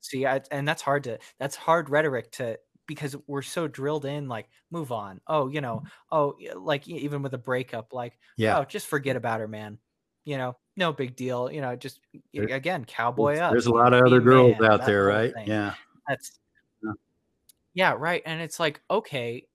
See, 0.00 0.26
I, 0.26 0.40
and 0.50 0.66
that's 0.68 0.82
hard 0.82 1.04
to 1.04 1.18
that's 1.38 1.56
hard 1.56 1.90
rhetoric 1.90 2.30
to 2.32 2.58
because 2.86 3.16
we're 3.26 3.42
so 3.42 3.66
drilled 3.66 4.04
in 4.04 4.28
like 4.28 4.48
move 4.70 4.92
on. 4.92 5.20
Oh, 5.26 5.48
you 5.48 5.60
know, 5.60 5.78
mm-hmm. 5.78 5.88
oh, 6.12 6.60
like 6.60 6.86
even 6.86 7.22
with 7.22 7.34
a 7.34 7.38
breakup, 7.38 7.92
like 7.92 8.18
Yeah. 8.36 8.58
oh, 8.60 8.64
just 8.64 8.86
forget 8.86 9.16
about 9.16 9.40
her, 9.40 9.48
man. 9.48 9.78
You 10.24 10.38
know, 10.38 10.56
no 10.76 10.92
big 10.92 11.16
deal. 11.16 11.50
You 11.50 11.60
know, 11.62 11.74
just 11.74 12.00
There- 12.32 12.44
again, 12.44 12.84
cowboy 12.84 13.30
There's, 13.34 13.40
up. 13.40 13.50
there's 13.52 13.66
a 13.66 13.72
lot 13.72 13.92
of 13.92 14.04
other 14.04 14.20
girls 14.20 14.56
man, 14.60 14.70
out 14.70 14.86
there, 14.86 15.04
right? 15.04 15.32
thing. 15.34 15.48
Yeah. 15.48 15.74
That's 16.06 16.38
Yeah. 16.84 16.92
yeah, 17.74 17.94
right. 17.98 18.22
And 18.24 18.40
it's 18.40 18.60
like, 18.60 18.80
okay, 18.90 19.48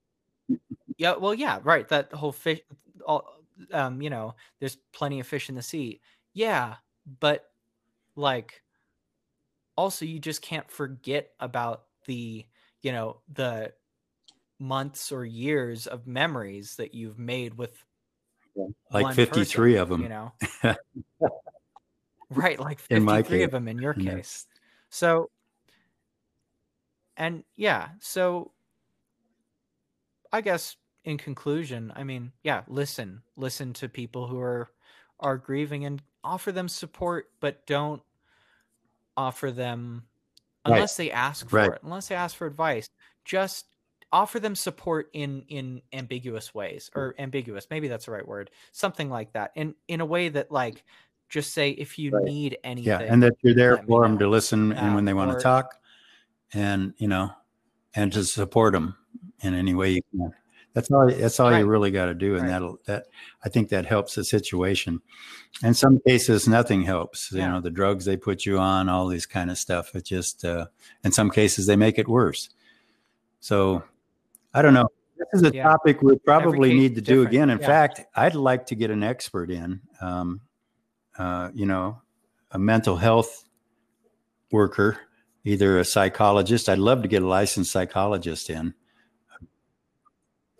yeah, 0.98 1.14
well, 1.16 1.32
yeah, 1.34 1.60
right. 1.62 1.88
That 1.88 2.12
whole 2.12 2.32
fish, 2.32 2.60
all, 3.06 3.41
um, 3.72 4.02
you 4.02 4.10
know, 4.10 4.34
there's 4.60 4.76
plenty 4.92 5.20
of 5.20 5.26
fish 5.26 5.48
in 5.48 5.54
the 5.54 5.62
sea. 5.62 6.00
Yeah, 6.34 6.76
but 7.20 7.50
like, 8.16 8.62
also, 9.76 10.04
you 10.04 10.18
just 10.18 10.42
can't 10.42 10.70
forget 10.70 11.30
about 11.40 11.84
the, 12.06 12.46
you 12.82 12.92
know, 12.92 13.20
the 13.32 13.72
months 14.58 15.10
or 15.10 15.24
years 15.24 15.86
of 15.86 16.06
memories 16.06 16.76
that 16.76 16.94
you've 16.94 17.18
made 17.18 17.54
with 17.54 17.84
Like 18.90 19.14
53 19.14 19.72
person, 19.72 19.82
of 19.82 19.88
them. 19.88 20.02
You 20.02 20.08
know, 20.08 20.32
right? 22.30 22.60
Like 22.60 22.80
In 22.90 23.02
my 23.02 23.22
53 23.22 23.42
of 23.44 23.50
them 23.50 23.68
in 23.68 23.78
your 23.78 23.94
yeah. 23.96 24.16
case. 24.16 24.46
So, 24.90 25.30
and 27.16 27.44
yeah, 27.56 27.88
so 28.00 28.52
I 30.32 30.40
guess 30.40 30.76
in 31.04 31.18
conclusion, 31.18 31.92
I 31.96 32.04
mean, 32.04 32.32
yeah, 32.42 32.62
listen, 32.68 33.22
listen 33.36 33.72
to 33.74 33.88
people 33.88 34.26
who 34.26 34.40
are 34.40 34.70
are 35.20 35.36
grieving 35.36 35.84
and 35.84 36.02
offer 36.24 36.50
them 36.50 36.68
support, 36.68 37.30
but 37.40 37.64
don't 37.66 38.02
offer 39.16 39.50
them 39.52 40.04
Right. 40.66 40.74
unless 40.74 40.96
they 40.96 41.10
ask 41.12 41.48
for 41.48 41.56
Right. 41.56 41.72
it, 41.72 41.78
unless 41.82 42.08
they 42.08 42.14
ask 42.16 42.36
for 42.36 42.46
advice. 42.46 42.88
Just 43.24 43.66
offer 44.10 44.38
them 44.40 44.54
support 44.56 45.08
in 45.12 45.42
in 45.48 45.80
ambiguous 45.92 46.54
ways 46.54 46.90
mm. 46.92 47.00
or 47.00 47.14
ambiguous, 47.18 47.66
maybe 47.70 47.88
that's 47.88 48.06
the 48.06 48.12
right 48.12 48.26
word, 48.26 48.50
something 48.72 49.08
like 49.10 49.32
that. 49.32 49.52
In 49.54 49.74
in 49.88 50.00
a 50.00 50.06
way 50.06 50.28
that 50.28 50.50
like 50.50 50.84
just 51.28 51.54
say 51.54 51.70
if 51.70 51.98
you 51.98 52.10
Right. 52.10 52.24
need 52.24 52.58
anything. 52.62 52.88
Yeah. 53.00 53.00
And 53.00 53.22
that 53.22 53.34
you're 53.42 53.54
there 53.54 53.78
for 53.78 54.02
them 54.02 54.12
know. 54.14 54.18
to 54.18 54.28
listen 54.28 54.72
and 54.72 54.94
when 54.94 55.04
they 55.04 55.14
want 55.14 55.30
or- 55.30 55.34
to 55.36 55.40
talk 55.40 55.80
and, 56.52 56.92
you 56.98 57.08
know, 57.08 57.32
and 57.94 58.12
to 58.12 58.22
support 58.24 58.74
them 58.74 58.96
in 59.40 59.54
any 59.54 59.74
way 59.74 59.92
you 59.92 60.02
can. 60.10 60.34
That's 60.74 60.90
all, 60.90 61.06
that's 61.06 61.38
all 61.38 61.50
Right. 61.50 61.58
you 61.58 61.66
really 61.66 61.90
got 61.90 62.06
to 62.06 62.14
do. 62.14 62.34
And 62.34 62.42
Right. 62.44 62.48
that'll, 62.48 62.78
that, 62.86 63.06
I 63.44 63.48
think 63.48 63.68
that 63.68 63.84
helps 63.86 64.14
the 64.14 64.24
situation. 64.24 65.02
In 65.62 65.74
some 65.74 66.00
cases, 66.06 66.48
nothing 66.48 66.82
helps. 66.82 67.30
You 67.30 67.40
know, 67.40 67.60
the 67.60 67.70
drugs 67.70 68.06
they 68.06 68.16
put 68.16 68.46
you 68.46 68.58
on, 68.58 68.88
all 68.88 69.06
these 69.06 69.26
kind 69.26 69.50
of 69.50 69.58
stuff. 69.58 69.94
It 69.94 70.04
just, 70.06 70.44
uh, 70.44 70.66
in 71.04 71.12
some 71.12 71.30
cases, 71.30 71.66
they 71.66 71.76
make 71.76 71.98
it 71.98 72.08
worse. 72.08 72.48
So 73.40 73.82
I 74.54 74.62
don't 74.62 74.74
know. 74.74 74.88
This 75.18 75.42
is 75.42 75.50
a 75.50 75.54
Yeah. 75.54 75.64
topic 75.64 76.02
we 76.02 76.16
probably 76.18 76.72
need 76.74 76.94
to 76.94 77.00
do 77.00 77.22
again. 77.22 77.50
In 77.50 77.58
Yeah. 77.58 77.66
fact, 77.66 78.00
I'd 78.16 78.34
like 78.34 78.66
to 78.66 78.74
get 78.74 78.90
an 78.90 79.02
expert 79.02 79.50
in, 79.50 79.80
um, 80.00 80.40
uh, 81.18 81.50
you 81.54 81.66
know, 81.66 82.00
a 82.50 82.58
mental 82.58 82.96
health 82.96 83.44
worker, 84.50 84.98
either 85.44 85.78
a 85.78 85.84
psychologist. 85.84 86.68
I'd 86.68 86.78
love 86.78 87.02
to 87.02 87.08
get 87.08 87.22
a 87.22 87.26
licensed 87.26 87.70
psychologist 87.70 88.50
in. 88.50 88.74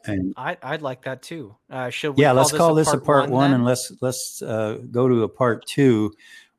And 0.04 0.34
I 0.36 0.56
I'd 0.62 0.82
like 0.82 1.02
that 1.04 1.22
too. 1.22 1.56
Uh, 1.70 1.90
should 1.90 2.16
we 2.16 2.22
yeah, 2.22 2.32
let's 2.32 2.52
call 2.52 2.74
this 2.74 2.92
a 2.92 2.98
part 2.98 3.30
one, 3.30 3.50
then? 3.50 3.60
and 3.60 3.64
let's 3.64 3.92
let's 4.00 4.42
uh, 4.42 4.78
go 4.90 5.08
to 5.08 5.22
a 5.22 5.28
part 5.28 5.66
two 5.66 6.12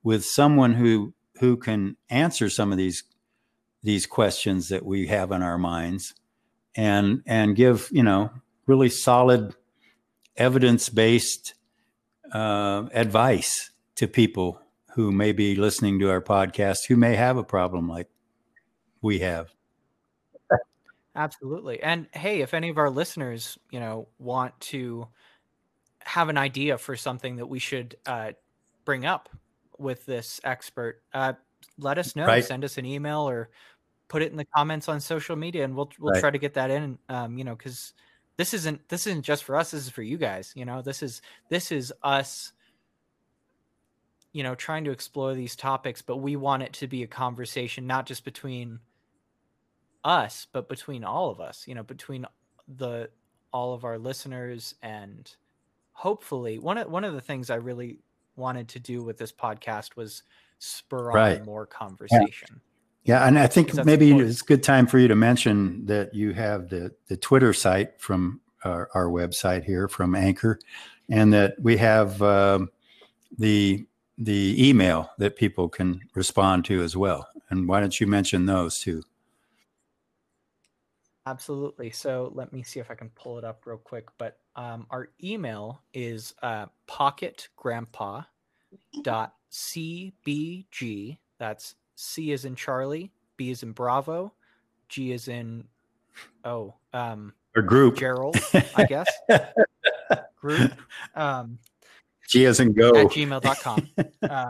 with 0.03 0.25
someone 0.25 0.73
who 0.73 1.13
who 1.39 1.57
can 1.57 1.97
answer 2.09 2.49
some 2.49 2.71
of 2.71 2.77
these 2.77 3.03
these 3.81 4.05
questions 4.05 4.69
that 4.69 4.85
we 4.85 5.07
have 5.07 5.31
in 5.31 5.41
our 5.41 5.57
minds, 5.57 6.13
and 6.75 7.21
and 7.25 7.55
give 7.55 7.89
you 7.91 8.03
know 8.03 8.31
really 8.65 8.89
solid 8.89 9.53
evidence 10.37 10.89
based 10.89 11.53
uh, 12.31 12.85
advice 12.93 13.71
to 13.95 14.07
people 14.07 14.59
who 14.95 15.11
may 15.11 15.31
be 15.31 15.55
listening 15.55 15.99
to 15.99 16.09
our 16.09 16.21
podcast 16.21 16.87
who 16.87 16.95
may 16.95 17.15
have 17.15 17.37
a 17.37 17.43
problem 17.43 17.87
like 17.87 18.07
we 19.01 19.19
have. 19.19 19.53
Absolutely. 21.15 21.81
And 21.81 22.07
hey, 22.13 22.41
if 22.41 22.53
any 22.53 22.69
of 22.69 22.77
our 22.77 22.89
listeners, 22.89 23.57
you 23.71 23.79
know, 23.79 24.07
want 24.17 24.59
to 24.61 25.07
have 26.01 26.29
an 26.29 26.37
idea 26.37 26.77
for 26.77 26.95
something 26.97 27.37
that 27.37 27.47
we 27.47 27.59
should 27.59 27.97
uh, 28.05 28.33
bring 28.85 29.05
up 29.05 29.29
with 29.79 30.05
this 30.05 30.41
expert, 30.43 31.03
uh, 31.13 31.33
let 31.77 31.97
us 31.99 32.15
know. 32.15 32.27
Right. 32.27 32.41
Send 32.41 32.63
us 32.65 32.77
an 32.77 32.85
email 32.85 33.21
or 33.29 33.51
put 34.09 34.21
it 34.23 34.31
in 34.31 34.37
the 34.37 34.45
comments 34.55 34.89
on 34.89 34.99
social 35.01 35.35
media, 35.37 35.65
and 35.65 35.75
we'll 35.75 35.91
we'll 35.99 36.13
Right. 36.13 36.13
try 36.13 36.31
to 36.31 36.39
get 36.39 36.55
that 36.55 36.71
in. 36.71 36.99
Um, 37.09 37.37
you 37.37 37.43
know, 37.45 37.55
because 37.55 37.93
this 38.37 38.53
isn't 38.53 38.89
this 38.89 39.07
isn't 39.07 39.23
just 39.23 39.43
for 39.45 39.55
us. 39.57 39.71
This 39.71 39.83
is 39.85 39.91
for 39.91 40.03
you 40.03 40.17
guys. 40.17 40.53
You 40.55 40.65
know, 40.65 40.81
this 40.83 41.03
is 41.03 41.21
this 41.49 41.71
is 41.71 41.93
us. 42.03 42.53
You 44.33 44.41
know, 44.43 44.55
trying 44.55 44.83
to 44.85 44.91
explore 44.91 45.35
these 45.35 45.55
topics, 45.55 46.01
but 46.01 46.17
we 46.17 46.35
want 46.35 46.63
it 46.63 46.73
to 46.73 46.87
be 46.87 47.03
a 47.03 47.07
conversation, 47.07 47.85
not 47.85 48.07
just 48.07 48.25
between 48.25 48.79
us 50.03 50.47
but 50.51 50.67
between 50.67 51.03
all 51.03 51.29
of 51.29 51.39
us 51.39 51.65
you 51.67 51.75
know 51.75 51.83
between 51.83 52.25
the 52.77 53.09
all 53.51 53.73
of 53.73 53.83
our 53.85 53.97
listeners 53.97 54.75
and 54.81 55.35
hopefully 55.93 56.59
one 56.59 56.77
of 56.77 56.89
one 56.89 57.03
of 57.03 57.13
the 57.13 57.21
things 57.21 57.49
i 57.49 57.55
really 57.55 57.99
wanted 58.35 58.67
to 58.67 58.79
do 58.79 59.03
with 59.03 59.17
this 59.17 59.31
podcast 59.31 59.95
was 59.95 60.23
spur 60.59 61.11
on 61.11 61.15
Right. 61.15 61.45
more 61.45 61.65
conversation 61.65 62.61
Yeah, 63.03 63.27
and 63.27 63.37
I 63.37 63.47
think 63.47 63.73
maybe 63.85 64.09
important. 64.09 64.31
it's 64.31 64.41
a 64.41 64.45
good 64.45 64.63
time 64.63 64.87
for 64.87 64.97
you 64.97 65.07
to 65.09 65.15
mention 65.15 65.85
that 65.87 66.13
you 66.13 66.33
have 66.33 66.69
the 66.69 66.91
the 67.07 67.17
Twitter 67.17 67.53
site 67.53 67.99
from 67.99 68.39
our, 68.63 68.89
our 68.93 69.07
website 69.07 69.65
here 69.65 69.87
from 69.89 70.15
Anchor, 70.15 70.57
and 71.09 71.33
that 71.33 71.55
we 71.61 71.75
have 71.77 72.21
um, 72.21 72.69
the 73.37 73.85
the 74.17 74.55
email 74.69 75.09
that 75.17 75.35
people 75.35 75.67
can 75.67 75.99
respond 76.15 76.63
to 76.65 76.81
as 76.81 76.95
well. 76.95 77.27
And 77.49 77.67
why 77.67 77.81
don't 77.81 77.99
you 77.99 78.07
mention 78.07 78.45
those 78.45 78.79
too? 78.79 79.03
Absolutely 81.25 81.89
so 81.89 82.31
let 82.35 82.51
me 82.51 82.61
see 82.63 82.79
if 82.79 82.91
i 82.91 82.95
can 82.95 83.09
pull 83.15 83.37
it 83.37 83.43
up 83.43 83.61
real 83.65 83.77
quick 83.77 84.07
but 84.17 84.37
um, 84.55 84.85
our 84.91 85.09
email 85.23 85.81
is 85.93 86.33
uh, 86.43 86.65
pocketgrandpa 86.87 88.25
dot 89.03 89.33
cbg 89.51 91.17
that's 91.39 91.75
c 91.95 92.31
is 92.31 92.45
in 92.45 92.55
charlie 92.55 93.11
b 93.37 93.49
is 93.51 93.63
in 93.63 93.71
bravo 93.71 94.33
g 94.89 95.11
is 95.11 95.27
in 95.27 95.63
oh 96.45 96.73
um 96.93 97.33
Or 97.55 97.61
group. 97.61 97.97
Gerald, 97.97 98.35
I 98.75 98.83
guess. 98.85 99.07
Group 100.41 100.71
um, 101.15 101.59
G 102.27 102.45
is 102.45 102.59
in 102.59 102.73
go. 102.73 102.95
at 102.95 103.07
gmail.com. 103.07 103.89
Uh, 104.23 104.49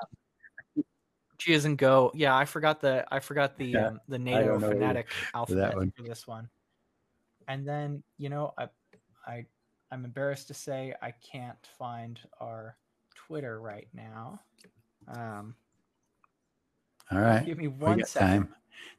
G 1.37 1.51
is 1.53 1.65
in 1.65 1.75
go. 1.75 2.11
Yeah, 2.15 2.35
I 2.35 2.45
forgot 2.45 2.79
the 2.79 3.05
I 3.11 3.19
forgot 3.19 3.57
the 3.57 3.65
Yeah, 3.65 3.87
um, 3.87 3.99
the 4.07 4.17
NATO 4.19 4.47
don't 4.47 4.61
know 4.61 4.67
either 4.67 4.75
phonetic 4.75 5.07
alphabet 5.33 5.75
one. 5.75 5.91
for 5.95 6.03
this 6.03 6.25
one. 6.25 6.47
And 7.47 7.67
then 7.67 8.03
you 8.17 8.29
know 8.29 8.53
I 8.57 8.67
I 9.25 9.45
I'm 9.91 10.05
embarrassed 10.05 10.47
to 10.47 10.53
say 10.53 10.93
I 11.01 11.11
can't 11.11 11.57
find 11.77 12.19
our 12.39 12.77
Twitter 13.13 13.61
right 13.61 13.87
now. 13.93 14.39
Um, 15.07 15.55
All 17.11 17.19
right. 17.19 17.45
give 17.45 17.57
me 17.57 17.67
one 17.67 18.01
time. 18.01 18.49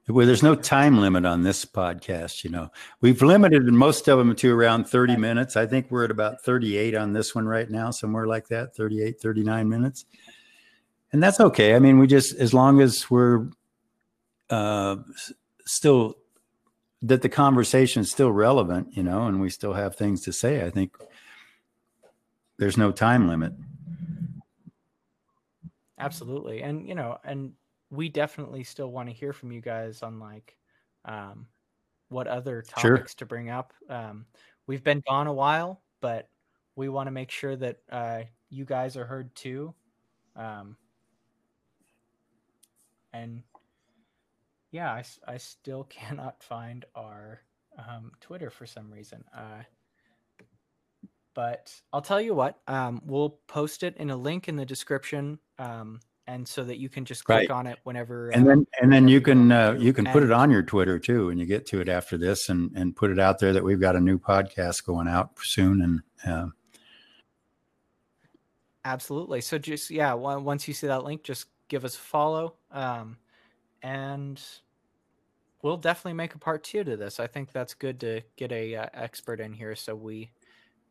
Well, 0.07 0.26
there's 0.26 0.42
no 0.42 0.55
time 0.55 0.99
limit 1.01 1.24
on 1.24 1.42
this 1.42 1.64
podcast. 1.64 2.45
You 2.45 2.51
know, 2.51 2.70
we've 3.01 3.22
limited 3.22 3.64
most 3.64 4.07
of 4.07 4.18
them 4.18 4.36
to 4.36 4.55
around 4.55 4.84
30 4.84 5.16
minutes. 5.16 5.57
I 5.57 5.66
think 5.66 5.90
we're 5.90 6.05
at 6.05 6.11
about 6.11 6.42
38 6.42 6.95
on 6.95 7.12
this 7.12 7.34
one 7.34 7.47
right 7.47 7.70
now, 7.70 7.90
somewhere 7.90 8.26
like 8.26 8.49
that 8.49 8.76
38, 8.76 9.20
39 9.20 9.68
minutes. 9.68 10.05
And 11.12 11.22
that's 11.22 11.40
okay. 11.40 11.74
I 11.74 11.78
mean, 11.78 11.99
we 11.99 12.07
just, 12.07 12.34
as 12.36 12.53
long 12.53 12.80
as 12.80 13.11
we're 13.11 13.49
uh, 14.51 14.97
still, 15.64 16.16
that 17.05 17.21
the 17.21 17.29
conversation 17.29 18.01
is 18.01 18.11
still 18.11 18.33
relevant, 18.33 18.97
you 18.97 19.03
know, 19.03 19.27
and 19.27 19.39
we 19.39 19.51
still 19.51 19.75
have 19.75 19.95
things 19.95 20.23
to 20.23 20.33
say, 20.33 20.65
I 20.65 20.71
think 20.71 20.97
there's 22.59 22.79
no 22.79 22.93
time 22.93 23.29
limit. 23.29 23.53
Absolutely. 25.99 26.63
And 26.63 26.89
you 26.89 26.95
know, 26.95 27.19
and 27.23 27.53
we 27.91 28.09
definitely 28.09 28.65
still 28.65 28.91
want 28.91 29.09
to 29.11 29.15
hear 29.15 29.35
from 29.35 29.53
you 29.53 29.61
guys 29.61 30.03
on 30.03 30.19
like 30.19 30.57
um, 31.05 31.47
what 32.09 32.27
other 32.27 32.65
Sure. 32.79 32.97
topics 32.97 33.15
to 33.17 33.27
bring 33.27 33.51
up. 33.51 33.75
Um, 33.91 34.25
we've 34.67 34.83
been 34.83 35.03
gone 35.07 35.27
a 35.27 35.33
while, 35.33 35.83
but 36.01 36.31
we 36.75 36.89
want 36.89 37.07
to 37.07 37.13
make 37.13 37.31
sure 37.31 37.55
that 37.55 37.81
uh, 37.93 38.23
you 38.49 38.65
guys 38.65 38.97
are 38.97 39.05
heard 39.05 39.35
too. 39.35 39.75
Um, 40.37 40.77
and 43.13 43.43
yeah, 44.75 44.91
I, 44.93 45.05
I 45.27 45.37
still 45.37 45.85
cannot 45.89 46.43
find 46.43 46.85
our 46.97 47.41
um, 47.79 48.11
Twitter 48.20 48.51
for 48.51 48.66
some 48.66 48.91
reason. 48.91 49.25
Uh, 49.35 49.62
but 51.35 51.72
I'll 51.93 52.03
tell 52.03 52.20
you 52.20 52.35
what, 52.35 52.59
um, 52.66 53.01
we'll 53.05 53.39
post 53.49 53.83
it 53.85 53.97
in 53.97 54.11
a 54.11 54.16
link 54.16 54.49
in 54.49 54.57
the 54.57 54.66
description, 54.66 55.39
um, 55.59 56.01
and 56.27 56.47
so 56.47 56.64
that 56.64 56.79
you 56.79 56.89
can 56.89 57.05
just 57.05 57.25
click 57.25 57.49
Right. 57.49 57.51
on 57.51 57.66
it 57.66 57.79
whenever. 57.85 58.31
and 58.31 58.45
uh, 58.45 58.49
then 58.49 58.66
and 58.81 58.93
then 58.93 59.09
you 59.09 59.20
can 59.20 59.53
uh, 59.53 59.77
you 59.79 59.93
can 59.93 60.07
put 60.07 60.22
it 60.22 60.31
on 60.33 60.51
your 60.51 60.62
Twitter 60.62 60.99
too 60.99 61.27
when 61.27 61.39
you 61.39 61.47
get 61.47 61.66
to 61.66 61.81
it 61.81 61.89
after 61.89 62.16
this, 62.16 62.49
and 62.49 62.70
and 62.77 62.97
put 62.97 63.11
it 63.11 63.18
out 63.18 63.39
there 63.39 63.53
that 63.53 63.62
we've 63.64 63.81
got 63.81 63.97
a 63.97 64.01
new 64.01 64.18
podcast 64.18 64.85
going 64.85 65.07
out 65.09 65.31
soon, 65.43 65.83
and 65.83 66.01
uh, 66.27 66.49
Absolutely. 68.85 69.41
So 69.41 69.59
just 69.59 69.91
yeah, 69.91 70.14
once 70.14 70.68
you 70.68 70.75
see 70.75 70.87
that 70.89 71.05
link, 71.05 71.22
just 71.22 71.47
give 71.68 71.85
us 71.85 71.97
a 71.97 72.01
follow, 72.01 72.55
um, 72.70 73.16
and 73.83 74.41
we'll 75.65 75.77
definitely 75.77 76.12
make 76.12 76.35
a 76.35 76.39
part 76.39 76.62
two 76.62 76.85
to 76.85 76.97
this. 76.97 77.19
I 77.19 77.27
think 77.27 77.51
that's 77.51 77.75
good 77.75 77.99
to 78.01 78.21
get 78.37 78.53
a 78.53 78.77
uh, 78.77 78.87
expert 78.95 79.41
in 79.41 79.53
here, 79.53 79.75
so 79.75 79.97
we 79.97 80.31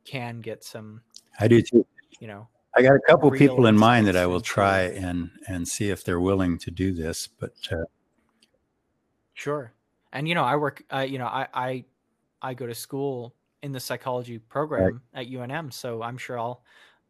can 0.03 0.41
get 0.41 0.63
some, 0.65 1.01
I 1.39 1.47
do 1.47 1.61
too. 1.61 1.85
you 2.19 2.27
know, 2.27 2.49
I 2.75 2.81
got 2.81 2.95
a 2.95 2.99
couple 3.07 3.31
people 3.31 3.67
in 3.67 3.77
mind 3.77 4.07
that 4.07 4.17
I 4.17 4.25
will 4.25 4.41
try 4.41 4.81
and 4.81 5.29
and 5.47 5.65
see 5.65 5.89
if 5.89 6.03
they're 6.03 6.19
willing 6.19 6.57
to 6.57 6.71
do 6.71 6.91
this, 6.91 7.27
but 7.27 7.53
uh, 7.71 7.85
Sure. 9.33 9.73
And 10.11 10.27
you 10.27 10.35
know, 10.35 10.43
I 10.43 10.55
work. 10.55 10.83
Uh, 10.93 10.99
you 10.99 11.17
know, 11.17 11.25
I 11.25 11.47
I 11.53 11.85
I 12.41 12.53
go 12.53 12.67
to 12.67 12.75
school 12.75 13.33
in 13.61 13.71
the 13.71 13.79
psychology 13.79 14.37
program 14.39 15.01
at 15.13 15.27
UNM, 15.27 15.73
so 15.73 16.01
I'm 16.01 16.17
sure 16.17 16.37
I'll. 16.37 16.63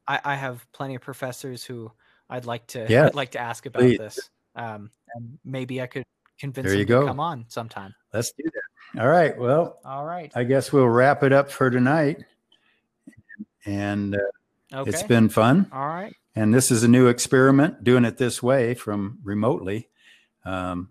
I, 0.07 0.20
I 0.24 0.36
have 0.36 0.70
plenty 0.74 0.95
of 0.95 1.01
professors 1.01 1.64
who 1.64 1.91
I'd 2.30 2.45
like 2.45 2.68
to. 2.68 2.86
Yes, 2.89 3.07
I'd 3.07 3.16
like 3.16 3.32
to 3.32 3.39
ask 3.39 3.66
about 3.66 3.82
please. 3.82 3.97
this. 3.97 4.30
Um, 4.55 4.91
and 5.16 5.38
maybe 5.43 5.82
I 5.82 5.88
could 5.88 6.03
convince 6.39 6.65
There 6.67 6.73
you 6.77 6.86
to 6.86 6.86
go. 6.86 7.05
come 7.07 7.19
on 7.19 7.45
sometime. 7.47 7.93
let's 8.13 8.31
do 8.31 8.43
that. 8.43 9.01
All 9.01 9.07
right. 9.07 9.38
Well, 9.38 9.79
All 9.86 10.05
right. 10.05 10.31
I 10.36 10.43
guess 10.43 10.71
we'll 10.71 10.88
wrap 10.88 11.23
it 11.23 11.34
up 11.34 11.49
for 11.51 11.69
tonight. 11.71 12.23
And 13.65 14.15
uh, 14.15 14.19
Okay. 14.73 14.89
it's 14.89 15.03
been 15.03 15.29
fun. 15.29 15.69
All 15.71 15.88
right. 15.88 16.15
And 16.36 16.53
this 16.53 16.71
is 16.71 16.84
a 16.84 16.88
new 16.88 17.07
experiment, 17.07 17.84
doing 17.84 18.05
it 18.05 18.17
this 18.17 18.41
way 18.41 18.73
from 18.73 19.19
remotely. 19.23 19.89
Um, 20.45 20.89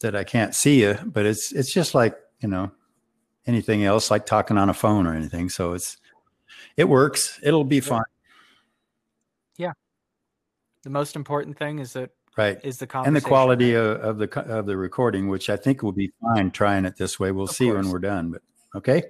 that 0.00 0.16
I 0.16 0.24
can't 0.24 0.54
see 0.54 0.80
you, 0.82 0.98
but 1.04 1.26
it's 1.26 1.52
it's 1.52 1.72
just 1.72 1.94
like 1.94 2.16
you 2.40 2.48
know 2.48 2.72
anything 3.46 3.84
else, 3.84 4.10
like 4.10 4.26
talking 4.26 4.58
on 4.58 4.68
a 4.68 4.74
phone 4.74 5.06
or 5.06 5.14
anything. 5.14 5.48
So 5.48 5.74
it's 5.74 5.96
it 6.76 6.88
works. 6.88 7.38
It'll 7.42 7.62
be 7.64 7.80
fun, 7.80 8.02
Yeah. 9.56 9.72
The 10.82 10.90
most 10.90 11.14
important 11.14 11.56
thing 11.58 11.78
is 11.78 11.92
that 11.92 12.10
right? 12.36 12.58
is 12.64 12.78
the 12.78 12.88
And 13.04 13.14
the 13.16 13.20
quality 13.20 13.74
right? 13.74 13.80
of, 13.80 14.00
of 14.00 14.18
the 14.18 14.40
of 14.40 14.66
the 14.66 14.76
recording, 14.76 15.28
which 15.28 15.50
I 15.50 15.56
think 15.56 15.82
will 15.82 15.92
be 15.92 16.12
fine 16.20 16.50
trying 16.50 16.84
it 16.84 16.96
this 16.96 17.18
way. 17.20 17.30
We'll 17.32 17.44
Of 17.44 17.50
see 17.50 17.70
when 17.70 17.88
we're 17.90 17.98
done. 17.98 18.30
But 18.30 18.42
okay, 18.76 19.02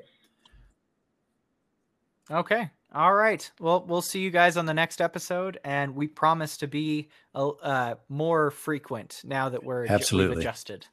Okay. 2.31 2.71
All 2.95 3.15
right. 3.15 3.51
Well, 3.59 3.85
we'll 3.87 4.03
see 4.03 4.21
you 4.21 4.31
guys 4.31 4.57
on 4.57 4.67
the 4.67 4.75
next 4.75 5.01
episode, 5.01 5.59
and 5.65 5.95
we 5.95 6.07
promise 6.09 6.59
to 6.59 6.67
be 6.67 7.09
uh, 7.35 7.95
more 8.09 8.51
frequent 8.51 9.23
now 9.25 9.49
that 9.49 9.65
we're 9.65 9.87
Absolutely. 9.87 10.43
adjusted. 10.43 10.87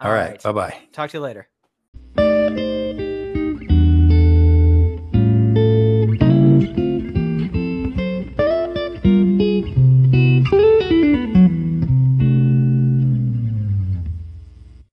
all 0.00 0.12
right. 0.12 0.40
Bye 0.42 0.52
bye. 0.52 0.78
Talk 0.92 1.10
to 1.10 1.18
you 1.18 1.22
later. 1.22 1.48